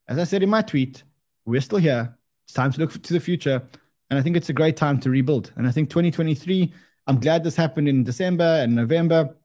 As 0.08 0.18
I 0.18 0.24
said 0.24 0.44
in 0.44 0.50
my 0.50 0.62
tweet, 0.62 1.04
we're 1.46 1.62
still 1.62 1.80
here. 1.80 2.18
It's 2.46 2.54
time 2.54 2.72
to 2.72 2.80
look 2.80 2.94
to 2.94 3.14
the 3.14 3.20
future. 3.20 3.62
And 4.10 4.18
I 4.18 4.22
think 4.22 4.38
it's 4.38 4.50
a 4.50 4.54
great 4.54 4.78
time 4.78 5.00
to 5.02 5.10
rebuild. 5.10 5.52
And 5.58 5.68
I 5.68 5.72
think 5.72 5.90
2023, 5.90 6.74
I'm 7.08 7.20
glad 7.20 7.44
this 7.44 7.56
happened 7.56 7.90
in 7.90 8.04
December 8.04 8.62
and 8.62 8.74
November. 8.74 9.36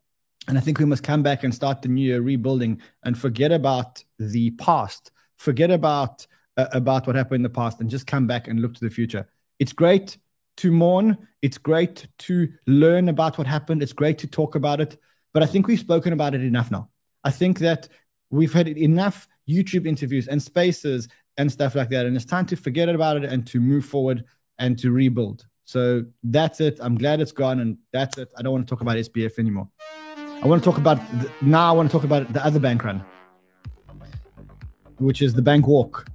And 0.48 0.58
I 0.58 0.60
think 0.60 0.78
we 0.78 0.84
must 0.84 1.02
come 1.02 1.22
back 1.22 1.44
and 1.44 1.54
start 1.54 1.82
the 1.82 1.88
new 1.88 2.04
year 2.04 2.20
rebuilding 2.20 2.80
and 3.04 3.18
forget 3.18 3.52
about 3.52 4.02
the 4.18 4.50
past, 4.52 5.12
forget 5.36 5.70
about 5.70 6.26
uh, 6.56 6.66
about 6.72 7.06
what 7.06 7.16
happened 7.16 7.36
in 7.36 7.42
the 7.42 7.48
past, 7.48 7.80
and 7.80 7.88
just 7.88 8.06
come 8.06 8.26
back 8.26 8.46
and 8.48 8.60
look 8.60 8.74
to 8.74 8.84
the 8.84 8.90
future. 8.90 9.26
It's 9.58 9.72
great 9.72 10.18
to 10.58 10.70
mourn. 10.70 11.16
It's 11.40 11.58
great 11.58 12.08
to 12.18 12.48
learn 12.66 13.08
about 13.08 13.38
what 13.38 13.46
happened. 13.46 13.82
It's 13.82 13.92
great 13.92 14.18
to 14.18 14.26
talk 14.26 14.54
about 14.54 14.80
it. 14.80 15.00
But 15.32 15.42
I 15.42 15.46
think 15.46 15.66
we've 15.66 15.78
spoken 15.78 16.12
about 16.12 16.34
it 16.34 16.42
enough 16.42 16.70
now. 16.70 16.88
I 17.24 17.30
think 17.30 17.58
that 17.60 17.88
we've 18.30 18.52
had 18.52 18.68
enough 18.68 19.28
YouTube 19.48 19.86
interviews 19.86 20.28
and 20.28 20.42
spaces 20.42 21.08
and 21.38 21.50
stuff 21.50 21.74
like 21.74 21.90
that. 21.90 22.06
And 22.06 22.16
it's 22.16 22.24
time 22.24 22.46
to 22.46 22.56
forget 22.56 22.88
about 22.88 23.16
it 23.16 23.24
and 23.24 23.46
to 23.48 23.60
move 23.60 23.84
forward 23.84 24.24
and 24.58 24.78
to 24.78 24.90
rebuild. 24.90 25.46
So 25.64 26.04
that's 26.24 26.60
it. 26.60 26.78
I'm 26.80 26.96
glad 26.96 27.20
it's 27.20 27.32
gone. 27.32 27.60
And 27.60 27.78
that's 27.92 28.18
it. 28.18 28.32
I 28.36 28.42
don't 28.42 28.52
want 28.52 28.66
to 28.66 28.70
talk 28.70 28.80
about 28.82 28.96
SBF 28.96 29.38
anymore. 29.38 29.68
I 30.42 30.46
want 30.46 30.62
to 30.62 30.68
talk 30.68 30.78
about 30.78 30.98
the, 31.20 31.30
now. 31.40 31.68
I 31.68 31.72
want 31.72 31.88
to 31.88 31.92
talk 31.92 32.04
about 32.04 32.32
the 32.32 32.44
other 32.44 32.58
bank 32.58 32.82
run, 32.84 33.04
which 34.98 35.22
is 35.22 35.34
the 35.34 35.42
bank 35.42 35.68
walk. 35.68 36.06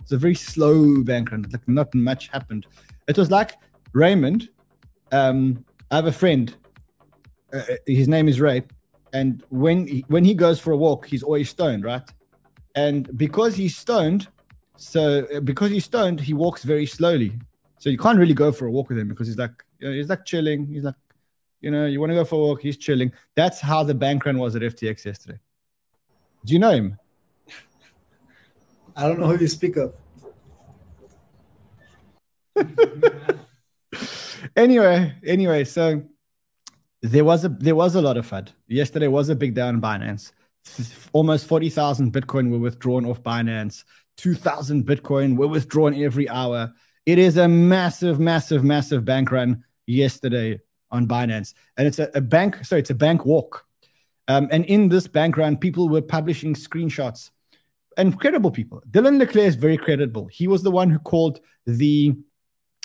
It's 0.00 0.12
a 0.12 0.18
very 0.18 0.34
slow 0.34 1.02
bank 1.02 1.30
run. 1.30 1.46
Like 1.52 1.66
not 1.68 1.94
much 1.94 2.28
happened. 2.28 2.66
It 3.06 3.16
was 3.16 3.30
like 3.30 3.54
Raymond. 3.92 4.48
Um, 5.12 5.64
I 5.90 5.96
have 5.96 6.06
a 6.06 6.12
friend. 6.12 6.54
Uh, 7.52 7.62
his 7.86 8.08
name 8.08 8.28
is 8.28 8.40
Ray, 8.40 8.64
and 9.12 9.42
when 9.50 9.86
he, 9.86 10.04
when 10.08 10.24
he 10.24 10.34
goes 10.34 10.58
for 10.58 10.72
a 10.72 10.76
walk, 10.76 11.06
he's 11.06 11.22
always 11.22 11.48
stoned, 11.48 11.84
right? 11.84 12.02
And 12.74 13.16
because 13.16 13.56
he's 13.56 13.76
stoned, 13.76 14.28
so 14.76 15.26
uh, 15.34 15.40
because 15.40 15.70
he's 15.70 15.84
stoned, 15.84 16.20
he 16.20 16.34
walks 16.34 16.64
very 16.64 16.86
slowly. 16.86 17.32
So 17.78 17.88
you 17.88 17.98
can't 17.98 18.18
really 18.18 18.34
go 18.34 18.52
for 18.52 18.66
a 18.66 18.70
walk 18.70 18.88
with 18.88 18.98
him 18.98 19.08
because 19.08 19.26
he's 19.26 19.38
like 19.38 19.64
you 19.78 19.88
know, 19.88 19.94
he's 19.94 20.08
like 20.08 20.24
chilling. 20.24 20.66
He's 20.66 20.84
like 20.84 20.96
you 21.60 21.70
know, 21.70 21.86
you 21.86 22.00
want 22.00 22.10
to 22.10 22.14
go 22.14 22.24
for 22.24 22.36
a 22.36 22.38
walk, 22.38 22.60
he's 22.60 22.76
chilling. 22.76 23.12
That's 23.34 23.60
how 23.60 23.82
the 23.82 23.94
bank 23.94 24.24
run 24.26 24.38
was 24.38 24.54
at 24.56 24.62
FTX 24.62 25.04
yesterday. 25.04 25.38
Do 26.44 26.52
you 26.52 26.58
know 26.58 26.70
him? 26.70 26.98
I 28.94 29.08
don't 29.08 29.18
know 29.18 29.26
who 29.26 29.38
you 29.38 29.48
speak 29.48 29.76
of. 29.76 29.94
anyway, 34.56 35.14
anyway, 35.24 35.64
so 35.64 36.02
there 37.10 37.24
was 37.24 37.44
a 37.44 37.48
there 37.48 37.74
was 37.74 37.94
a 37.94 38.00
lot 38.00 38.16
of 38.16 38.26
FUD. 38.28 38.48
Yesterday 38.68 39.08
was 39.08 39.28
a 39.28 39.36
big 39.36 39.54
day 39.54 39.62
on 39.62 39.80
Binance. 39.80 40.32
Almost 41.12 41.46
40,000 41.46 42.12
Bitcoin 42.12 42.50
were 42.50 42.58
withdrawn 42.58 43.06
off 43.06 43.22
Binance. 43.22 43.84
2,000 44.16 44.84
Bitcoin 44.84 45.36
were 45.36 45.46
withdrawn 45.46 45.94
every 45.94 46.28
hour. 46.28 46.72
It 47.04 47.18
is 47.18 47.36
a 47.36 47.46
massive, 47.46 48.18
massive, 48.18 48.64
massive 48.64 49.04
bank 49.04 49.30
run 49.30 49.62
yesterday 49.86 50.58
on 50.90 51.06
Binance. 51.06 51.54
And 51.76 51.86
it's 51.86 52.00
a, 52.00 52.10
a 52.14 52.20
bank, 52.20 52.64
sorry, 52.64 52.80
it's 52.80 52.90
a 52.90 52.94
bank 52.94 53.24
walk. 53.24 53.64
Um, 54.26 54.48
and 54.50 54.64
in 54.64 54.88
this 54.88 55.06
bank 55.06 55.36
run, 55.36 55.56
people 55.56 55.88
were 55.88 56.02
publishing 56.02 56.54
screenshots 56.54 57.30
Incredible 57.98 58.50
people. 58.50 58.82
Dylan 58.90 59.18
LeClair 59.18 59.46
is 59.46 59.54
very 59.54 59.78
credible. 59.78 60.26
He 60.26 60.46
was 60.46 60.62
the 60.62 60.70
one 60.70 60.90
who 60.90 60.98
called 60.98 61.40
the 61.64 62.14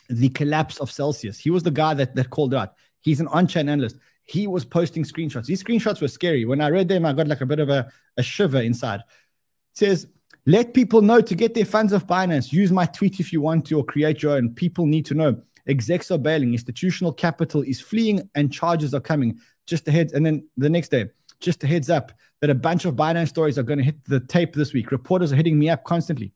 the 0.10 0.30
collapse 0.30 0.78
of 0.80 0.92
Celsius. 0.92 1.38
He 1.38 1.50
was 1.50 1.64
the 1.64 1.72
guy 1.72 1.94
that, 1.94 2.16
that 2.16 2.30
called 2.30 2.54
out. 2.54 2.74
He's 3.00 3.22
an 3.22 3.28
on-chain 3.30 3.70
analyst. 3.70 3.96
He 4.24 4.48
was 4.48 4.66
posting 4.66 5.04
screenshots. 5.04 5.46
These 5.46 5.64
screenshots 5.64 6.02
were 6.02 6.08
scary. 6.08 6.46
When 6.46 6.62
I 6.62 6.70
read 6.70 6.88
them, 6.88 7.06
I 7.06 7.14
got 7.14 7.28
like 7.28 7.42
a 7.42 7.46
bit 7.46 7.60
of 7.60 7.70
a, 7.70 7.92
a 8.18 8.24
shiver 8.24 8.62
inside. 8.62 9.00
It 9.00 9.78
says, 9.78 10.08
let 10.46 10.74
people 10.74 11.02
know 11.02 11.22
to 11.22 11.36
get 11.36 11.54
their 11.54 11.66
funds 11.66 11.94
off 11.94 12.08
Binance. 12.08 12.52
Use 12.52 12.72
my 12.72 12.86
tweet 12.86 13.20
if 13.20 13.32
you 13.32 13.42
want 13.42 13.66
to, 13.68 13.78
or 13.78 13.86
create 13.86 14.24
your 14.24 14.34
own. 14.34 14.54
People 14.54 14.86
need 14.86 15.06
to 15.08 15.14
know. 15.14 15.42
Execs 15.68 16.10
are 16.12 16.18
bailing. 16.18 16.54
Institutional 16.54 17.14
capital 17.14 17.62
is 17.62 17.80
fleeing, 17.80 18.28
and 18.34 18.52
charges 18.52 18.94
are 18.94 19.00
coming. 19.00 19.40
Just 19.68 19.88
ahead, 19.88 20.12
and 20.14 20.26
then 20.26 20.48
the 20.58 20.70
next 20.70 20.90
day, 20.90 21.10
just 21.40 21.64
a 21.64 21.68
heads 21.68 21.90
up 21.90 22.12
that 22.40 22.50
a 22.50 22.56
bunch 22.56 22.86
of 22.86 22.96
Binance 22.96 23.30
stories 23.30 23.60
are 23.60 23.64
going 23.64 23.78
to 23.78 23.86
hit 23.86 24.04
the 24.06 24.20
tape 24.20 24.54
this 24.54 24.74
week. 24.74 24.92
Reporters 24.92 25.32
are 25.32 25.36
hitting 25.36 25.60
me 25.60 25.70
up 25.70 25.84
constantly. 25.84 26.34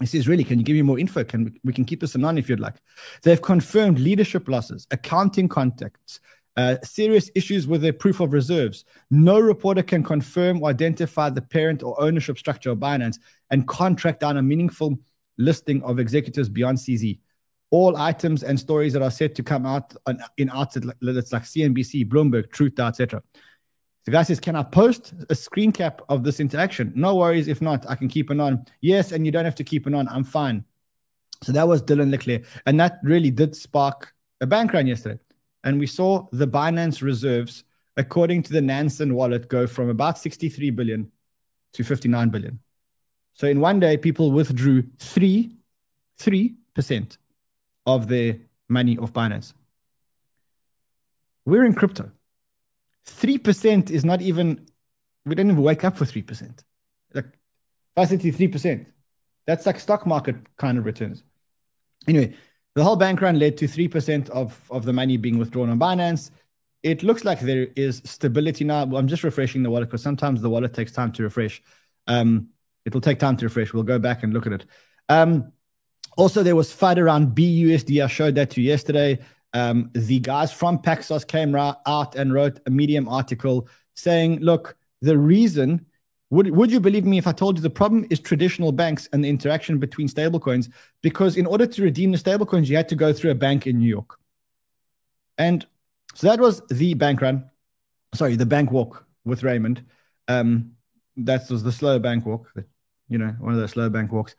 He 0.00 0.06
says, 0.06 0.28
really, 0.28 0.44
can 0.44 0.58
you 0.58 0.64
give 0.64 0.76
me 0.76 0.82
more 0.82 0.98
info? 0.98 1.24
Can 1.24 1.44
we, 1.44 1.60
we 1.64 1.72
can 1.72 1.84
keep 1.84 2.00
this 2.00 2.14
anon 2.14 2.38
if 2.38 2.48
you'd 2.48 2.60
like. 2.60 2.76
They've 3.22 3.40
confirmed 3.40 3.98
leadership 3.98 4.48
losses, 4.48 4.86
accounting 4.90 5.48
contacts, 5.48 6.20
uh, 6.60 6.76
serious 6.84 7.30
issues 7.34 7.66
with 7.66 7.80
their 7.80 7.92
proof 7.92 8.20
of 8.20 8.34
reserves. 8.34 8.84
No 9.10 9.40
reporter 9.40 9.82
can 9.82 10.02
confirm 10.02 10.62
or 10.62 10.68
identify 10.68 11.30
the 11.30 11.40
parent 11.40 11.82
or 11.82 11.98
ownership 11.98 12.36
structure 12.36 12.70
of 12.70 12.78
Binance 12.78 13.18
and 13.50 13.66
contract 13.66 14.20
down 14.20 14.36
a 14.36 14.42
meaningful 14.42 14.98
listing 15.38 15.82
of 15.84 15.98
executives 15.98 16.50
beyond 16.50 16.76
CZ. 16.76 17.18
All 17.70 17.96
items 17.96 18.42
and 18.42 18.60
stories 18.60 18.92
that 18.92 19.00
are 19.00 19.10
set 19.10 19.34
to 19.36 19.42
come 19.42 19.64
out 19.64 19.94
on, 20.06 20.18
in 20.36 20.50
outlets 20.50 21.32
like 21.32 21.44
CNBC, 21.44 22.06
Bloomberg, 22.06 22.52
Truth, 22.52 22.78
etc. 22.78 23.22
The 24.04 24.10
guy 24.10 24.22
says, 24.22 24.38
Can 24.38 24.54
I 24.54 24.62
post 24.62 25.14
a 25.30 25.34
screen 25.34 25.72
cap 25.72 26.02
of 26.10 26.24
this 26.24 26.40
interaction? 26.40 26.92
No 26.94 27.16
worries. 27.16 27.48
If 27.48 27.62
not, 27.62 27.88
I 27.88 27.94
can 27.94 28.08
keep 28.08 28.30
it 28.30 28.38
on. 28.38 28.66
Yes, 28.82 29.12
and 29.12 29.24
you 29.24 29.32
don't 29.32 29.46
have 29.46 29.54
to 29.54 29.64
keep 29.64 29.86
it 29.86 29.94
on. 29.94 30.08
I'm 30.08 30.24
fine. 30.24 30.64
So 31.42 31.52
that 31.52 31.66
was 31.66 31.82
Dylan 31.82 32.10
LeClair. 32.10 32.42
And 32.66 32.78
that 32.80 32.98
really 33.02 33.30
did 33.30 33.56
spark 33.56 34.12
a 34.42 34.46
bank 34.46 34.74
run 34.74 34.86
yesterday. 34.86 35.20
And 35.64 35.78
we 35.78 35.86
saw 35.86 36.26
the 36.32 36.46
Binance 36.46 37.02
reserves, 37.02 37.64
according 37.96 38.42
to 38.44 38.52
the 38.52 38.60
Nansen 38.60 39.14
wallet, 39.14 39.48
go 39.48 39.66
from 39.66 39.88
about 39.88 40.18
63 40.18 40.70
billion 40.70 41.10
to 41.74 41.84
59 41.84 42.30
billion. 42.30 42.58
So 43.34 43.46
in 43.46 43.60
one 43.60 43.80
day, 43.80 43.96
people 43.96 44.32
withdrew 44.32 44.84
three, 44.98 45.56
three 46.18 46.56
percent 46.74 47.18
of 47.86 48.08
their 48.08 48.38
money 48.68 48.96
off 48.98 49.12
Binance. 49.12 49.52
We're 51.44 51.64
in 51.64 51.74
crypto. 51.74 52.10
3% 53.06 53.90
is 53.90 54.04
not 54.04 54.22
even, 54.22 54.66
we 55.24 55.34
don't 55.34 55.50
even 55.50 55.62
wake 55.62 55.84
up 55.84 55.96
for 55.96 56.04
3%. 56.04 56.62
Like, 57.14 57.26
facility 57.96 58.30
3%. 58.32 58.86
That's 59.46 59.66
like 59.66 59.80
stock 59.80 60.06
market 60.06 60.36
kind 60.56 60.78
of 60.78 60.84
returns. 60.84 61.24
Anyway, 62.06 62.34
the 62.74 62.84
whole 62.84 62.96
bank 62.96 63.20
run 63.20 63.38
led 63.38 63.56
to 63.58 63.66
3% 63.66 64.30
of, 64.30 64.60
of 64.70 64.84
the 64.84 64.92
money 64.92 65.16
being 65.16 65.38
withdrawn 65.38 65.70
on 65.70 65.78
Binance. 65.78 66.30
It 66.82 67.02
looks 67.02 67.24
like 67.24 67.40
there 67.40 67.68
is 67.76 68.00
stability 68.04 68.64
now. 68.64 68.82
I'm 68.82 69.08
just 69.08 69.24
refreshing 69.24 69.62
the 69.62 69.70
wallet 69.70 69.88
because 69.88 70.02
sometimes 70.02 70.40
the 70.40 70.50
wallet 70.50 70.72
takes 70.72 70.92
time 70.92 71.12
to 71.12 71.22
refresh. 71.22 71.62
Um, 72.06 72.48
it'll 72.86 73.00
take 73.00 73.18
time 73.18 73.36
to 73.38 73.46
refresh. 73.46 73.72
We'll 73.72 73.82
go 73.82 73.98
back 73.98 74.22
and 74.22 74.32
look 74.32 74.46
at 74.46 74.52
it. 74.52 74.66
Um, 75.08 75.52
also, 76.16 76.42
there 76.42 76.56
was 76.56 76.72
FUD 76.72 76.98
around 76.98 77.34
BUSD. 77.34 78.02
I 78.02 78.06
showed 78.06 78.34
that 78.36 78.50
to 78.50 78.60
you 78.60 78.68
yesterday. 78.68 79.18
Um, 79.52 79.90
the 79.94 80.20
guys 80.20 80.52
from 80.52 80.78
Paxos 80.78 81.26
came 81.26 81.54
out 81.54 82.14
and 82.14 82.32
wrote 82.32 82.60
a 82.66 82.70
Medium 82.70 83.08
article 83.08 83.68
saying, 83.94 84.40
look, 84.40 84.76
the 85.02 85.18
reason, 85.18 85.86
would, 86.30 86.50
would 86.50 86.70
you 86.70 86.80
believe 86.80 87.04
me 87.04 87.18
if 87.18 87.26
I 87.26 87.32
told 87.32 87.56
you 87.56 87.62
the 87.62 87.70
problem 87.70 88.06
is 88.08 88.20
traditional 88.20 88.70
banks 88.70 89.08
and 89.12 89.24
the 89.24 89.28
interaction 89.28 89.78
between 89.78 90.08
stablecoins? 90.08 90.70
Because 91.02 91.36
in 91.36 91.44
order 91.44 91.66
to 91.66 91.82
redeem 91.82 92.12
the 92.12 92.18
stablecoins, 92.18 92.68
you 92.68 92.76
had 92.76 92.88
to 92.88 92.96
go 92.96 93.12
through 93.12 93.32
a 93.32 93.34
bank 93.34 93.66
in 93.66 93.78
New 93.78 93.88
York. 93.88 94.16
And 95.38 95.66
so 96.14 96.28
that 96.28 96.38
was 96.38 96.62
the 96.68 96.94
bank 96.94 97.20
run, 97.20 97.50
sorry, 98.14 98.36
the 98.36 98.46
bank 98.46 98.70
walk 98.70 99.04
with 99.24 99.42
Raymond. 99.42 99.84
Um, 100.28 100.72
that 101.16 101.50
was 101.50 101.62
the 101.62 101.72
slow 101.72 101.98
bank 101.98 102.24
walk, 102.26 102.52
you 103.08 103.18
know, 103.18 103.34
one 103.40 103.52
of 103.52 103.58
those 103.58 103.72
slow 103.72 103.90
bank 103.90 104.12
walks. 104.12 104.36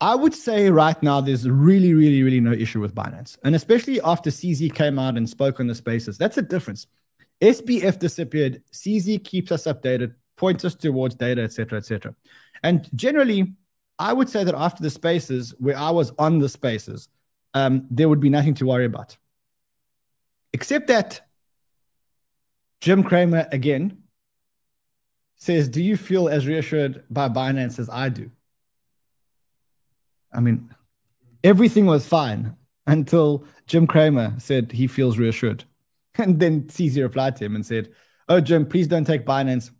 I 0.00 0.14
would 0.14 0.34
say 0.34 0.70
right 0.70 1.00
now 1.02 1.20
there's 1.20 1.48
really, 1.48 1.92
really, 1.94 2.22
really 2.22 2.40
no 2.40 2.52
issue 2.52 2.80
with 2.80 2.94
Binance. 2.94 3.36
And 3.44 3.54
especially 3.54 4.00
after 4.00 4.30
CZ 4.30 4.74
came 4.74 4.98
out 4.98 5.16
and 5.16 5.28
spoke 5.28 5.60
on 5.60 5.66
the 5.66 5.74
spaces, 5.74 6.16
that's 6.16 6.38
a 6.38 6.42
difference. 6.42 6.86
SBF 7.40 7.98
disappeared. 7.98 8.62
CZ 8.72 9.22
keeps 9.24 9.52
us 9.52 9.64
updated, 9.64 10.14
points 10.40 10.64
us 10.64 10.74
towards 10.74 11.14
data, 11.14 11.42
etc., 11.42 11.76
etc. 11.78 12.14
And 12.62 12.88
generally, 12.96 13.52
I 13.98 14.14
would 14.14 14.30
say 14.30 14.42
that 14.42 14.54
after 14.54 14.82
the 14.82 14.88
spaces 14.88 15.54
where 15.58 15.76
I 15.76 15.90
was 15.90 16.12
on 16.18 16.38
the 16.38 16.48
spaces, 16.48 17.10
um, 17.52 17.86
there 17.90 18.08
would 18.08 18.20
be 18.20 18.30
nothing 18.30 18.54
to 18.54 18.64
worry 18.64 18.86
about. 18.86 19.18
Except 20.54 20.86
that 20.86 21.20
Jim 22.80 23.02
Cramer 23.02 23.46
again 23.52 23.98
says, 25.36 25.68
Do 25.68 25.82
you 25.82 25.98
feel 25.98 26.30
as 26.30 26.46
reassured 26.46 27.04
by 27.10 27.28
Binance 27.28 27.78
as 27.78 27.90
I 27.90 28.08
do? 28.08 28.30
I 30.32 30.40
mean, 30.40 30.74
everything 31.44 31.84
was 31.84 32.06
fine 32.06 32.56
until 32.86 33.44
Jim 33.66 33.86
Cramer 33.86 34.34
said 34.38 34.72
he 34.72 34.86
feels 34.86 35.18
reassured. 35.18 35.64
And 36.18 36.40
then 36.40 36.62
CZ 36.62 37.02
replied 37.02 37.36
to 37.36 37.44
him 37.44 37.54
and 37.54 37.64
said, 37.64 37.90
Oh, 38.28 38.40
Jim, 38.40 38.66
please 38.66 38.88
don't 38.88 39.06
take 39.06 39.24
Binance. 39.24 39.70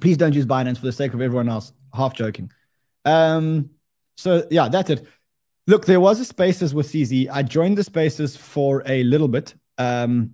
Please 0.00 0.16
don't 0.16 0.34
use 0.34 0.46
Binance 0.46 0.78
for 0.78 0.86
the 0.86 0.92
sake 0.92 1.14
of 1.14 1.20
everyone 1.20 1.48
else. 1.48 1.72
Half 1.94 2.14
joking. 2.14 2.50
Um, 3.04 3.70
so, 4.16 4.46
yeah, 4.50 4.68
that's 4.68 4.90
it. 4.90 5.06
Look, 5.66 5.86
there 5.86 6.00
was 6.00 6.20
a 6.20 6.24
spaces 6.24 6.74
with 6.74 6.90
CZ. 6.90 7.28
I 7.30 7.42
joined 7.42 7.78
the 7.78 7.84
spaces 7.84 8.36
for 8.36 8.82
a 8.86 9.02
little 9.04 9.28
bit. 9.28 9.54
Um, 9.78 10.32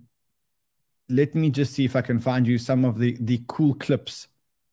let 1.08 1.34
me 1.34 1.50
just 1.50 1.72
see 1.72 1.84
if 1.84 1.94
I 1.96 2.02
can 2.02 2.18
find 2.18 2.46
you 2.46 2.58
some 2.58 2.84
of 2.84 2.98
the, 2.98 3.16
the 3.20 3.40
cool 3.46 3.74
clips 3.74 4.28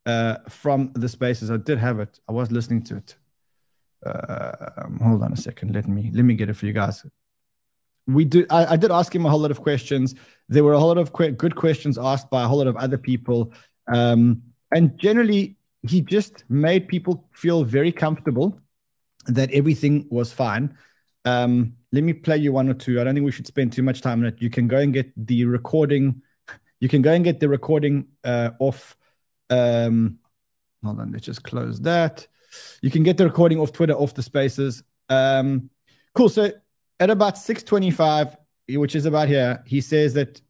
uh, 0.06 0.38
from 0.50 0.92
the 0.96 1.10
spaces. 1.10 1.52
I 1.52 1.58
did 1.58 1.78
have 1.78 2.00
it. 2.00 2.20
I 2.28 2.32
was 2.32 2.52
listening 2.52 2.84
to 2.84 2.98
it. 2.98 3.16
Uh, 4.06 4.88
hold 5.02 5.24
on 5.24 5.34
a 5.34 5.38
second. 5.38 5.74
Let 5.74 5.88
me 5.88 6.12
let 6.14 6.26
me 6.26 6.34
get 6.34 6.50
it 6.50 6.56
for 6.56 6.66
you 6.66 6.74
guys. 6.74 7.06
We 8.08 8.26
do. 8.26 8.46
I, 8.50 8.74
I 8.74 8.76
did 8.76 8.92
ask 8.92 9.14
him 9.16 9.26
a 9.26 9.30
whole 9.30 9.40
lot 9.40 9.52
of 9.52 9.62
questions. 9.62 10.16
There 10.50 10.64
were 10.64 10.74
a 10.74 10.80
whole 10.80 10.90
lot 10.90 10.98
of 10.98 11.14
que- 11.14 11.32
good 11.32 11.56
questions 11.56 11.98
asked 11.98 12.30
by 12.30 12.44
a 12.44 12.48
whole 12.48 12.58
lot 12.58 12.68
of 12.68 12.76
other 12.76 12.98
people, 12.98 13.54
um, 13.88 14.42
and 14.74 14.98
generally, 14.98 15.58
he 15.88 16.02
just 16.02 16.44
made 16.50 16.88
people 16.88 17.28
feel 17.32 17.64
very 17.64 17.92
comfortable 17.92 18.60
that 19.28 19.52
everything 19.52 20.08
was 20.10 20.32
fine. 20.32 20.78
Um, 21.26 21.74
let 21.92 22.04
me 22.04 22.14
play 22.14 22.38
you 22.38 22.52
one 22.52 22.70
or 22.70 22.74
two. 22.74 23.00
I 23.00 23.04
don't 23.04 23.14
think 23.14 23.26
we 23.26 23.32
should 23.32 23.48
spend 23.48 23.72
too 23.72 23.84
much 23.84 24.02
time 24.02 24.20
on 24.22 24.26
it. 24.26 24.42
You 24.42 24.50
can 24.50 24.68
go 24.68 24.78
and 24.78 24.94
get 24.94 25.12
the 25.16 25.46
recording. 25.46 26.22
You 26.80 26.90
can 26.90 27.02
go 27.02 27.14
and 27.14 27.24
get 27.24 27.40
the 27.40 27.48
recording 27.48 28.08
uh, 28.26 28.50
off. 28.60 28.98
Um, 29.50 30.20
hold 30.84 31.00
on. 31.00 31.14
Let's 31.14 31.26
just 31.26 31.42
close 31.42 31.80
that. 31.80 32.28
You 32.82 32.92
can 32.92 33.04
get 33.04 33.16
the 33.16 33.24
recording 33.24 33.58
off 33.58 33.72
Twitter, 33.72 33.94
off 33.94 34.14
the 34.14 34.22
spaces. 34.22 34.84
Um, 35.08 35.70
cool. 36.14 36.28
So 36.28 36.52
at 37.00 37.10
about 37.10 37.38
625, 37.38 38.36
which 38.72 38.96
is 38.96 39.06
about 39.06 39.30
here, 39.30 39.64
he 39.66 39.80
says 39.80 40.14
that 40.16 40.42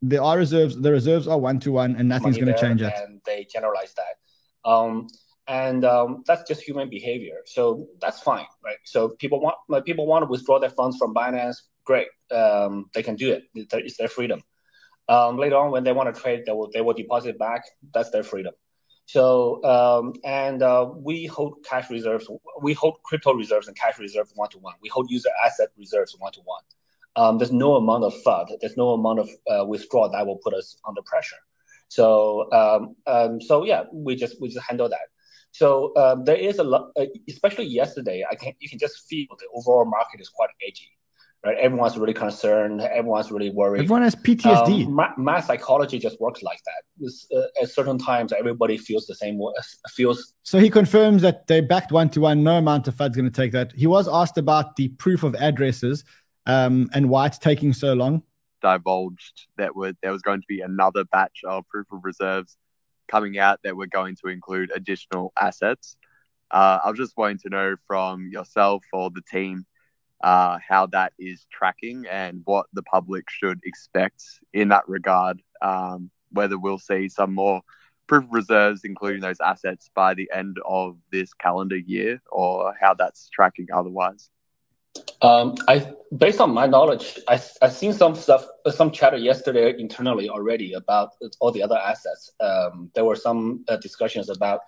there 0.00 0.22
are 0.22 0.38
reserves, 0.38 0.80
the 0.80 0.92
reserves 0.92 1.26
are 1.26 1.38
one 1.38 1.58
to 1.58 1.72
one 1.72 1.96
and 1.96 2.08
nothing's 2.08 2.36
going 2.36 2.54
to 2.54 2.60
change 2.60 2.80
that. 2.82 3.08
They 3.24 3.46
generalize 3.52 3.94
that. 3.94 4.70
Um, 4.70 5.08
and 5.46 5.84
um, 5.84 6.22
that's 6.26 6.46
just 6.46 6.62
human 6.62 6.88
behavior. 6.88 7.38
So 7.46 7.88
that's 8.00 8.20
fine, 8.20 8.46
right? 8.64 8.76
So 8.84 9.08
people 9.08 9.40
want 9.40 9.56
like, 9.68 9.84
people 9.84 10.06
want 10.06 10.22
to 10.22 10.30
withdraw 10.30 10.60
their 10.60 10.70
funds 10.70 10.96
from 10.96 11.12
Binance. 11.14 11.56
Great, 11.84 12.06
um, 12.30 12.86
they 12.94 13.02
can 13.02 13.16
do 13.16 13.32
it. 13.32 13.44
It's 13.54 13.96
their- 13.96 14.08
freedom. 14.08 14.42
Um, 15.08 15.38
later 15.38 15.56
on, 15.56 15.72
when 15.72 15.82
they 15.82 15.90
want 15.92 16.14
to 16.14 16.20
trade, 16.20 16.44
they 16.46 16.52
will 16.52 16.70
they 16.72 16.80
will 16.82 16.94
deposit 16.94 17.36
back. 17.36 17.64
That's 17.92 18.10
their 18.10 18.22
freedom. 18.22 18.54
So 19.06 19.64
um, 19.64 20.12
and 20.24 20.62
uh, 20.62 20.88
we 20.94 21.26
hold 21.26 21.64
cash 21.68 21.90
reserves. 21.90 22.28
We 22.62 22.74
hold 22.74 23.02
crypto 23.02 23.32
reserves 23.34 23.66
and 23.66 23.76
cash 23.76 23.98
reserves 23.98 24.30
one 24.36 24.50
to 24.50 24.58
one. 24.58 24.74
We 24.80 24.88
hold 24.88 25.10
user 25.10 25.30
asset 25.44 25.70
reserves 25.76 26.14
one 26.16 26.30
to 26.32 26.40
one. 26.44 27.38
There's 27.38 27.50
no 27.50 27.74
amount 27.74 28.04
of 28.04 28.14
FUD. 28.24 28.46
There's 28.60 28.76
no 28.76 28.90
amount 28.90 29.18
of 29.18 29.28
uh, 29.50 29.64
withdrawal 29.66 30.10
that 30.10 30.24
will 30.26 30.38
put 30.38 30.54
us 30.54 30.76
under 30.86 31.02
pressure. 31.02 31.36
So 31.90 32.50
um, 32.52 32.94
um, 33.06 33.40
so 33.40 33.64
yeah, 33.64 33.82
we 33.92 34.14
just 34.16 34.40
we 34.40 34.48
just 34.48 34.64
handle 34.66 34.88
that. 34.88 35.06
So 35.50 35.92
um, 35.96 36.24
there 36.24 36.36
is 36.36 36.58
a 36.60 36.62
lot, 36.64 36.92
uh, 36.96 37.06
especially 37.28 37.64
yesterday. 37.66 38.24
I 38.30 38.36
can 38.36 38.52
you 38.60 38.68
can 38.68 38.78
just 38.78 39.06
feel 39.08 39.26
the 39.38 39.46
overall 39.52 39.84
market 39.84 40.20
is 40.20 40.28
quite 40.28 40.50
edgy, 40.64 40.88
right? 41.44 41.58
Everyone's 41.58 41.98
really 41.98 42.14
concerned. 42.14 42.80
Everyone's 42.80 43.32
really 43.32 43.50
worried. 43.50 43.80
Everyone 43.80 44.02
has 44.02 44.14
PTSD. 44.14 44.86
Um, 44.86 44.94
ma- 44.94 45.16
mass 45.18 45.48
psychology 45.48 45.98
just 45.98 46.20
works 46.20 46.44
like 46.44 46.60
that. 46.68 47.10
Uh, 47.36 47.42
at 47.60 47.68
certain 47.68 47.98
times, 47.98 48.32
everybody 48.32 48.78
feels 48.78 49.06
the 49.08 49.16
same. 49.16 49.38
way- 49.38 49.52
Feels 49.88 50.34
So 50.44 50.60
he 50.60 50.70
confirms 50.70 51.22
that 51.22 51.48
they 51.48 51.60
backed 51.60 51.90
one 51.90 52.08
to 52.10 52.20
one. 52.20 52.44
No 52.44 52.56
amount 52.58 52.86
of 52.86 52.94
FUD's 52.94 53.16
going 53.16 53.24
to 53.32 53.36
take 53.42 53.50
that. 53.50 53.72
He 53.74 53.88
was 53.88 54.06
asked 54.06 54.38
about 54.38 54.76
the 54.76 54.86
proof 55.02 55.24
of 55.24 55.34
addresses 55.34 56.04
um, 56.46 56.88
and 56.94 57.08
why 57.10 57.26
it's 57.26 57.38
taking 57.38 57.72
so 57.72 57.94
long. 57.94 58.22
Divulged 58.60 59.46
that 59.56 59.74
were 59.74 59.92
there 60.02 60.12
was 60.12 60.22
going 60.22 60.40
to 60.40 60.46
be 60.48 60.60
another 60.60 61.04
batch 61.04 61.40
of 61.44 61.66
proof 61.68 61.86
of 61.92 62.04
reserves 62.04 62.56
coming 63.08 63.38
out 63.38 63.60
that 63.64 63.76
were 63.76 63.86
going 63.86 64.16
to 64.22 64.28
include 64.28 64.70
additional 64.74 65.32
assets. 65.40 65.96
Uh, 66.50 66.78
I 66.84 66.90
was 66.90 66.98
just 66.98 67.16
wanting 67.16 67.38
to 67.38 67.48
know 67.48 67.76
from 67.86 68.28
yourself 68.30 68.84
or 68.92 69.10
the 69.10 69.22
team 69.22 69.66
uh, 70.22 70.58
how 70.66 70.86
that 70.86 71.12
is 71.18 71.46
tracking 71.50 72.06
and 72.10 72.42
what 72.44 72.66
the 72.72 72.82
public 72.82 73.30
should 73.30 73.60
expect 73.64 74.22
in 74.52 74.68
that 74.68 74.88
regard. 74.88 75.42
Um, 75.62 76.10
whether 76.32 76.58
we'll 76.58 76.78
see 76.78 77.08
some 77.08 77.34
more 77.34 77.62
proof 78.06 78.24
of 78.24 78.32
reserves, 78.32 78.82
including 78.84 79.20
those 79.20 79.40
assets, 79.40 79.90
by 79.94 80.14
the 80.14 80.30
end 80.34 80.58
of 80.66 80.96
this 81.10 81.32
calendar 81.34 81.76
year, 81.76 82.20
or 82.30 82.74
how 82.80 82.94
that's 82.94 83.28
tracking 83.30 83.68
otherwise. 83.72 84.30
Um, 85.22 85.54
I, 85.68 85.92
based 86.16 86.40
on 86.40 86.52
my 86.52 86.66
knowledge, 86.66 87.18
I 87.28 87.40
I 87.62 87.68
seen 87.68 87.92
some 87.92 88.14
stuff, 88.14 88.44
some 88.70 88.90
chatter 88.90 89.18
yesterday 89.18 89.74
internally 89.78 90.28
already 90.28 90.72
about 90.72 91.10
all 91.40 91.52
the 91.52 91.62
other 91.62 91.76
assets. 91.76 92.30
Um, 92.40 92.90
there 92.94 93.04
were 93.04 93.16
some 93.16 93.64
uh, 93.68 93.76
discussions 93.76 94.30
about 94.30 94.60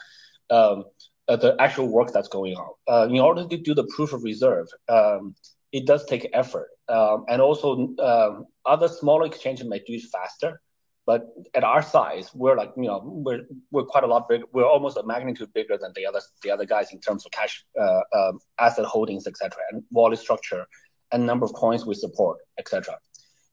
um, 0.51 0.85
uh, 1.29 1.37
the 1.37 1.57
actual 1.59 1.89
work 1.89 2.13
that's 2.13 2.29
going 2.29 2.55
on. 2.55 2.73
Uh, 2.87 3.09
in 3.09 3.19
order 3.19 3.47
to 3.49 3.57
do 3.57 3.75
the 3.75 3.85
proof 3.97 4.13
of 4.13 4.23
reserve, 4.23 4.69
um, 4.89 5.35
it 5.73 5.87
does 5.87 6.05
take 6.05 6.29
effort, 6.35 6.69
um, 6.89 7.25
and 7.29 7.41
also 7.41 7.95
um, 7.99 8.47
other 8.67 8.89
smaller 8.89 9.27
exchanges 9.27 9.67
may 9.67 9.79
do 9.79 9.95
it 9.95 10.03
faster. 10.13 10.61
But 11.05 11.27
at 11.55 11.65
our 11.65 11.83
size, 11.83 12.31
we're 12.35 12.57
like 12.57 12.73
you 12.77 12.85
know 12.85 13.03
we're 13.05 13.43
we're 13.71 13.85
quite 13.85 14.05
a 14.05 14.07
lot 14.07 14.29
bigger. 14.29 14.45
We're 14.53 14.67
almost 14.67 14.97
a 14.97 15.03
magnitude 15.03 15.53
bigger 15.53 15.77
than 15.77 15.93
the 15.97 16.07
other 16.07 16.21
the 16.43 16.51
other 16.51 16.65
guys 16.65 16.93
in 16.93 17.01
terms 17.01 17.27
of 17.27 17.33
cash, 17.33 17.65
uh, 17.81 18.03
um, 18.15 18.39
asset 18.61 18.85
holdings, 18.85 19.27
etc., 19.27 19.59
and 19.73 19.83
wallet 19.91 20.19
structure, 20.19 20.65
and 21.11 21.27
number 21.27 21.45
of 21.45 21.53
coins 21.55 21.85
we 21.85 21.95
support, 21.95 22.39
etc. 22.59 22.97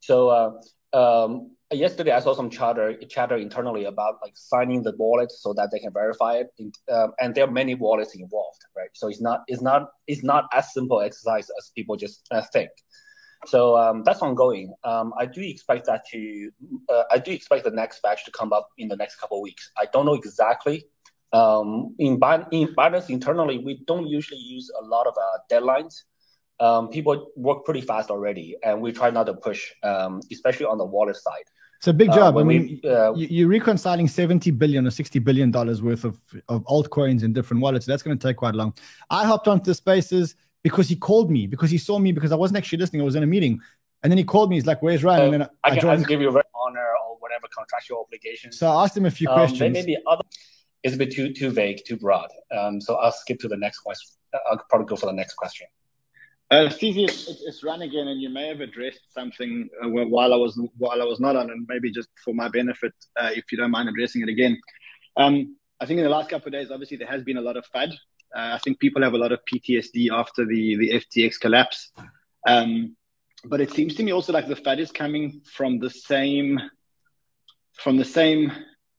So 0.00 0.28
uh, 0.28 0.50
um, 0.96 1.56
yesterday 1.72 2.12
I 2.12 2.20
saw 2.20 2.34
some 2.34 2.50
chatter 2.50 2.96
chatter 3.08 3.36
internally 3.36 3.84
about 3.84 4.16
like 4.22 4.32
signing 4.34 4.82
the 4.82 4.94
wallet 4.96 5.30
so 5.30 5.52
that 5.54 5.70
they 5.72 5.78
can 5.78 5.92
verify 5.92 6.34
it, 6.34 6.48
in, 6.58 6.72
um, 6.92 7.12
and 7.20 7.34
there 7.34 7.44
are 7.44 7.50
many 7.50 7.74
wallets 7.74 8.14
involved, 8.14 8.60
right? 8.76 8.90
So 8.94 9.08
it's 9.08 9.20
not 9.20 9.42
it's 9.46 9.62
not 9.62 9.88
it's 10.06 10.24
not 10.24 10.44
as 10.52 10.72
simple 10.72 11.00
exercise 11.00 11.48
as 11.58 11.72
people 11.76 11.96
just 11.96 12.26
uh, 12.30 12.42
think. 12.52 12.70
So 13.46 13.76
um, 13.76 14.02
that's 14.04 14.20
ongoing. 14.20 14.74
Um, 14.84 15.14
I 15.18 15.26
do 15.26 15.40
expect 15.40 15.86
that 15.86 16.04
to. 16.12 16.50
Uh, 16.88 17.04
I 17.10 17.18
do 17.18 17.30
expect 17.32 17.64
the 17.64 17.70
next 17.70 18.02
batch 18.02 18.24
to 18.26 18.30
come 18.30 18.52
up 18.52 18.68
in 18.78 18.88
the 18.88 18.96
next 18.96 19.16
couple 19.16 19.38
of 19.38 19.42
weeks. 19.42 19.70
I 19.78 19.86
don't 19.92 20.04
know 20.06 20.14
exactly. 20.14 20.84
Um, 21.32 21.94
in, 21.98 22.14
in 22.50 22.74
Binance 22.74 23.08
internally, 23.08 23.58
we 23.58 23.82
don't 23.86 24.06
usually 24.06 24.40
use 24.40 24.70
a 24.80 24.84
lot 24.84 25.06
of 25.06 25.14
uh, 25.16 25.38
deadlines. 25.50 26.02
Um, 26.58 26.88
people 26.88 27.28
work 27.36 27.64
pretty 27.64 27.80
fast 27.80 28.10
already, 28.10 28.56
and 28.62 28.82
we 28.82 28.92
try 28.92 29.08
not 29.08 29.24
to 29.24 29.34
push, 29.34 29.70
um, 29.82 30.20
especially 30.30 30.66
on 30.66 30.76
the 30.76 30.84
wallet 30.84 31.16
side. 31.16 31.44
It's 31.78 31.86
a 31.88 31.94
big 31.94 32.10
Uh, 32.10 32.14
job. 32.16 32.34
I 32.34 32.36
when 32.36 32.46
we- 32.48 32.58
mean, 32.58 32.80
uh, 32.84 33.14
you, 33.14 33.26
you're 33.30 33.48
reconciling 33.48 34.06
70 34.06 34.50
billion 34.50 34.86
or 34.86 34.90
60 34.90 35.18
billion 35.20 35.50
dollars 35.50 35.80
worth 35.80 36.04
of, 36.04 36.20
of 36.50 36.62
altcoins 36.64 37.22
in 37.22 37.32
different 37.32 37.62
wallets. 37.62 37.86
That's 37.86 38.02
going 38.02 38.18
to 38.18 38.28
take 38.28 38.36
quite 38.36 38.54
long. 38.54 38.74
I 39.08 39.24
hopped 39.24 39.48
onto 39.48 39.64
the 39.64 39.74
spaces 39.74 40.34
because 40.62 40.88
he 40.88 40.96
called 40.96 41.30
me, 41.30 41.46
because 41.46 41.70
he 41.70 41.78
saw 41.78 41.98
me, 41.98 42.12
because 42.12 42.32
I 42.32 42.36
wasn't 42.36 42.58
actually 42.58 42.78
listening. 42.78 43.02
I 43.02 43.04
was 43.04 43.16
in 43.16 43.22
a 43.22 43.26
meeting. 43.26 43.60
And 44.02 44.10
then 44.10 44.16
he 44.18 44.24
called 44.24 44.48
me. 44.50 44.56
He's 44.56 44.66
like, 44.66 44.80
Where's 44.82 45.04
Ryan? 45.04 45.24
And 45.24 45.42
then 45.42 45.48
I 45.64 45.70
I, 45.70 45.76
can. 45.76 45.88
I'll 45.90 46.02
give 46.02 46.20
you 46.20 46.28
a 46.28 46.32
very 46.32 46.44
honor 46.54 46.86
or 47.06 47.16
whatever 47.18 47.46
contractual 47.54 48.00
obligations. 48.00 48.58
So 48.58 48.66
I 48.70 48.84
asked 48.84 48.96
him 48.96 49.04
a 49.06 49.10
few 49.10 49.28
Um, 49.28 49.36
There 49.36 49.46
questions. 49.46 49.72
may 49.74 49.84
be 49.84 49.98
other. 50.06 50.22
It's 50.82 50.94
a 50.94 50.98
bit 50.98 51.12
too 51.12 51.32
too 51.34 51.50
vague, 51.50 51.82
too 51.86 51.98
broad. 51.98 52.30
Um, 52.56 52.80
so 52.80 52.94
I'll 52.94 53.12
skip 53.12 53.38
to 53.40 53.48
the 53.48 53.56
next 53.58 53.80
question. 53.80 54.08
I'll 54.50 54.62
probably 54.70 54.86
go 54.86 54.96
for 54.96 55.06
the 55.06 55.12
next 55.12 55.34
question. 55.34 55.66
Uh, 56.50 56.68
Stevie, 56.68 57.04
it's, 57.04 57.28
it's 57.46 57.62
run 57.62 57.82
again, 57.82 58.08
and 58.08 58.20
you 58.20 58.28
may 58.28 58.48
have 58.48 58.60
addressed 58.60 59.00
something 59.12 59.68
uh, 59.84 59.88
while 59.88 60.32
I 60.32 60.36
was 60.36 60.60
while 60.78 61.00
I 61.00 61.04
was 61.04 61.20
not 61.20 61.36
on, 61.36 61.50
and 61.50 61.66
maybe 61.68 61.90
just 61.92 62.08
for 62.24 62.32
my 62.34 62.48
benefit, 62.48 62.92
uh, 63.20 63.30
if 63.34 63.44
you 63.52 63.58
don't 63.58 63.70
mind 63.70 63.88
addressing 63.88 64.22
it 64.22 64.28
again. 64.30 64.58
Um, 65.16 65.56
I 65.80 65.86
think 65.86 65.98
in 65.98 66.04
the 66.04 66.10
last 66.10 66.28
couple 66.30 66.48
of 66.48 66.52
days, 66.52 66.70
obviously 66.70 66.96
there 66.96 67.06
has 67.08 67.22
been 67.22 67.36
a 67.36 67.40
lot 67.40 67.56
of 67.56 67.64
FUD. 67.74 67.92
Uh, 68.34 68.52
I 68.54 68.58
think 68.58 68.78
people 68.78 69.02
have 69.02 69.14
a 69.14 69.18
lot 69.18 69.32
of 69.32 69.40
PTSD 69.52 70.10
after 70.12 70.46
the 70.46 70.76
the 70.76 71.02
FTX 71.02 71.38
collapse, 71.40 71.90
um, 72.46 72.96
but 73.44 73.60
it 73.60 73.72
seems 73.72 73.94
to 73.96 74.02
me 74.02 74.12
also 74.12 74.32
like 74.32 74.48
the 74.48 74.56
FUD 74.56 74.78
is 74.78 74.92
coming 74.92 75.40
from 75.52 75.78
the 75.78 75.90
same 75.90 76.60
from 77.74 77.96
the 77.96 78.04
same 78.04 78.52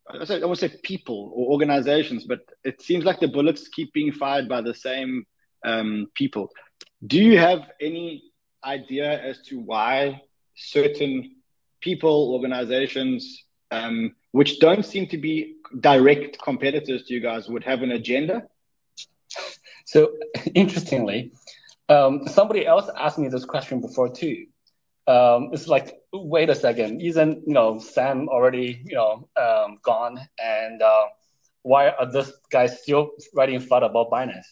I 0.09 0.39
I 0.41 0.45
would 0.45 0.57
say 0.57 0.73
people 0.83 1.31
or 1.35 1.51
organizations, 1.51 2.25
but 2.25 2.41
it 2.63 2.81
seems 2.81 3.05
like 3.05 3.19
the 3.19 3.27
bullets 3.27 3.67
keep 3.69 3.93
being 3.93 4.11
fired 4.11 4.47
by 4.49 4.61
the 4.61 4.73
same 4.73 5.25
um, 5.65 6.07
people. 6.15 6.49
Do 7.05 7.17
you 7.17 7.37
have 7.37 7.69
any 7.79 8.23
idea 8.63 9.21
as 9.21 9.41
to 9.47 9.59
why 9.59 10.21
certain 10.55 11.35
people, 11.81 12.33
organizations, 12.33 13.45
um, 13.71 14.15
which 14.31 14.59
don't 14.59 14.85
seem 14.85 15.07
to 15.07 15.17
be 15.17 15.55
direct 15.79 16.41
competitors 16.41 17.03
to 17.05 17.13
you 17.13 17.21
guys, 17.21 17.47
would 17.47 17.63
have 17.63 17.81
an 17.81 17.91
agenda? 17.91 18.43
So 19.85 20.13
interestingly, 20.55 21.33
um, 21.89 22.27
somebody 22.27 22.65
else 22.65 22.89
asked 22.97 23.19
me 23.19 23.27
this 23.27 23.45
question 23.45 23.81
before 23.81 24.09
too. 24.09 24.45
Um, 25.07 25.49
it's 25.51 25.67
like, 25.67 25.99
wait 26.13 26.49
a 26.49 26.55
second, 26.55 27.01
isn't 27.01 27.47
you 27.47 27.53
know 27.53 27.79
Sam 27.79 28.29
already 28.29 28.81
you 28.85 28.95
know 28.95 29.27
um, 29.35 29.79
gone, 29.83 30.19
and 30.39 30.81
uh, 30.81 31.05
why 31.63 31.89
are 31.89 32.11
this 32.11 32.31
guys 32.51 32.81
still 32.81 33.11
writing 33.33 33.59
FUD 33.59 33.83
about 33.83 34.11
Binance? 34.11 34.45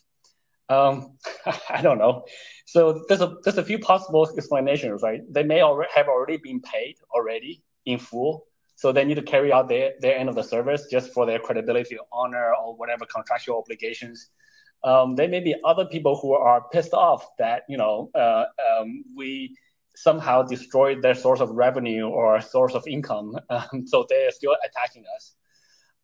Um, 0.69 1.17
I 1.69 1.81
don't 1.81 1.97
know. 1.97 2.25
So 2.65 3.03
there's 3.07 3.21
a 3.21 3.35
there's 3.43 3.57
a 3.57 3.63
few 3.63 3.79
possible 3.79 4.29
explanations, 4.35 5.01
right? 5.01 5.21
They 5.29 5.43
may 5.43 5.61
already 5.61 5.91
have 5.95 6.07
already 6.07 6.37
been 6.37 6.61
paid 6.61 6.95
already 7.13 7.63
in 7.85 7.99
full, 7.99 8.45
so 8.75 8.91
they 8.91 9.05
need 9.05 9.15
to 9.15 9.23
carry 9.23 9.51
out 9.51 9.69
their 9.69 9.93
their 9.99 10.17
end 10.17 10.29
of 10.29 10.35
the 10.35 10.43
service 10.43 10.87
just 10.91 11.11
for 11.13 11.25
their 11.25 11.39
credibility, 11.39 11.97
honor, 12.11 12.53
or 12.55 12.75
whatever 12.75 13.05
contractual 13.05 13.57
obligations. 13.57 14.29
Um, 14.83 15.15
there 15.15 15.27
may 15.27 15.41
be 15.41 15.55
other 15.65 15.85
people 15.85 16.17
who 16.17 16.33
are 16.33 16.63
pissed 16.71 16.93
off 16.93 17.25
that 17.37 17.63
you 17.67 17.77
know 17.77 18.09
uh, 18.15 18.45
um, 18.67 19.03
we 19.15 19.55
somehow 19.95 20.41
destroyed 20.41 21.01
their 21.01 21.15
source 21.15 21.41
of 21.41 21.49
revenue 21.51 22.07
or 22.07 22.39
source 22.39 22.73
of 22.73 22.87
income, 22.87 23.37
um, 23.49 23.85
so 23.85 24.05
they 24.09 24.25
are 24.27 24.31
still 24.31 24.55
attacking 24.65 25.03
us. 25.15 25.33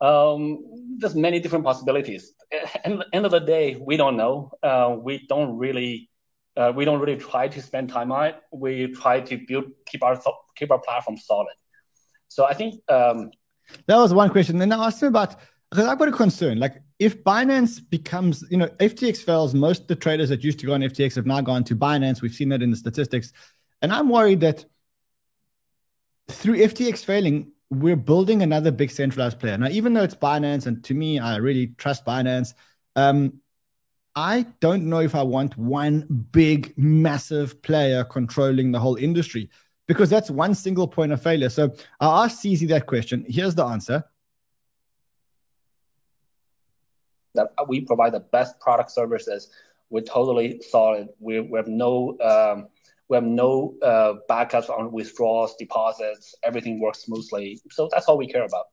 Um, 0.01 0.59
there's 0.97 1.15
many 1.15 1.39
different 1.39 1.63
possibilities. 1.63 2.33
At 2.51 2.83
the 2.83 3.05
end 3.13 3.25
of 3.25 3.31
the 3.31 3.39
day, 3.39 3.77
we 3.79 3.95
don't 3.97 4.17
know. 4.17 4.51
Uh, 4.61 4.97
we 4.99 5.25
don't 5.27 5.57
really, 5.57 6.09
uh, 6.57 6.73
we 6.75 6.83
don't 6.83 6.99
really 6.99 7.17
try 7.17 7.47
to 7.47 7.61
spend 7.61 7.89
time 7.89 8.11
on 8.11 8.27
it. 8.27 8.35
We 8.51 8.87
try 8.87 9.21
to 9.21 9.37
build, 9.47 9.65
keep 9.85 10.03
our 10.03 10.21
keep 10.57 10.71
our 10.71 10.79
platform 10.79 11.17
solid. 11.17 11.55
So 12.27 12.45
I 12.45 12.53
think 12.53 12.75
um, 12.89 13.31
That 13.87 13.97
was 13.97 14.13
one 14.13 14.29
question. 14.29 14.57
Then 14.57 14.71
I 14.73 14.87
asked 14.87 15.01
him 15.01 15.09
about 15.09 15.35
because 15.71 15.85
I've 15.85 15.97
got 15.97 16.09
a 16.09 16.11
concern. 16.11 16.59
Like 16.59 16.81
if 16.99 17.23
Binance 17.23 17.81
becomes, 17.89 18.43
you 18.49 18.57
know, 18.57 18.67
FTX 18.79 19.17
fails, 19.17 19.53
most 19.53 19.81
of 19.81 19.87
the 19.87 19.95
traders 19.95 20.29
that 20.29 20.43
used 20.43 20.59
to 20.59 20.65
go 20.65 20.73
on 20.73 20.81
FTX 20.81 21.15
have 21.15 21.25
now 21.25 21.41
gone 21.41 21.63
to 21.65 21.75
Binance. 21.75 22.21
We've 22.21 22.33
seen 22.33 22.49
that 22.49 22.61
in 22.61 22.71
the 22.71 22.77
statistics. 22.77 23.33
And 23.81 23.91
I'm 23.91 24.09
worried 24.09 24.39
that 24.41 24.65
through 26.29 26.57
FTX 26.57 27.03
failing, 27.03 27.51
we're 27.69 27.97
building 27.97 28.41
another 28.41 28.71
big 28.71 28.91
centralized 28.91 29.39
player. 29.39 29.57
Now, 29.57 29.67
even 29.67 29.93
though 29.93 30.03
it's 30.03 30.15
Binance, 30.15 30.67
and 30.67 30.83
to 30.85 30.93
me, 30.93 31.19
I 31.19 31.37
really 31.37 31.67
trust 31.77 32.05
Binance, 32.05 32.53
um, 32.95 33.41
I 34.15 34.45
don't 34.61 34.85
know 34.85 35.01
if 35.01 35.13
I 35.13 35.23
want 35.23 35.57
one 35.57 36.27
big, 36.31 36.73
massive 36.77 37.61
player 37.61 38.05
controlling 38.05 38.71
the 38.71 38.79
whole 38.79 38.95
industry 38.95 39.49
because 39.87 40.09
that's 40.09 40.31
one 40.31 40.55
single 40.55 40.87
point 40.87 41.11
of 41.11 41.21
failure. 41.21 41.49
So 41.49 41.73
I 41.99 42.23
asked 42.23 42.43
CZ 42.43 42.69
that 42.69 42.87
question. 42.87 43.25
Here's 43.27 43.55
the 43.55 43.65
answer. 43.65 44.05
That 47.35 47.49
we 47.67 47.81
provide 47.81 48.13
the 48.13 48.19
best 48.19 48.59
product 48.59 48.91
services. 48.91 49.49
We're 49.89 50.01
totally 50.01 50.61
solid. 50.61 51.09
We, 51.19 51.39
we 51.41 51.57
have 51.57 51.67
no 51.67 52.17
um, 52.19 52.67
we 53.07 53.15
have 53.15 53.23
no 53.23 53.75
uh, 53.83 54.13
backups 54.29 54.69
on 54.69 54.91
withdrawals, 54.91 55.55
deposits. 55.57 56.33
Everything 56.43 56.79
works 56.79 57.03
smoothly. 57.03 57.59
So 57.69 57.87
that's 57.91 58.07
all 58.07 58.17
we 58.17 58.27
care 58.27 58.45
about. 58.45 58.65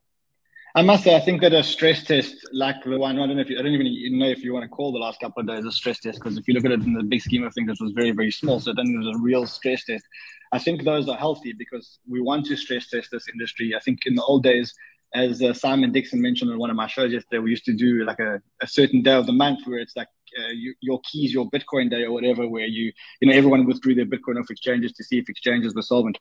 I 0.75 0.81
must 0.81 1.03
say, 1.03 1.15
I 1.15 1.19
think 1.19 1.41
that 1.41 1.53
a 1.53 1.61
stress 1.61 2.03
test 2.03 2.33
like 2.51 2.83
the 2.83 2.97
one, 2.97 3.19
I 3.19 3.27
don't 3.27 3.35
know 3.35 3.43
if 3.43 3.49
you, 3.49 3.59
I 3.59 3.61
don't 3.61 3.73
even 3.73 4.17
know 4.17 4.25
if 4.25 4.43
you 4.43 4.53
want 4.55 4.63
to 4.63 4.69
call 4.69 4.91
the 4.91 4.97
last 4.97 5.19
couple 5.19 5.41
of 5.41 5.47
days 5.47 5.65
a 5.65 5.71
stress 5.71 5.99
test, 5.99 6.17
because 6.17 6.35
if 6.35 6.47
you 6.47 6.55
look 6.55 6.65
at 6.65 6.71
it 6.71 6.81
in 6.81 6.93
the 6.93 7.03
big 7.03 7.21
scheme 7.21 7.43
of 7.43 7.53
things, 7.53 7.69
it 7.69 7.77
was 7.79 7.91
very, 7.91 8.09
very 8.09 8.31
small. 8.31 8.59
So 8.59 8.73
then 8.73 8.87
it 8.87 8.97
was 8.97 9.15
a 9.15 9.19
real 9.19 9.45
stress 9.45 9.83
test. 9.85 10.03
I 10.51 10.57
think 10.57 10.83
those 10.83 11.07
are 11.07 11.15
healthy 11.15 11.53
because 11.53 11.99
we 12.09 12.21
want 12.21 12.47
to 12.47 12.57
stress 12.57 12.89
test 12.89 13.09
this 13.11 13.27
industry. 13.31 13.75
I 13.75 13.81
think 13.81 13.99
in 14.07 14.15
the 14.15 14.23
old 14.23 14.41
days, 14.41 14.73
as 15.13 15.41
uh, 15.41 15.53
Simon 15.53 15.91
Dixon 15.91 16.21
mentioned 16.21 16.51
on 16.51 16.57
one 16.57 16.69
of 16.69 16.75
my 16.75 16.87
shows 16.87 17.13
yesterday, 17.13 17.39
we 17.39 17.51
used 17.51 17.65
to 17.65 17.73
do 17.73 18.03
like 18.03 18.19
a, 18.19 18.41
a 18.61 18.67
certain 18.67 19.01
day 19.03 19.13
of 19.13 19.25
the 19.25 19.33
month 19.33 19.59
where 19.65 19.79
it's 19.79 19.95
like 19.95 20.07
uh, 20.39 20.51
you, 20.51 20.73
your 20.81 20.99
keys, 21.09 21.33
your 21.33 21.49
Bitcoin 21.51 21.89
day 21.89 22.03
or 22.03 22.11
whatever, 22.11 22.47
where 22.47 22.65
you, 22.65 22.91
you 23.21 23.27
know, 23.27 23.33
everyone 23.33 23.65
withdrew 23.65 23.93
their 23.93 24.05
Bitcoin 24.05 24.39
off 24.39 24.49
exchanges 24.49 24.91
to 24.93 25.03
see 25.03 25.19
if 25.19 25.29
exchanges 25.29 25.75
were 25.75 25.83
solvent. 25.83 26.17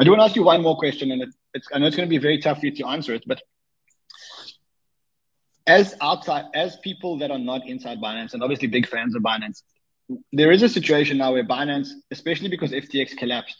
I 0.00 0.04
do 0.04 0.10
want 0.10 0.20
to 0.20 0.24
ask 0.24 0.36
you 0.36 0.42
one 0.42 0.62
more 0.62 0.76
question, 0.76 1.12
and 1.12 1.22
it, 1.22 1.28
it's, 1.52 1.68
I 1.72 1.78
know 1.78 1.86
it's 1.86 1.96
going 1.96 2.08
to 2.08 2.10
be 2.10 2.18
very 2.18 2.38
tough 2.38 2.60
for 2.60 2.66
you 2.66 2.74
to 2.76 2.88
answer 2.88 3.12
it, 3.12 3.24
but 3.26 3.42
as 5.66 5.94
outside, 6.00 6.46
as 6.54 6.76
people 6.78 7.18
that 7.18 7.30
are 7.30 7.38
not 7.38 7.68
inside 7.68 8.00
Binance, 8.00 8.32
and 8.32 8.42
obviously 8.42 8.68
big 8.68 8.88
fans 8.88 9.14
of 9.14 9.22
Binance, 9.22 9.62
there 10.32 10.50
is 10.50 10.62
a 10.62 10.68
situation 10.68 11.18
now 11.18 11.32
where 11.32 11.44
Binance, 11.44 11.88
especially 12.10 12.48
because 12.48 12.72
FTX 12.72 13.16
collapsed, 13.16 13.56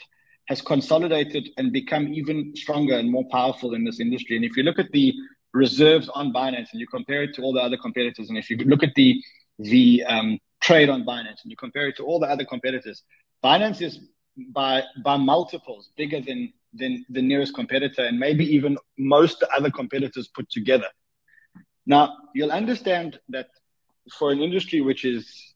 has 0.51 0.61
consolidated 0.61 1.49
and 1.59 1.73
become 1.73 2.13
even 2.13 2.53
stronger 2.57 2.95
and 2.99 3.09
more 3.09 3.25
powerful 3.31 3.73
in 3.73 3.85
this 3.85 4.01
industry. 4.01 4.35
And 4.35 4.45
if 4.45 4.57
you 4.57 4.65
look 4.65 4.81
at 4.81 4.91
the 4.91 5.15
reserves 5.55 6.09
on 6.09 6.33
Binance 6.33 6.73
and 6.73 6.81
you 6.81 6.89
compare 6.89 7.23
it 7.23 7.35
to 7.37 7.43
all 7.43 7.53
the 7.53 7.61
other 7.61 7.77
competitors, 7.77 8.29
and 8.29 8.37
if 8.37 8.51
you 8.51 8.57
look 8.57 8.83
at 8.83 8.95
the 8.97 9.23
the 9.61 10.03
um, 10.09 10.39
trade 10.61 10.89
on 10.89 11.05
Binance 11.05 11.41
and 11.45 11.51
you 11.53 11.57
compare 11.57 11.87
it 11.87 11.97
to 11.99 12.05
all 12.05 12.19
the 12.19 12.27
other 12.27 12.45
competitors, 12.45 13.05
Binance 13.45 13.81
is 13.81 14.01
by 14.53 14.83
by 15.05 15.17
multiples 15.17 15.91
bigger 15.97 16.21
than 16.21 16.53
than 16.75 17.07
the 17.09 17.23
nearest 17.23 17.55
competitor, 17.55 18.03
and 18.03 18.19
maybe 18.19 18.45
even 18.57 18.77
most 18.99 19.45
other 19.57 19.71
competitors 19.71 20.27
put 20.27 20.51
together. 20.51 20.91
Now 21.87 22.17
you'll 22.35 22.59
understand 22.63 23.21
that 23.29 23.51
for 24.19 24.33
an 24.33 24.41
industry 24.41 24.81
which 24.81 25.05
is 25.05 25.55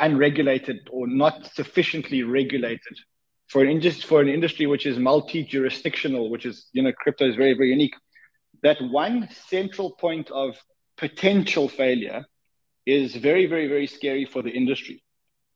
unregulated 0.00 0.88
or 0.90 1.06
not 1.06 1.46
sufficiently 1.54 2.24
regulated 2.24 2.96
for 3.48 3.62
an 3.62 3.70
industry 3.70 4.06
for 4.06 4.20
an 4.20 4.28
industry 4.28 4.66
which 4.66 4.86
is 4.86 4.98
multi-jurisdictional, 4.98 6.30
which 6.30 6.46
is 6.46 6.68
you 6.72 6.82
know 6.82 6.92
crypto 6.92 7.28
is 7.28 7.36
very 7.36 7.54
very 7.54 7.70
unique. 7.70 7.94
That 8.62 8.80
one 8.80 9.28
central 9.48 9.92
point 9.92 10.30
of 10.30 10.56
potential 10.96 11.68
failure 11.68 12.24
is 12.86 13.16
very 13.16 13.46
very 13.46 13.66
very 13.66 13.86
scary 13.86 14.24
for 14.24 14.42
the 14.42 14.50
industry. 14.50 15.02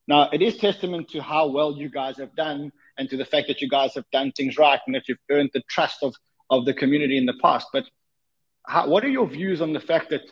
Now 0.07 0.29
it 0.33 0.41
is 0.41 0.57
testament 0.57 1.09
to 1.09 1.21
how 1.21 1.47
well 1.47 1.77
you 1.77 1.89
guys 1.89 2.17
have 2.17 2.35
done 2.35 2.71
and 2.97 3.09
to 3.09 3.17
the 3.17 3.25
fact 3.25 3.47
that 3.47 3.61
you 3.61 3.69
guys 3.69 3.93
have 3.95 4.09
done 4.11 4.31
things 4.31 4.57
right 4.57 4.79
and 4.85 4.95
that 4.95 5.07
you've 5.07 5.25
earned 5.29 5.51
the 5.53 5.63
trust 5.69 6.03
of 6.03 6.15
of 6.49 6.65
the 6.65 6.73
community 6.73 7.17
in 7.17 7.25
the 7.25 7.37
past. 7.41 7.67
But 7.71 7.85
how, 8.65 8.87
what 8.87 9.03
are 9.03 9.09
your 9.09 9.27
views 9.27 9.61
on 9.61 9.73
the 9.73 9.79
fact 9.79 10.09
that 10.09 10.23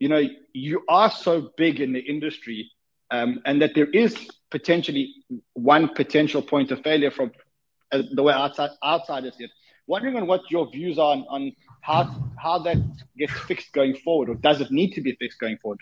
you 0.00 0.08
know 0.08 0.22
you 0.52 0.82
are 0.88 1.10
so 1.10 1.50
big 1.56 1.80
in 1.80 1.92
the 1.92 2.00
industry 2.00 2.70
um, 3.10 3.40
and 3.44 3.62
that 3.62 3.74
there 3.74 3.90
is 3.90 4.28
potentially 4.50 5.14
one 5.54 5.88
potential 5.88 6.42
point 6.42 6.70
of 6.70 6.82
failure 6.82 7.10
from 7.10 7.32
uh, 7.92 8.02
the 8.12 8.22
way 8.22 8.32
outside 8.32 8.70
outsiders 8.84 9.36
see 9.36 9.44
it. 9.44 9.50
Wondering 9.86 10.16
on 10.16 10.26
what 10.26 10.50
your 10.50 10.70
views 10.70 10.98
are 10.98 11.12
on, 11.12 11.24
on 11.30 11.52
how 11.80 12.14
how 12.40 12.58
that 12.58 12.76
gets 13.16 13.32
fixed 13.32 13.72
going 13.72 13.94
forward, 13.94 14.28
or 14.28 14.34
does 14.34 14.60
it 14.60 14.70
need 14.70 14.92
to 14.92 15.00
be 15.00 15.12
fixed 15.12 15.38
going 15.40 15.56
forward? 15.58 15.80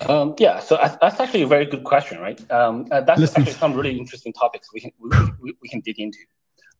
Um, 0.00 0.34
yeah, 0.38 0.58
so 0.58 0.76
that's 0.76 0.96
that's 1.00 1.20
actually 1.20 1.42
a 1.42 1.46
very 1.46 1.66
good 1.66 1.84
question, 1.84 2.18
right? 2.20 2.38
Um, 2.50 2.86
uh, 2.90 3.00
that's 3.02 3.20
Listen. 3.20 3.42
actually 3.42 3.54
some 3.54 3.74
really 3.74 3.96
interesting 3.96 4.32
topics 4.32 4.72
we 4.72 4.80
can 4.80 4.90
we, 4.98 5.08
we, 5.40 5.56
we 5.62 5.68
can 5.68 5.80
dig 5.80 6.00
into. 6.00 6.18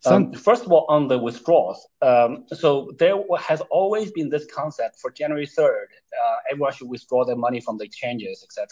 Um, 0.06 0.32
first 0.34 0.66
of 0.66 0.72
all, 0.72 0.84
on 0.90 1.08
the 1.08 1.18
withdrawals, 1.18 1.88
um, 2.02 2.44
so 2.52 2.92
there 2.98 3.16
has 3.38 3.62
always 3.70 4.12
been 4.12 4.28
this 4.28 4.44
concept 4.52 5.00
for 5.00 5.10
January 5.10 5.46
third, 5.46 5.88
uh, 6.22 6.34
everyone 6.50 6.72
should 6.74 6.90
withdraw 6.90 7.24
their 7.24 7.36
money 7.36 7.58
from 7.58 7.78
the 7.78 7.84
exchanges, 7.84 8.44
etc. 8.44 8.68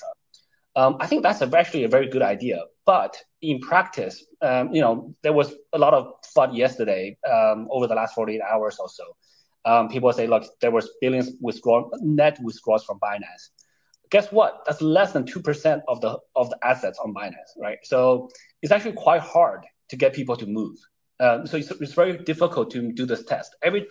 Um, 0.74 0.96
I 1.00 1.06
think 1.06 1.22
that's 1.22 1.42
actually 1.42 1.84
a 1.84 1.88
very 1.88 2.08
good 2.08 2.22
idea, 2.22 2.64
but 2.86 3.16
in 3.42 3.60
practice, 3.60 4.24
um, 4.40 4.72
you 4.72 4.80
know, 4.80 5.14
there 5.22 5.32
was 5.32 5.54
a 5.72 5.78
lot 5.78 5.92
of 5.92 6.06
FUD 6.34 6.56
yesterday 6.56 7.16
um, 7.30 7.68
over 7.70 7.86
the 7.86 7.94
last 7.94 8.14
48 8.14 8.40
hours 8.40 8.78
or 8.78 8.88
so. 8.88 9.04
Um, 9.64 9.88
people 9.88 10.12
say, 10.12 10.26
look, 10.26 10.44
there 10.60 10.70
was 10.70 10.90
billions 11.00 11.30
withdrawn, 11.40 11.90
net 12.00 12.38
withdrawals 12.42 12.84
from 12.84 12.98
Binance 13.00 13.50
guess 14.12 14.30
what? 14.30 14.62
That's 14.66 14.82
less 14.82 15.12
than 15.12 15.24
two 15.26 15.40
percent 15.40 15.82
of 15.88 16.00
the 16.00 16.18
of 16.36 16.50
the 16.50 16.58
assets 16.62 16.98
on 17.02 17.12
Binance, 17.14 17.52
right? 17.58 17.78
So 17.82 18.28
it's 18.60 18.70
actually 18.70 18.92
quite 18.92 19.22
hard 19.22 19.64
to 19.88 19.96
get 19.96 20.12
people 20.12 20.36
to 20.36 20.46
move. 20.46 20.76
Um, 21.18 21.46
so 21.46 21.56
it's, 21.56 21.70
it's 21.70 21.94
very 21.94 22.18
difficult 22.18 22.70
to 22.72 22.92
do 22.92 23.06
this 23.06 23.24
test. 23.24 23.56
Every 23.62 23.86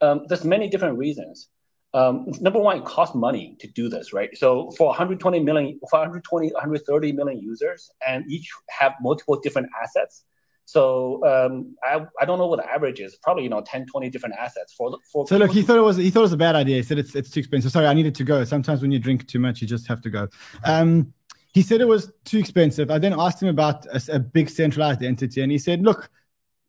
um, 0.00 0.22
there's 0.28 0.44
many 0.44 0.68
different 0.68 0.98
reasons. 0.98 1.50
Um, 1.92 2.26
number 2.40 2.60
one, 2.60 2.78
it 2.78 2.84
costs 2.84 3.14
money 3.16 3.56
to 3.60 3.66
do 3.66 3.88
this, 3.88 4.12
right? 4.12 4.30
So 4.36 4.70
for 4.72 4.88
120 4.88 5.40
million, 5.40 5.80
for 5.90 5.98
120, 5.98 6.52
130 6.52 7.12
million 7.12 7.40
users, 7.40 7.90
and 8.06 8.30
each 8.30 8.48
have 8.68 8.94
multiple 9.00 9.40
different 9.40 9.68
assets. 9.82 10.24
So 10.66 11.24
um, 11.26 11.74
I, 11.82 12.06
I 12.20 12.24
don't 12.24 12.38
know 12.38 12.46
what 12.46 12.60
the 12.60 12.70
average 12.70 13.00
is. 13.00 13.16
Probably 13.16 13.42
you 13.42 13.48
know 13.48 13.60
10, 13.60 13.86
20 13.86 14.08
different 14.08 14.36
assets 14.38 14.72
for 14.72 14.96
for. 15.12 15.26
So 15.26 15.36
look, 15.36 15.50
he 15.50 15.62
thought 15.62 15.78
it 15.78 15.82
was 15.82 15.96
he 15.96 16.10
thought 16.10 16.20
it 16.20 16.22
was 16.22 16.32
a 16.32 16.36
bad 16.36 16.54
idea. 16.54 16.76
He 16.76 16.82
said 16.84 16.98
it's 16.98 17.16
it's 17.16 17.30
too 17.30 17.40
expensive. 17.40 17.72
Sorry, 17.72 17.86
I 17.86 17.94
needed 17.94 18.14
to 18.16 18.24
go. 18.24 18.44
Sometimes 18.44 18.80
when 18.82 18.92
you 18.92 19.00
drink 19.00 19.26
too 19.26 19.40
much, 19.40 19.60
you 19.60 19.66
just 19.66 19.88
have 19.88 20.00
to 20.02 20.10
go. 20.10 20.28
Um, 20.64 21.12
he 21.52 21.62
said 21.62 21.80
it 21.80 21.88
was 21.88 22.12
too 22.24 22.38
expensive. 22.38 22.88
I 22.92 22.98
then 22.98 23.18
asked 23.18 23.42
him 23.42 23.48
about 23.48 23.84
a, 23.86 24.00
a 24.12 24.18
big 24.20 24.48
centralized 24.48 25.02
entity, 25.02 25.42
and 25.42 25.50
he 25.50 25.58
said, 25.58 25.82
"Look, 25.82 26.08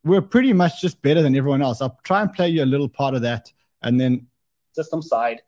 we're 0.02 0.20
pretty 0.20 0.52
much 0.52 0.80
just 0.80 1.00
better 1.02 1.22
than 1.22 1.36
everyone 1.36 1.62
else. 1.62 1.80
I'll 1.80 2.00
try 2.02 2.22
and 2.22 2.32
play 2.32 2.48
you 2.48 2.64
a 2.64 2.66
little 2.66 2.88
part 2.88 3.14
of 3.14 3.22
that. 3.22 3.52
and 3.82 4.00
then 4.00 4.26
system 4.72 5.02
side. 5.02 5.40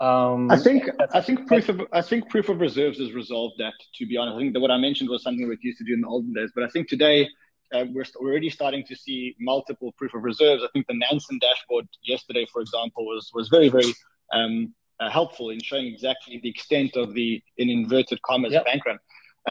Um, 0.00 0.50
I 0.50 0.56
think 0.58 0.88
I 1.14 1.20
think 1.20 1.46
proof 1.46 1.68
of 1.68 1.82
I 1.92 2.02
think 2.02 2.28
proof 2.28 2.48
of 2.48 2.60
reserves 2.60 2.98
has 2.98 3.12
resolved 3.12 3.56
that. 3.58 3.74
To 3.98 4.06
be 4.06 4.16
honest, 4.16 4.34
I 4.36 4.38
think 4.40 4.52
that 4.54 4.60
what 4.60 4.70
I 4.72 4.78
mentioned 4.78 5.08
was 5.08 5.22
something 5.22 5.48
we 5.48 5.56
used 5.60 5.78
to 5.78 5.84
do 5.84 5.94
in 5.94 6.00
the 6.00 6.08
olden 6.08 6.32
days, 6.32 6.50
but 6.54 6.64
I 6.64 6.68
think 6.68 6.88
today 6.88 7.28
uh, 7.72 7.84
we're 7.92 8.04
already 8.16 8.50
starting 8.50 8.84
to 8.86 8.96
see 8.96 9.36
multiple 9.38 9.92
proof 9.96 10.12
of 10.14 10.24
reserves. 10.24 10.62
I 10.64 10.68
think 10.72 10.86
the 10.88 10.94
Nansen 10.94 11.38
dashboard 11.40 11.86
yesterday, 12.02 12.46
for 12.52 12.60
example, 12.60 13.06
was 13.06 13.30
was 13.32 13.48
very 13.48 13.68
very 13.68 13.94
um, 14.32 14.74
uh, 14.98 15.08
helpful 15.08 15.50
in 15.50 15.60
showing 15.62 15.86
exactly 15.86 16.40
the 16.42 16.48
extent 16.48 16.96
of 16.96 17.14
the 17.14 17.40
in 17.58 17.70
inverted 17.70 18.20
commas 18.22 18.52
Yep. 18.52 18.64
bank 18.64 18.84
run. 18.86 18.98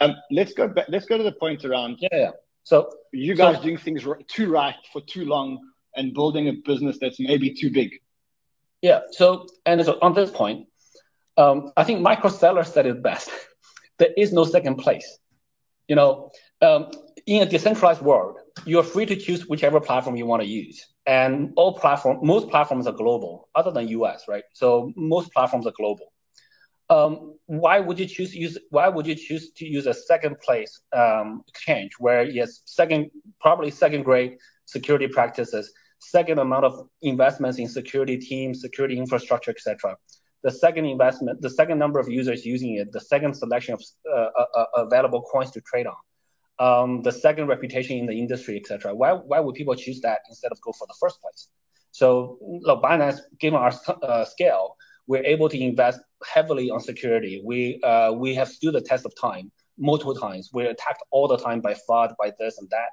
Um, 0.00 0.16
let's 0.30 0.52
go 0.52 0.68
back. 0.68 0.86
Let's 0.88 1.06
go 1.06 1.16
to 1.16 1.24
the 1.24 1.32
point 1.32 1.64
around. 1.64 1.96
Yeah. 2.00 2.08
yeah. 2.12 2.30
So 2.64 2.90
you 3.12 3.34
guys 3.34 3.56
so- 3.56 3.62
doing 3.62 3.78
things 3.78 4.06
too 4.28 4.50
right 4.50 4.76
for 4.92 5.00
too 5.00 5.24
long 5.24 5.58
and 5.96 6.12
building 6.14 6.48
a 6.48 6.52
business 6.52 6.98
that's 7.00 7.20
maybe 7.20 7.54
too 7.54 7.70
big. 7.70 7.90
Yeah. 8.82 9.00
So, 9.12 9.46
and 9.64 9.82
so 9.84 9.98
on 10.02 10.12
this 10.12 10.30
point, 10.30 10.66
um, 11.36 11.72
I 11.76 11.84
think 11.84 12.00
Michael 12.00 12.30
Saylor 12.30 12.66
said 12.66 12.86
it 12.86 13.02
best. 13.02 13.30
there 13.98 14.10
is 14.16 14.32
no 14.32 14.44
second 14.44 14.76
place. 14.76 15.18
You 15.88 15.96
know, 15.96 16.30
um, 16.60 16.90
in 17.26 17.42
a 17.42 17.46
decentralized 17.46 18.02
world, 18.02 18.38
you're 18.66 18.82
free 18.82 19.06
to 19.06 19.16
choose 19.16 19.46
whichever 19.46 19.80
platform 19.80 20.16
you 20.16 20.26
want 20.26 20.42
to 20.42 20.48
use, 20.48 20.86
and 21.06 21.52
all 21.56 21.78
platform, 21.78 22.18
most 22.22 22.48
platforms 22.48 22.86
are 22.86 22.92
global, 22.92 23.48
other 23.54 23.70
than 23.70 23.88
US, 23.88 24.24
right? 24.28 24.44
So 24.52 24.92
most 24.96 25.32
platforms 25.32 25.66
are 25.66 25.72
global. 25.76 26.12
Um, 26.90 27.38
why 27.46 27.80
would 27.80 27.98
you 27.98 28.06
choose 28.06 28.34
use? 28.34 28.58
Why 28.70 28.88
would 28.88 29.06
you 29.06 29.14
choose 29.14 29.50
to 29.52 29.66
use 29.66 29.86
a 29.86 29.94
second 29.94 30.38
place 30.40 30.80
um, 30.92 31.42
exchange 31.48 31.92
where 31.98 32.22
yes, 32.24 32.62
second 32.66 33.10
probably 33.40 33.70
second 33.70 34.02
grade 34.02 34.36
security 34.66 35.08
practices, 35.08 35.72
second 36.02 36.38
amount 36.38 36.64
of 36.64 36.88
investments 37.02 37.58
in 37.58 37.68
security 37.68 38.18
teams, 38.18 38.60
security 38.60 38.98
infrastructure, 38.98 39.50
etc. 39.50 39.96
The 40.42 40.50
second 40.50 40.86
investment, 40.86 41.40
the 41.40 41.50
second 41.50 41.78
number 41.78 42.00
of 42.00 42.08
users 42.08 42.44
using 42.44 42.74
it, 42.74 42.90
the 42.90 43.00
second 43.00 43.34
selection 43.34 43.74
of 43.74 43.82
uh, 44.12 44.30
uh, 44.38 44.44
uh, 44.56 44.64
available 44.86 45.22
coins 45.22 45.52
to 45.52 45.60
trade 45.60 45.86
on, 45.86 45.96
um, 46.58 47.02
the 47.02 47.12
second 47.12 47.46
reputation 47.46 47.96
in 47.98 48.06
the 48.06 48.18
industry, 48.18 48.56
etc. 48.56 48.94
Why 48.94 49.12
why 49.12 49.38
would 49.40 49.54
people 49.54 49.74
choose 49.74 50.00
that 50.00 50.20
instead 50.28 50.50
of 50.50 50.60
go 50.60 50.72
for 50.72 50.86
the 50.86 50.94
first 51.00 51.20
place? 51.20 51.48
So, 51.92 52.38
look, 52.40 52.82
Binance, 52.82 53.18
given 53.38 53.60
our 53.60 53.72
uh, 54.02 54.24
scale, 54.24 54.76
we're 55.06 55.24
able 55.24 55.48
to 55.50 55.58
invest 55.58 56.00
heavily 56.24 56.70
on 56.70 56.80
security. 56.80 57.42
We 57.44 57.80
uh, 57.82 58.12
we 58.12 58.34
have 58.34 58.48
stood 58.48 58.74
the 58.74 58.80
test 58.80 59.06
of 59.06 59.12
time 59.14 59.52
multiple 59.78 60.14
times. 60.14 60.50
We're 60.52 60.70
attacked 60.70 61.02
all 61.10 61.28
the 61.28 61.38
time 61.38 61.60
by 61.60 61.74
fraud, 61.86 62.14
by 62.18 62.32
this 62.38 62.58
and 62.58 62.68
that. 62.70 62.90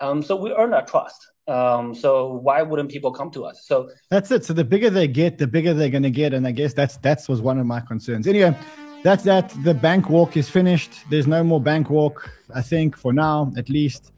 Um, 0.00 0.22
so 0.22 0.36
we 0.36 0.52
earn 0.52 0.74
our 0.74 0.84
trust. 0.84 1.20
Um, 1.46 1.94
so 1.94 2.32
why 2.34 2.62
wouldn't 2.62 2.90
people 2.90 3.12
come 3.12 3.30
to 3.32 3.44
us? 3.44 3.66
So 3.66 3.90
That's 4.10 4.30
it. 4.30 4.44
So 4.44 4.52
the 4.54 4.64
bigger 4.64 4.90
they 4.90 5.06
get, 5.06 5.38
the 5.38 5.46
bigger 5.46 5.74
they're 5.74 5.90
going 5.90 6.02
to 6.02 6.10
get, 6.10 6.32
and 6.32 6.46
I 6.46 6.52
guess 6.52 6.72
that's 6.72 6.96
that's 6.98 7.28
was 7.28 7.40
one 7.40 7.58
of 7.58 7.66
my 7.66 7.80
concerns. 7.80 8.26
Anyway, 8.26 8.56
that's 9.02 9.24
that. 9.24 9.54
The 9.62 9.74
bank 9.74 10.08
walk 10.08 10.36
is 10.36 10.48
finished. 10.48 10.92
There's 11.10 11.26
no 11.26 11.44
more 11.44 11.60
bank 11.60 11.90
walk. 11.90 12.30
I 12.54 12.62
think 12.62 12.96
for 12.96 13.12
now, 13.12 13.52
at 13.56 13.68
least. 13.68 14.12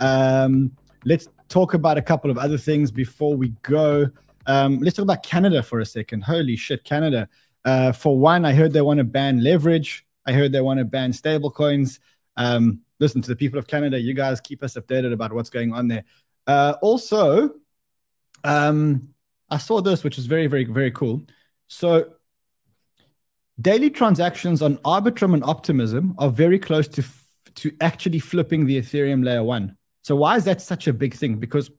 Um, 0.00 0.76
let's 1.04 1.28
talk 1.48 1.74
about 1.74 1.98
a 1.98 2.02
couple 2.02 2.30
of 2.30 2.38
other 2.38 2.58
things 2.58 2.90
before 2.90 3.36
we 3.36 3.50
go. 3.62 4.10
Um, 4.46 4.78
let's 4.80 4.96
talk 4.96 5.04
about 5.04 5.22
Canada 5.22 5.62
for 5.62 5.78
a 5.78 5.86
second. 5.86 6.22
Holy 6.24 6.56
shit, 6.56 6.82
Canada! 6.82 7.28
Uh, 7.64 7.92
for 7.92 8.18
one, 8.18 8.44
I 8.44 8.52
heard 8.54 8.72
they 8.72 8.80
want 8.80 8.98
to 8.98 9.04
ban 9.04 9.44
leverage. 9.44 10.04
I 10.26 10.32
heard 10.32 10.50
they 10.50 10.60
want 10.60 10.78
to 10.78 10.84
ban 10.84 11.12
stablecoins. 11.12 12.00
Um, 12.36 12.80
listen 12.98 13.22
to 13.22 13.28
the 13.28 13.36
people 13.36 13.58
of 13.58 13.66
Canada. 13.68 14.00
You 14.00 14.14
guys 14.14 14.40
keep 14.40 14.62
us 14.64 14.74
updated 14.74 15.12
about 15.12 15.32
what's 15.32 15.50
going 15.50 15.72
on 15.72 15.86
there. 15.86 16.04
Uh, 16.46 16.74
also, 16.82 17.50
um, 18.44 19.08
I 19.50 19.58
saw 19.58 19.80
this, 19.80 20.02
which 20.02 20.18
is 20.18 20.26
very, 20.26 20.46
very, 20.46 20.64
very 20.64 20.90
cool. 20.90 21.22
So, 21.68 22.14
daily 23.60 23.90
transactions 23.90 24.62
on 24.62 24.76
Arbitrum 24.78 25.34
and 25.34 25.44
Optimism 25.44 26.14
are 26.18 26.30
very 26.30 26.58
close 26.58 26.88
to 26.88 27.02
f- 27.02 27.24
to 27.54 27.72
actually 27.80 28.18
flipping 28.18 28.66
the 28.66 28.80
Ethereum 28.80 29.24
layer 29.24 29.44
one. 29.44 29.76
So, 30.02 30.16
why 30.16 30.36
is 30.36 30.44
that 30.44 30.60
such 30.60 30.88
a 30.88 30.92
big 30.92 31.14
thing? 31.14 31.36
Because 31.38 31.70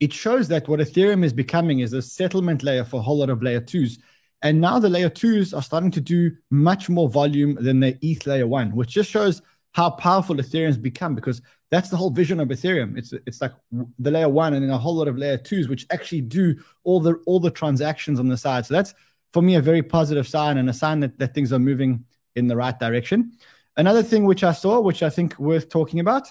it 0.00 0.12
shows 0.12 0.48
that 0.48 0.68
what 0.68 0.80
Ethereum 0.80 1.24
is 1.24 1.32
becoming 1.32 1.80
is 1.80 1.92
a 1.92 2.02
settlement 2.02 2.62
layer 2.62 2.84
for 2.84 2.98
a 2.98 3.02
whole 3.02 3.18
lot 3.18 3.30
of 3.30 3.42
layer 3.42 3.60
twos. 3.60 3.98
And 4.42 4.60
now 4.60 4.78
the 4.78 4.90
layer 4.90 5.08
twos 5.08 5.54
are 5.54 5.62
starting 5.62 5.90
to 5.92 6.00
do 6.00 6.32
much 6.50 6.90
more 6.90 7.08
volume 7.08 7.56
than 7.58 7.80
the 7.80 7.96
ETH 8.02 8.26
layer 8.26 8.46
one, 8.46 8.74
which 8.74 8.90
just 8.90 9.10
shows 9.10 9.40
how 9.72 9.90
powerful 9.90 10.36
Ethereum's 10.36 10.76
become 10.76 11.14
because 11.14 11.40
that's 11.74 11.90
the 11.90 11.96
whole 11.96 12.10
vision 12.10 12.38
of 12.40 12.48
Ethereum. 12.48 12.96
It's 12.96 13.12
it's 13.26 13.40
like 13.40 13.52
the 13.98 14.10
layer 14.10 14.28
one 14.28 14.54
and 14.54 14.62
then 14.62 14.70
a 14.70 14.78
whole 14.78 14.94
lot 14.94 15.08
of 15.08 15.18
layer 15.18 15.36
twos, 15.36 15.68
which 15.68 15.86
actually 15.90 16.20
do 16.20 16.56
all 16.84 17.00
the 17.00 17.14
all 17.26 17.40
the 17.40 17.50
transactions 17.50 18.20
on 18.20 18.28
the 18.28 18.36
side. 18.36 18.64
So 18.66 18.74
that's 18.74 18.94
for 19.32 19.42
me 19.42 19.56
a 19.56 19.60
very 19.60 19.82
positive 19.82 20.28
sign 20.28 20.58
and 20.58 20.70
a 20.70 20.72
sign 20.72 21.00
that, 21.00 21.18
that 21.18 21.34
things 21.34 21.52
are 21.52 21.58
moving 21.58 22.04
in 22.36 22.46
the 22.46 22.56
right 22.56 22.78
direction. 22.78 23.32
Another 23.76 24.02
thing 24.02 24.24
which 24.24 24.44
I 24.44 24.52
saw, 24.52 24.80
which 24.80 25.02
I 25.02 25.10
think 25.10 25.36
worth 25.38 25.68
talking 25.68 25.98
about, 25.98 26.28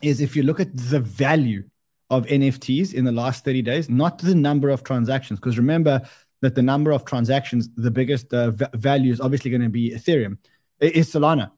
is 0.00 0.20
if 0.20 0.36
you 0.36 0.44
look 0.44 0.60
at 0.60 0.76
the 0.76 1.00
value 1.00 1.64
of 2.10 2.26
NFTs 2.26 2.94
in 2.94 3.04
the 3.04 3.10
last 3.10 3.44
30 3.44 3.62
days, 3.62 3.88
not 3.88 4.18
the 4.18 4.34
number 4.34 4.68
of 4.68 4.84
transactions. 4.84 5.40
Because 5.40 5.58
remember 5.58 6.02
that 6.42 6.54
the 6.54 6.62
number 6.62 6.92
of 6.92 7.04
transactions, 7.04 7.68
the 7.74 7.90
biggest 7.90 8.32
uh, 8.32 8.50
v- 8.50 8.66
value 8.74 9.12
is 9.12 9.20
obviously 9.20 9.50
going 9.50 9.62
to 9.62 9.68
be 9.68 9.90
Ethereum, 9.90 10.36
is 10.78 11.10
Solana. 11.12 11.50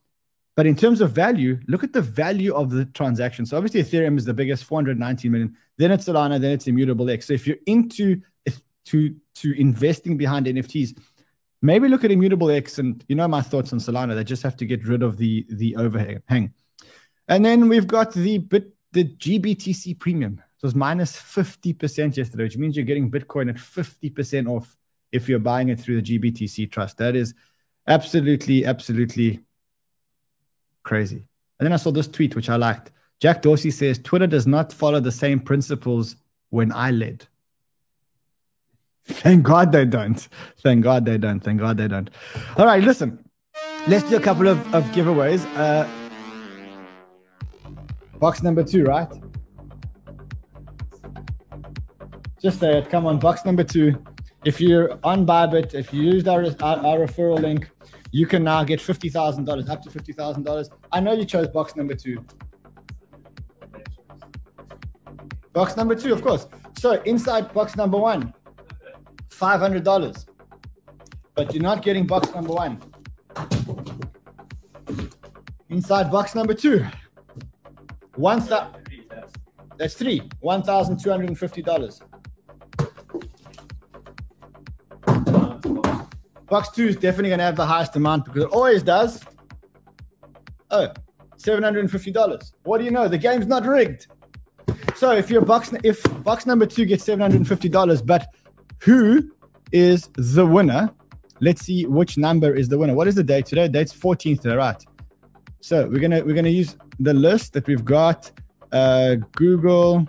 But 0.57 0.67
in 0.67 0.77
terms 0.77 1.01
of 1.01 1.11
value, 1.11 1.59
look 1.67 1.83
at 1.83 1.93
the 1.93 2.03
value 2.03 2.55
of 2.55 2.71
the 2.71 2.85
transaction. 2.87 3.45
So 3.45 3.57
obviously 3.57 3.83
Ethereum 3.83 4.17
is 4.17 4.25
the 4.25 4.35
biggest, 4.35 4.65
419 4.65 5.33
million. 5.33 5.57
Then 5.79 5.91
it's 5.91 6.05
Solana, 6.07 6.41
then 6.41 6.53
it's 6.53 6.69
Immutable 6.69 7.11
X. 7.11 7.27
So 7.27 7.33
if 7.33 7.47
you're 7.47 7.57
into 7.67 8.21
to 8.87 9.15
to 9.37 9.61
investing 9.61 10.17
behind 10.17 10.47
NFTs, 10.47 10.97
maybe 11.63 11.89
look 11.89 12.05
at 12.05 12.11
Immutable 12.11 12.51
X. 12.51 12.79
And 12.79 13.05
you 13.09 13.17
know 13.17 13.27
my 13.27 13.41
thoughts 13.41 13.73
on 13.73 13.79
Solana. 13.79 14.15
They 14.15 14.25
just 14.25 14.43
have 14.43 14.57
to 14.59 14.67
get 14.67 14.87
rid 14.87 15.03
of 15.03 15.17
the 15.17 15.47
the 15.49 15.77
overhang. 15.77 16.53
And 17.27 17.45
then 17.45 17.69
we've 17.69 17.87
got 17.87 18.13
the 18.13 18.39
bit 18.39 18.73
the 18.93 19.05
GBTC 19.05 19.99
premium. 19.99 20.41
It 20.57 20.63
was 20.63 20.75
minus 20.75 21.17
50% 21.17 22.17
yesterday, 22.17 22.45
which 22.45 22.57
means 22.57 22.77
you're 22.77 22.87
getting 22.87 23.11
Bitcoin 23.11 23.51
at 23.51 23.57
50% 23.57 24.49
off 24.49 24.77
if 25.13 25.29
you're 25.29 25.39
buying 25.39 25.69
it 25.69 25.79
through 25.79 26.01
the 26.01 26.19
GBTC 26.19 26.71
trust. 26.71 26.97
That 26.99 27.17
is 27.17 27.35
absolutely, 27.87 28.65
absolutely 28.65 29.41
crazy. 30.85 31.25
And 31.59 31.67
then 31.67 31.73
I 31.73 31.77
saw 31.77 31.91
this 31.91 32.09
tweet, 32.09 32.37
which 32.37 32.49
I 32.49 32.57
liked. 32.57 32.93
Jack 33.21 33.43
Dorsey 33.43 33.71
says 33.71 33.99
Twitter 33.99 34.27
does 34.27 34.47
not 34.47 34.73
follow 34.73 35.01
the 35.01 35.13
same 35.13 35.41
principles 35.41 36.17
when 36.51 36.73
I 36.73 36.91
led. 36.91 37.27
Thank 39.07 39.43
God 39.43 39.73
they 39.73 39.85
don't. 39.85 40.29
Thank 40.63 40.83
God 40.83 41.05
they 41.05 41.19
don't. 41.19 41.41
Thank 41.41 41.61
God 41.61 41.77
they 41.77 41.89
don't. 41.89 42.09
All 42.57 42.67
right, 42.67 42.83
listen. 42.83 43.19
Let's 43.87 44.09
do 44.09 44.17
a 44.17 44.21
couple 44.21 44.49
of, 44.49 44.59
of 44.75 44.85
giveaways. 44.87 45.45
Uh, 45.57 45.87
box 48.19 48.43
number 48.43 48.65
two, 48.65 48.85
right? 48.85 49.09
Just 52.41 52.61
say 52.61 52.79
it. 52.79 52.91
Come 52.91 53.07
on, 53.07 53.19
box 53.19 53.45
number 53.45 53.65
two. 53.65 54.03
If 54.45 54.61
you're 54.61 54.99
on 55.05 55.27
Bybit, 55.27 55.75
if 55.75 55.93
you 55.93 56.03
used 56.03 56.29
our, 56.29 56.45
our, 56.61 56.79
our 56.79 56.99
referral 56.99 57.41
link, 57.41 57.71
you 58.15 58.29
can 58.29 58.45
now 58.45 58.63
get 58.63 58.79
$50,000, 58.79 59.69
up 59.69 59.83
to 59.83 59.91
$50,000. 59.91 60.69
I 60.93 61.01
know 61.01 61.15
you 61.15 61.25
chose 61.25 61.49
box 61.49 61.75
number 61.75 61.97
two. 61.97 62.25
Box 65.53 65.77
number 65.77 65.97
two, 65.97 66.13
of 66.13 66.23
course. 66.23 66.47
So 66.79 67.03
inside 67.03 67.53
box 67.53 67.75
number 67.75 67.99
one, 67.99 68.33
$500. 69.31 70.27
But 71.35 71.53
you're 71.53 71.63
not 71.65 71.83
getting 71.83 72.07
box 72.07 72.33
number 72.33 72.53
one. 72.53 72.81
Inside 75.71 76.13
box 76.13 76.37
number 76.37 76.55
two, 76.55 76.87
one 78.15 78.39
thou- 78.47 78.71
that's 79.77 79.95
three, 79.95 80.23
one 80.39 80.63
thousand 80.63 81.01
two 81.01 81.11
hundred 81.11 81.31
and 81.31 81.39
fifty 81.39 81.63
dollars. 81.63 82.01
Box 86.55 86.69
two 86.69 86.87
is 86.87 86.95
definitely 86.95 87.31
gonna 87.31 87.43
have 87.43 87.57
the 87.57 87.67
highest 87.67 87.97
amount 87.97 88.27
because 88.27 88.45
it 88.45 88.51
always 88.51 88.81
does. 88.81 89.21
Oh, 90.71 90.87
$750. 91.37 92.53
What 92.63 92.79
do 92.79 92.85
you 92.85 92.93
know? 92.93 93.09
The 93.09 93.19
game's 93.19 93.49
not 93.49 93.67
rigged. 93.67 94.07
So 94.95 95.11
if 95.11 95.31
your 95.31 95.41
box 95.41 95.73
if 95.83 96.01
box 96.23 96.47
number 96.47 96.65
two 96.65 96.85
gets 96.85 97.05
$750, 97.05 98.07
but 98.07 98.29
who 98.79 99.33
is 99.73 100.11
the 100.15 100.47
winner? 100.47 100.93
Let's 101.41 101.63
see 101.63 101.87
which 101.87 102.17
number 102.19 102.55
is 102.55 102.69
the 102.69 102.79
winner. 102.79 102.95
What 102.95 103.09
is 103.09 103.17
the 103.17 103.25
date 103.25 103.47
today? 103.47 103.67
Date's 103.67 103.93
14th, 103.93 104.45
right? 104.57 104.81
So 105.61 105.89
we're 105.89 105.99
gonna 105.99 106.23
we're 106.25 106.37
gonna 106.37 106.51
use 106.51 106.77
the 107.01 107.15
list 107.15 107.55
that 107.55 107.67
we've 107.67 107.85
got. 107.85 108.31
Uh, 108.71 109.17
Google 109.33 110.07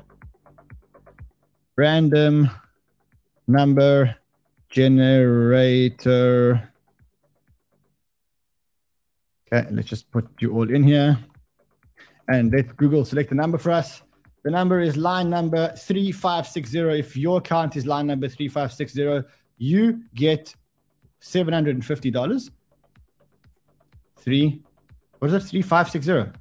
random 1.76 2.52
number 3.48 4.16
generator. 4.70 6.72
Okay, 9.52 9.68
let's 9.72 9.88
just 9.88 10.10
put 10.12 10.28
you 10.40 10.54
all 10.54 10.70
in 10.70 10.84
here, 10.84 11.18
and 12.28 12.52
let 12.52 12.76
Google 12.78 13.06
select 13.06 13.32
a 13.32 13.36
number 13.36 13.58
for 13.58 13.72
us. 13.72 14.02
The 14.44 14.52
number 14.52 14.80
is 14.80 14.96
line 14.96 15.30
number 15.30 15.74
3560. 15.76 17.00
If 17.00 17.18
your 17.18 17.40
account 17.40 17.76
is 17.76 17.86
line 17.86 18.08
number 18.08 18.28
3560, 18.28 19.28
you 19.58 20.02
get 20.14 20.54
$750. 21.22 22.50
Three, 24.20 24.62
what 25.20 25.28
is 25.30 25.34
it? 25.34 25.50
3560? 25.50 26.40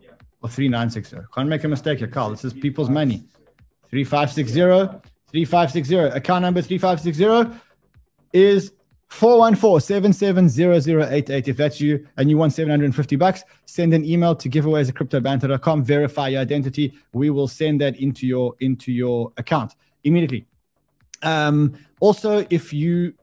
yeah. 0.00 0.10
Or 0.42 0.48
3960. 0.48 1.16
Can't 1.34 1.48
make 1.48 1.64
a 1.64 1.68
mistake 1.68 1.98
here, 1.98 2.08
Carl. 2.08 2.30
This 2.30 2.44
is 2.44 2.52
people's 2.52 2.90
money. 2.90 3.24
3560, 3.90 5.10
3560. 5.34 6.16
Account 6.16 6.42
number 6.42 6.62
3560 6.62 7.58
is 8.32 8.72
414-770088. 9.10 11.48
If 11.48 11.56
that's 11.56 11.80
you 11.80 12.06
and 12.16 12.30
you 12.30 12.38
want 12.38 12.52
750 12.52 13.16
bucks, 13.16 13.42
send 13.66 13.92
an 13.94 14.04
email 14.04 14.36
to 14.36 14.48
giveaways 14.48 14.88
at 14.88 14.94
cryptobanter.com, 14.94 15.82
verify 15.82 16.28
your 16.28 16.40
identity. 16.40 16.94
We 17.12 17.30
will 17.30 17.48
send 17.48 17.80
that 17.80 17.96
into 17.96 18.28
your 18.28 18.54
into 18.60 18.92
your 18.92 19.32
account 19.36 19.74
immediately. 20.04 20.46
Um, 21.22 21.76
also, 21.98 22.46
if 22.50 22.72
you 22.72 23.14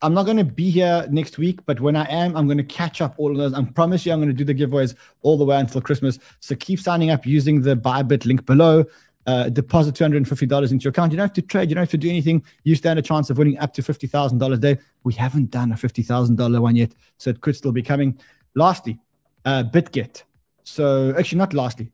I'm 0.00 0.14
not 0.14 0.24
going 0.24 0.38
to 0.38 0.44
be 0.44 0.70
here 0.70 1.06
next 1.10 1.36
week, 1.38 1.60
but 1.64 1.80
when 1.80 1.96
I 1.96 2.04
am, 2.10 2.36
I'm 2.36 2.46
going 2.46 2.58
to 2.58 2.64
catch 2.64 3.00
up 3.00 3.14
all 3.16 3.30
of 3.30 3.38
those. 3.38 3.54
I 3.54 3.62
promise 3.64 4.04
you, 4.04 4.12
I'm 4.12 4.18
going 4.18 4.28
to 4.28 4.34
do 4.34 4.44
the 4.44 4.54
giveaways 4.54 4.94
all 5.22 5.38
the 5.38 5.46
way 5.46 5.58
until 5.58 5.80
Christmas. 5.80 6.18
So 6.40 6.54
keep 6.54 6.78
signing 6.80 7.10
up 7.10 7.24
using 7.26 7.62
the 7.62 7.74
Bybit 7.74 8.26
link 8.26 8.44
below. 8.44 8.84
Uh, 9.26 9.48
deposit 9.48 9.94
$250 9.94 10.70
into 10.70 10.84
your 10.84 10.90
account. 10.90 11.10
You 11.10 11.16
don't 11.16 11.24
have 11.24 11.32
to 11.32 11.42
trade. 11.42 11.70
You 11.70 11.74
don't 11.74 11.82
have 11.82 11.90
to 11.90 11.96
do 11.96 12.10
anything. 12.10 12.44
You 12.64 12.74
stand 12.74 12.98
a 12.98 13.02
chance 13.02 13.30
of 13.30 13.38
winning 13.38 13.58
up 13.58 13.72
to 13.74 13.82
$50,000 13.82 14.52
a 14.52 14.56
day. 14.58 14.78
We 15.02 15.14
haven't 15.14 15.50
done 15.50 15.72
a 15.72 15.76
$50,000 15.76 16.60
one 16.60 16.76
yet, 16.76 16.92
so 17.16 17.30
it 17.30 17.40
could 17.40 17.56
still 17.56 17.72
be 17.72 17.82
coming. 17.82 18.18
Lastly, 18.54 18.98
uh, 19.44 19.64
BitGet. 19.64 20.22
So 20.62 21.14
actually, 21.18 21.38
not 21.38 21.54
lastly. 21.54 21.90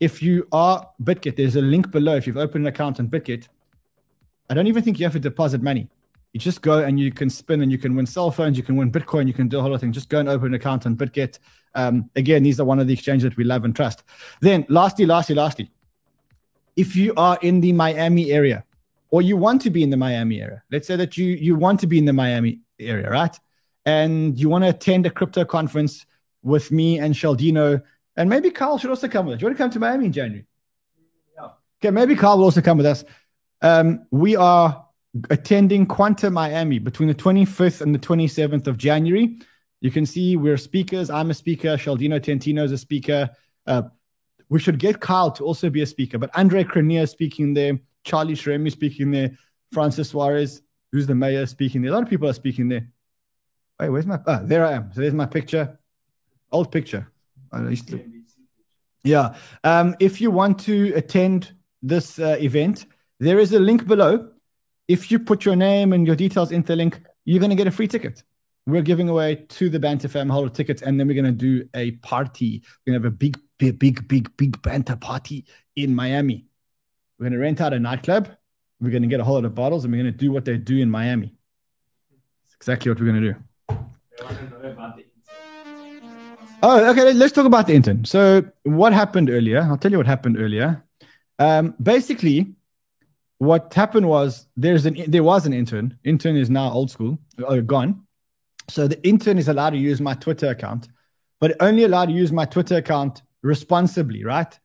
If 0.00 0.22
you 0.22 0.48
are 0.50 0.88
BitGet, 1.02 1.36
there's 1.36 1.56
a 1.56 1.62
link 1.62 1.90
below. 1.90 2.16
If 2.16 2.26
you've 2.26 2.36
opened 2.36 2.64
an 2.64 2.72
account 2.72 2.98
on 2.98 3.08
BitGet, 3.08 3.46
I 4.50 4.54
don't 4.54 4.66
even 4.66 4.82
think 4.82 4.98
you 4.98 5.06
have 5.06 5.12
to 5.12 5.20
deposit 5.20 5.62
money. 5.62 5.88
You 6.32 6.40
just 6.40 6.62
go 6.62 6.78
and 6.78 6.98
you 6.98 7.12
can 7.12 7.28
spin 7.28 7.60
and 7.60 7.70
you 7.70 7.78
can 7.78 7.94
win 7.94 8.06
cell 8.06 8.30
phones, 8.30 8.56
you 8.56 8.62
can 8.62 8.76
win 8.76 8.90
Bitcoin, 8.90 9.26
you 9.26 9.34
can 9.34 9.48
do 9.48 9.58
a 9.58 9.60
whole 9.60 9.70
lot 9.70 9.76
of 9.76 9.80
things. 9.82 9.94
Just 9.94 10.08
go 10.08 10.18
and 10.18 10.28
open 10.28 10.48
an 10.48 10.54
account 10.54 10.86
on 10.86 10.96
BitGet. 10.96 11.38
Um, 11.74 12.10
again, 12.16 12.42
these 12.42 12.58
are 12.58 12.64
one 12.64 12.78
of 12.78 12.86
the 12.86 12.94
exchanges 12.94 13.28
that 13.28 13.36
we 13.36 13.44
love 13.44 13.64
and 13.64 13.76
trust. 13.76 14.02
Then, 14.40 14.64
lastly, 14.68 15.04
lastly, 15.04 15.34
lastly, 15.34 15.70
if 16.76 16.96
you 16.96 17.12
are 17.16 17.38
in 17.42 17.60
the 17.60 17.72
Miami 17.72 18.32
area 18.32 18.64
or 19.10 19.22
you 19.22 19.36
want 19.36 19.60
to 19.62 19.70
be 19.70 19.82
in 19.82 19.90
the 19.90 19.96
Miami 19.96 20.40
area, 20.40 20.62
let's 20.70 20.86
say 20.86 20.96
that 20.96 21.16
you 21.16 21.26
you 21.26 21.56
want 21.56 21.80
to 21.80 21.86
be 21.86 21.98
in 21.98 22.04
the 22.04 22.12
Miami 22.12 22.60
area, 22.78 23.10
right? 23.10 23.38
And 23.84 24.38
you 24.38 24.48
want 24.48 24.64
to 24.64 24.70
attend 24.70 25.06
a 25.06 25.10
crypto 25.10 25.44
conference 25.44 26.06
with 26.42 26.70
me 26.70 26.98
and 26.98 27.14
Sheldino, 27.14 27.82
and 28.16 28.28
maybe 28.28 28.50
Carl 28.50 28.78
should 28.78 28.90
also 28.90 29.08
come 29.08 29.26
with 29.26 29.34
us. 29.34 29.40
Do 29.40 29.44
you 29.44 29.48
want 29.48 29.58
to 29.58 29.62
come 29.62 29.70
to 29.70 29.80
Miami 29.80 30.06
in 30.06 30.12
January? 30.12 30.46
Yeah. 31.36 31.48
Okay, 31.80 31.90
maybe 31.90 32.14
Carl 32.14 32.38
will 32.38 32.44
also 32.44 32.60
come 32.60 32.76
with 32.76 32.86
us. 32.86 33.04
Um, 33.60 34.06
we 34.10 34.36
are 34.36 34.86
attending 35.30 35.86
Quantum 35.86 36.34
Miami 36.34 36.78
between 36.78 37.08
the 37.08 37.14
25th 37.14 37.80
and 37.80 37.94
the 37.94 37.98
27th 37.98 38.66
of 38.66 38.78
January. 38.78 39.38
You 39.80 39.90
can 39.90 40.06
see 40.06 40.36
we're 40.36 40.56
speakers. 40.56 41.10
I'm 41.10 41.30
a 41.30 41.34
speaker. 41.34 41.76
Sheldino 41.76 42.20
Tentino 42.20 42.64
is 42.64 42.72
a 42.72 42.78
speaker. 42.78 43.30
Uh, 43.66 43.82
we 44.52 44.60
should 44.60 44.78
get 44.78 45.00
Kyle 45.00 45.30
to 45.30 45.44
also 45.44 45.70
be 45.70 45.80
a 45.80 45.86
speaker, 45.86 46.18
but 46.18 46.28
Andre 46.34 46.62
Cranier 46.62 47.08
speaking 47.08 47.54
there, 47.54 47.78
Charlie 48.04 48.34
Shremi 48.34 48.70
speaking 48.70 49.10
there, 49.10 49.30
Francis 49.72 50.10
Suarez, 50.10 50.60
who's 50.92 51.06
the 51.06 51.14
mayor, 51.14 51.46
speaking 51.46 51.80
there. 51.80 51.90
A 51.90 51.94
lot 51.94 52.02
of 52.02 52.10
people 52.10 52.28
are 52.28 52.34
speaking 52.34 52.68
there. 52.68 52.86
Wait, 53.80 53.88
where's 53.88 54.04
my? 54.04 54.20
Ah, 54.26 54.42
there 54.44 54.66
I 54.66 54.72
am. 54.72 54.92
So 54.92 55.00
there's 55.00 55.14
my 55.14 55.24
picture, 55.24 55.80
old 56.52 56.70
picture. 56.70 57.10
To, 57.50 58.04
yeah. 59.04 59.34
Um, 59.64 59.96
if 60.00 60.20
you 60.20 60.30
want 60.30 60.58
to 60.60 60.92
attend 60.96 61.52
this 61.82 62.18
uh, 62.18 62.36
event, 62.38 62.84
there 63.20 63.38
is 63.38 63.54
a 63.54 63.58
link 63.58 63.86
below. 63.86 64.32
If 64.86 65.10
you 65.10 65.18
put 65.18 65.46
your 65.46 65.56
name 65.56 65.94
and 65.94 66.06
your 66.06 66.16
details 66.16 66.52
into 66.52 66.68
the 66.68 66.76
link, 66.76 67.00
you're 67.24 67.40
going 67.40 67.50
to 67.50 67.56
get 67.56 67.68
a 67.68 67.70
free 67.70 67.88
ticket. 67.88 68.22
We're 68.66 68.82
giving 68.82 69.08
away 69.08 69.46
to 69.48 69.70
the 69.70 69.80
Banter 69.80 70.08
Fam 70.08 70.28
holder 70.28 70.52
tickets, 70.52 70.82
and 70.82 71.00
then 71.00 71.08
we're 71.08 71.20
going 71.20 71.24
to 71.24 71.32
do 71.32 71.66
a 71.74 71.92
party. 71.92 72.62
We're 72.86 72.92
going 72.92 73.00
to 73.00 73.06
have 73.06 73.14
a 73.14 73.16
big 73.16 73.38
big, 73.62 73.78
big, 73.78 74.08
big, 74.08 74.36
big 74.36 74.60
banter 74.62 74.96
party 74.96 75.44
in 75.76 75.94
Miami. 75.94 76.46
We're 77.18 77.24
going 77.24 77.32
to 77.34 77.38
rent 77.38 77.60
out 77.60 77.72
a 77.72 77.78
nightclub. 77.78 78.28
We're 78.80 78.90
going 78.90 79.02
to 79.02 79.08
get 79.08 79.20
a 79.20 79.24
whole 79.24 79.36
lot 79.36 79.44
of 79.44 79.54
bottles 79.54 79.84
and 79.84 79.92
we're 79.92 80.02
going 80.02 80.12
to 80.12 80.18
do 80.18 80.32
what 80.32 80.44
they 80.44 80.56
do 80.58 80.78
in 80.78 80.90
Miami. 80.90 81.32
It's 82.44 82.54
exactly 82.54 82.90
what 82.90 83.00
we're 83.00 83.06
going 83.06 83.22
to 83.22 83.32
do. 83.32 83.38
Oh, 86.64 86.90
okay. 86.90 87.12
Let's 87.12 87.32
talk 87.32 87.46
about 87.46 87.66
the 87.68 87.74
intern. 87.74 88.04
So, 88.04 88.44
what 88.64 88.92
happened 88.92 89.30
earlier? 89.30 89.62
I'll 89.62 89.78
tell 89.78 89.90
you 89.90 89.98
what 89.98 90.06
happened 90.06 90.36
earlier. 90.38 90.84
Um, 91.38 91.74
basically, 91.82 92.54
what 93.38 93.74
happened 93.74 94.08
was 94.08 94.46
there's 94.56 94.86
an 94.86 94.96
there 95.08 95.24
was 95.24 95.46
an 95.46 95.52
intern. 95.52 95.98
Intern 96.04 96.36
is 96.36 96.50
now 96.50 96.70
old 96.70 96.90
school, 96.90 97.18
uh, 97.46 97.56
gone. 97.56 98.06
So 98.68 98.86
the 98.86 99.04
intern 99.06 99.38
is 99.38 99.48
allowed 99.48 99.70
to 99.70 99.76
use 99.76 100.00
my 100.00 100.14
Twitter 100.14 100.50
account, 100.50 100.88
but 101.40 101.56
only 101.60 101.82
allowed 101.82 102.06
to 102.06 102.12
use 102.12 102.30
my 102.30 102.44
Twitter 102.44 102.76
account 102.76 103.22
responsibly, 103.42 104.24
right? 104.24 104.58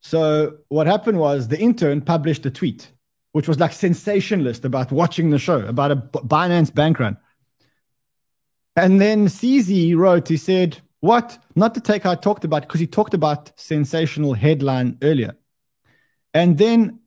So 0.00 0.58
what 0.68 0.86
happened 0.86 1.18
was 1.18 1.48
the 1.48 1.58
intern 1.58 2.00
published 2.00 2.44
a 2.46 2.50
tweet, 2.50 2.90
which 3.32 3.48
was 3.48 3.60
like 3.60 3.72
sensationalist 3.72 4.64
about 4.64 4.90
watching 4.90 5.30
the 5.30 5.38
show, 5.38 5.60
about 5.60 5.92
a 5.92 5.96
Binance 5.96 6.74
bank 6.74 6.98
run. 6.98 7.16
And 8.76 9.00
then 9.00 9.26
CZ 9.26 9.96
wrote, 9.96 10.28
he 10.28 10.36
said, 10.36 10.80
what? 11.00 11.38
Not 11.54 11.74
to 11.74 11.80
take 11.80 12.06
I 12.06 12.14
talked 12.14 12.44
about, 12.44 12.62
because 12.62 12.80
he 12.80 12.86
talked 12.86 13.12
about 13.14 13.52
sensational 13.58 14.34
headline 14.34 14.98
earlier. 15.02 15.34
And 16.32 16.56
then 16.56 17.00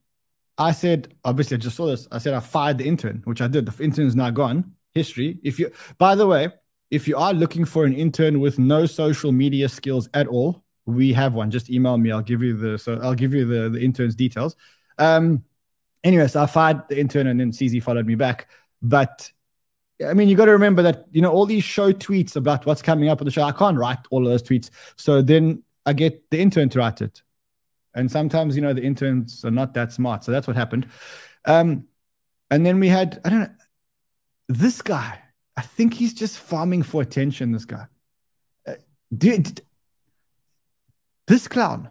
I 0.57 0.73
said, 0.73 1.13
obviously, 1.23 1.55
I 1.55 1.59
just 1.59 1.75
saw 1.75 1.87
this. 1.87 2.07
I 2.11 2.17
said, 2.19 2.33
I 2.33 2.39
fired 2.39 2.77
the 2.77 2.85
intern, 2.85 3.21
which 3.23 3.41
I 3.41 3.47
did. 3.47 3.65
The 3.65 3.83
intern 3.83 4.05
is 4.05 4.15
now 4.15 4.31
gone. 4.31 4.73
History. 4.93 5.39
If 5.43 5.59
you, 5.59 5.71
by 5.97 6.15
the 6.15 6.27
way, 6.27 6.49
if 6.91 7.07
you 7.07 7.17
are 7.17 7.33
looking 7.33 7.65
for 7.65 7.85
an 7.85 7.93
intern 7.93 8.39
with 8.39 8.59
no 8.59 8.85
social 8.85 9.31
media 9.31 9.67
skills 9.67 10.07
at 10.13 10.27
all, 10.27 10.64
we 10.85 11.13
have 11.13 11.33
one. 11.33 11.51
Just 11.51 11.69
email 11.69 11.97
me. 11.97 12.11
I'll 12.11 12.21
give 12.21 12.41
you 12.41 12.55
the 12.55 12.77
so 12.77 12.99
I'll 13.01 13.15
give 13.15 13.33
you 13.33 13.45
the 13.45 13.69
the 13.69 13.83
intern's 13.83 14.15
details. 14.15 14.55
Um, 14.97 15.43
anyway, 16.03 16.27
so 16.27 16.43
I 16.43 16.45
fired 16.45 16.83
the 16.89 16.99
intern 16.99 17.27
and 17.27 17.39
then 17.39 17.51
CZ 17.51 17.81
followed 17.83 18.05
me 18.05 18.15
back. 18.15 18.47
But 18.81 19.31
I 20.05 20.13
mean, 20.13 20.27
you 20.27 20.35
got 20.35 20.45
to 20.45 20.51
remember 20.51 20.81
that 20.83 21.05
you 21.11 21.21
know 21.21 21.31
all 21.31 21.45
these 21.45 21.63
show 21.63 21.91
tweets 21.91 22.35
about 22.35 22.65
what's 22.65 22.81
coming 22.81 23.09
up 23.09 23.21
on 23.21 23.25
the 23.25 23.31
show. 23.31 23.43
I 23.43 23.51
can't 23.51 23.77
write 23.77 23.99
all 24.11 24.25
of 24.25 24.31
those 24.31 24.43
tweets, 24.43 24.69
so 24.95 25.21
then 25.21 25.63
I 25.85 25.93
get 25.93 26.29
the 26.29 26.39
intern 26.39 26.69
to 26.69 26.79
write 26.79 27.01
it. 27.01 27.21
And 27.93 28.11
sometimes 28.11 28.55
you 28.55 28.61
know 28.61 28.73
the 28.73 28.83
interns 28.83 29.43
are 29.45 29.51
not 29.51 29.73
that 29.73 29.91
smart, 29.93 30.23
so 30.23 30.31
that's 30.31 30.47
what 30.47 30.55
happened. 30.55 30.87
Um, 31.45 31.87
and 32.51 32.65
then 32.65 32.79
we 32.79 32.89
had 32.89 33.21
I 33.23 33.29
don't 33.29 33.39
know 33.39 33.49
this 34.47 34.81
guy. 34.81 35.19
I 35.57 35.61
think 35.61 35.93
he's 35.93 36.13
just 36.13 36.37
farming 36.37 36.83
for 36.83 37.01
attention. 37.01 37.51
This 37.51 37.65
guy. 37.65 37.87
Uh, 38.67 38.73
did, 39.17 39.61
this 41.27 41.47
clown, 41.47 41.89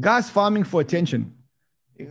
guy's 0.00 0.30
farming 0.30 0.64
for 0.64 0.80
attention. 0.80 1.34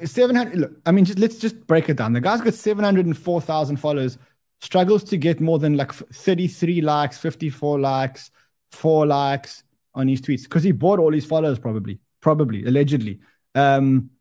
700, 0.04 0.56
look, 0.58 0.72
I 0.86 0.92
mean, 0.92 1.06
just 1.06 1.20
let's 1.20 1.38
just 1.38 1.66
break 1.66 1.90
it 1.90 1.98
down. 1.98 2.14
The 2.14 2.22
guy's 2.22 2.42
got 2.42 2.54
704,000 2.54 3.78
followers, 3.78 4.18
struggles 4.62 5.04
to 5.06 5.18
get 5.18 5.40
more 5.40 5.58
than 5.60 5.78
like 5.78 5.92
33 5.92 6.82
likes, 6.82 7.18
54 7.18 7.80
likes, 7.80 8.32
four 8.72 9.06
likes 9.06 9.64
on 9.96 10.08
his 10.08 10.22
tweets 10.22 10.44
because 10.44 10.64
he 10.64 10.72
bought 10.72 11.00
all 11.00 11.12
his 11.12 11.26
followers, 11.26 11.58
probably, 11.58 12.00
probably, 12.22 12.66
allegedly. 12.66 13.20
Um, 13.56 14.12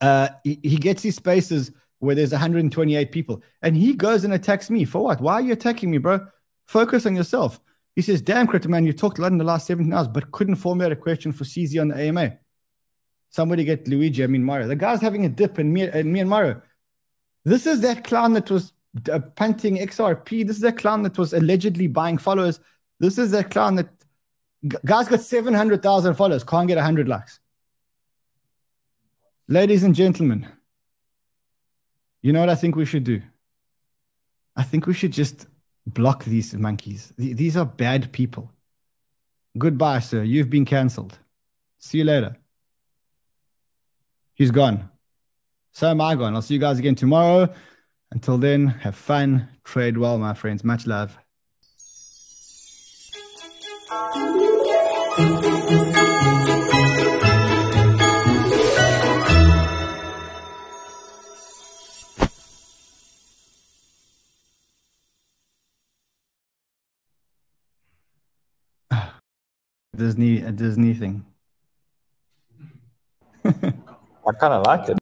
uh, 0.00 0.28
he, 0.44 0.58
he 0.62 0.76
gets 0.76 1.02
his 1.02 1.16
spaces 1.16 1.70
where 2.00 2.14
there's 2.14 2.32
128 2.32 3.12
people 3.12 3.42
and 3.62 3.76
he 3.76 3.92
goes 3.92 4.24
and 4.24 4.32
attacks 4.32 4.70
me 4.70 4.84
for 4.84 5.02
what? 5.02 5.20
Why 5.20 5.34
are 5.34 5.40
you 5.40 5.52
attacking 5.52 5.90
me, 5.90 5.98
bro? 5.98 6.26
Focus 6.66 7.06
on 7.06 7.16
yourself. 7.16 7.60
He 7.96 8.02
says, 8.02 8.22
Damn, 8.22 8.46
Crypto 8.46 8.68
Man, 8.68 8.86
you 8.86 8.92
talked 8.92 9.18
a 9.18 9.22
lot 9.22 9.32
in 9.32 9.38
the 9.38 9.44
last 9.44 9.66
17 9.66 9.92
hours, 9.92 10.08
but 10.08 10.30
couldn't 10.30 10.56
formulate 10.56 10.92
a 10.92 10.96
question 10.96 11.32
for 11.32 11.44
CZ 11.44 11.80
on 11.80 11.88
the 11.88 11.96
AMA. 11.96 12.38
Somebody 13.30 13.64
get 13.64 13.88
Luigi, 13.88 14.24
I 14.24 14.26
mean 14.26 14.44
Mario. 14.44 14.68
The 14.68 14.76
guy's 14.76 15.00
having 15.00 15.24
a 15.24 15.28
dip 15.28 15.58
in 15.58 15.72
me, 15.72 15.90
in 15.90 16.12
me 16.12 16.20
and 16.20 16.30
Mario. 16.30 16.62
This 17.44 17.66
is 17.66 17.80
that 17.80 18.04
clown 18.04 18.32
that 18.34 18.50
was 18.50 18.72
uh, 19.10 19.18
punting 19.18 19.78
XRP. 19.78 20.46
This 20.46 20.56
is 20.56 20.62
that 20.62 20.78
clown 20.78 21.02
that 21.02 21.18
was 21.18 21.32
allegedly 21.32 21.86
buying 21.86 22.18
followers. 22.18 22.60
This 23.00 23.18
is 23.18 23.30
that 23.32 23.50
clown 23.50 23.76
that 23.76 23.88
guy's 24.84 25.08
got 25.08 25.20
700,000 25.20 26.14
followers, 26.14 26.44
can't 26.44 26.68
get 26.68 26.76
100 26.76 27.08
likes. 27.08 27.40
Ladies 29.46 29.82
and 29.82 29.94
gentlemen, 29.94 30.46
you 32.22 32.32
know 32.32 32.40
what 32.40 32.50
I 32.50 32.54
think 32.54 32.76
we 32.76 32.84
should 32.84 33.04
do? 33.04 33.22
I 34.56 34.62
think 34.62 34.86
we 34.86 34.94
should 34.94 35.12
just 35.12 35.46
block 35.94 36.24
these 36.24 36.54
monkeys. 36.54 37.12
These 37.16 37.56
are 37.56 37.64
bad 37.64 38.12
people. 38.12 38.50
Goodbye, 39.56 40.00
sir. 40.00 40.22
You've 40.22 40.50
been 40.50 40.64
cancelled. 40.64 41.18
See 41.78 41.98
you 41.98 42.04
later. 42.04 42.36
He's 44.34 44.50
gone. 44.50 44.88
So 45.72 45.88
am 45.88 46.00
I 46.00 46.14
gone. 46.14 46.34
I'll 46.34 46.42
see 46.42 46.54
you 46.54 46.60
guys 46.60 46.78
again 46.78 46.94
tomorrow. 46.94 47.52
Until 48.10 48.38
then, 48.38 48.68
have 48.68 48.96
fun. 48.96 49.48
Trade 49.64 49.98
well, 49.98 50.18
my 50.18 50.34
friends. 50.34 50.64
Much 50.64 50.86
love. 50.86 51.18
Disney 69.98 70.40
a 70.42 70.52
Disney 70.52 70.94
thing. 70.94 71.26
I 73.44 74.32
kind 74.40 74.54
of 74.54 74.64
like 74.66 74.88
it. 74.88 74.96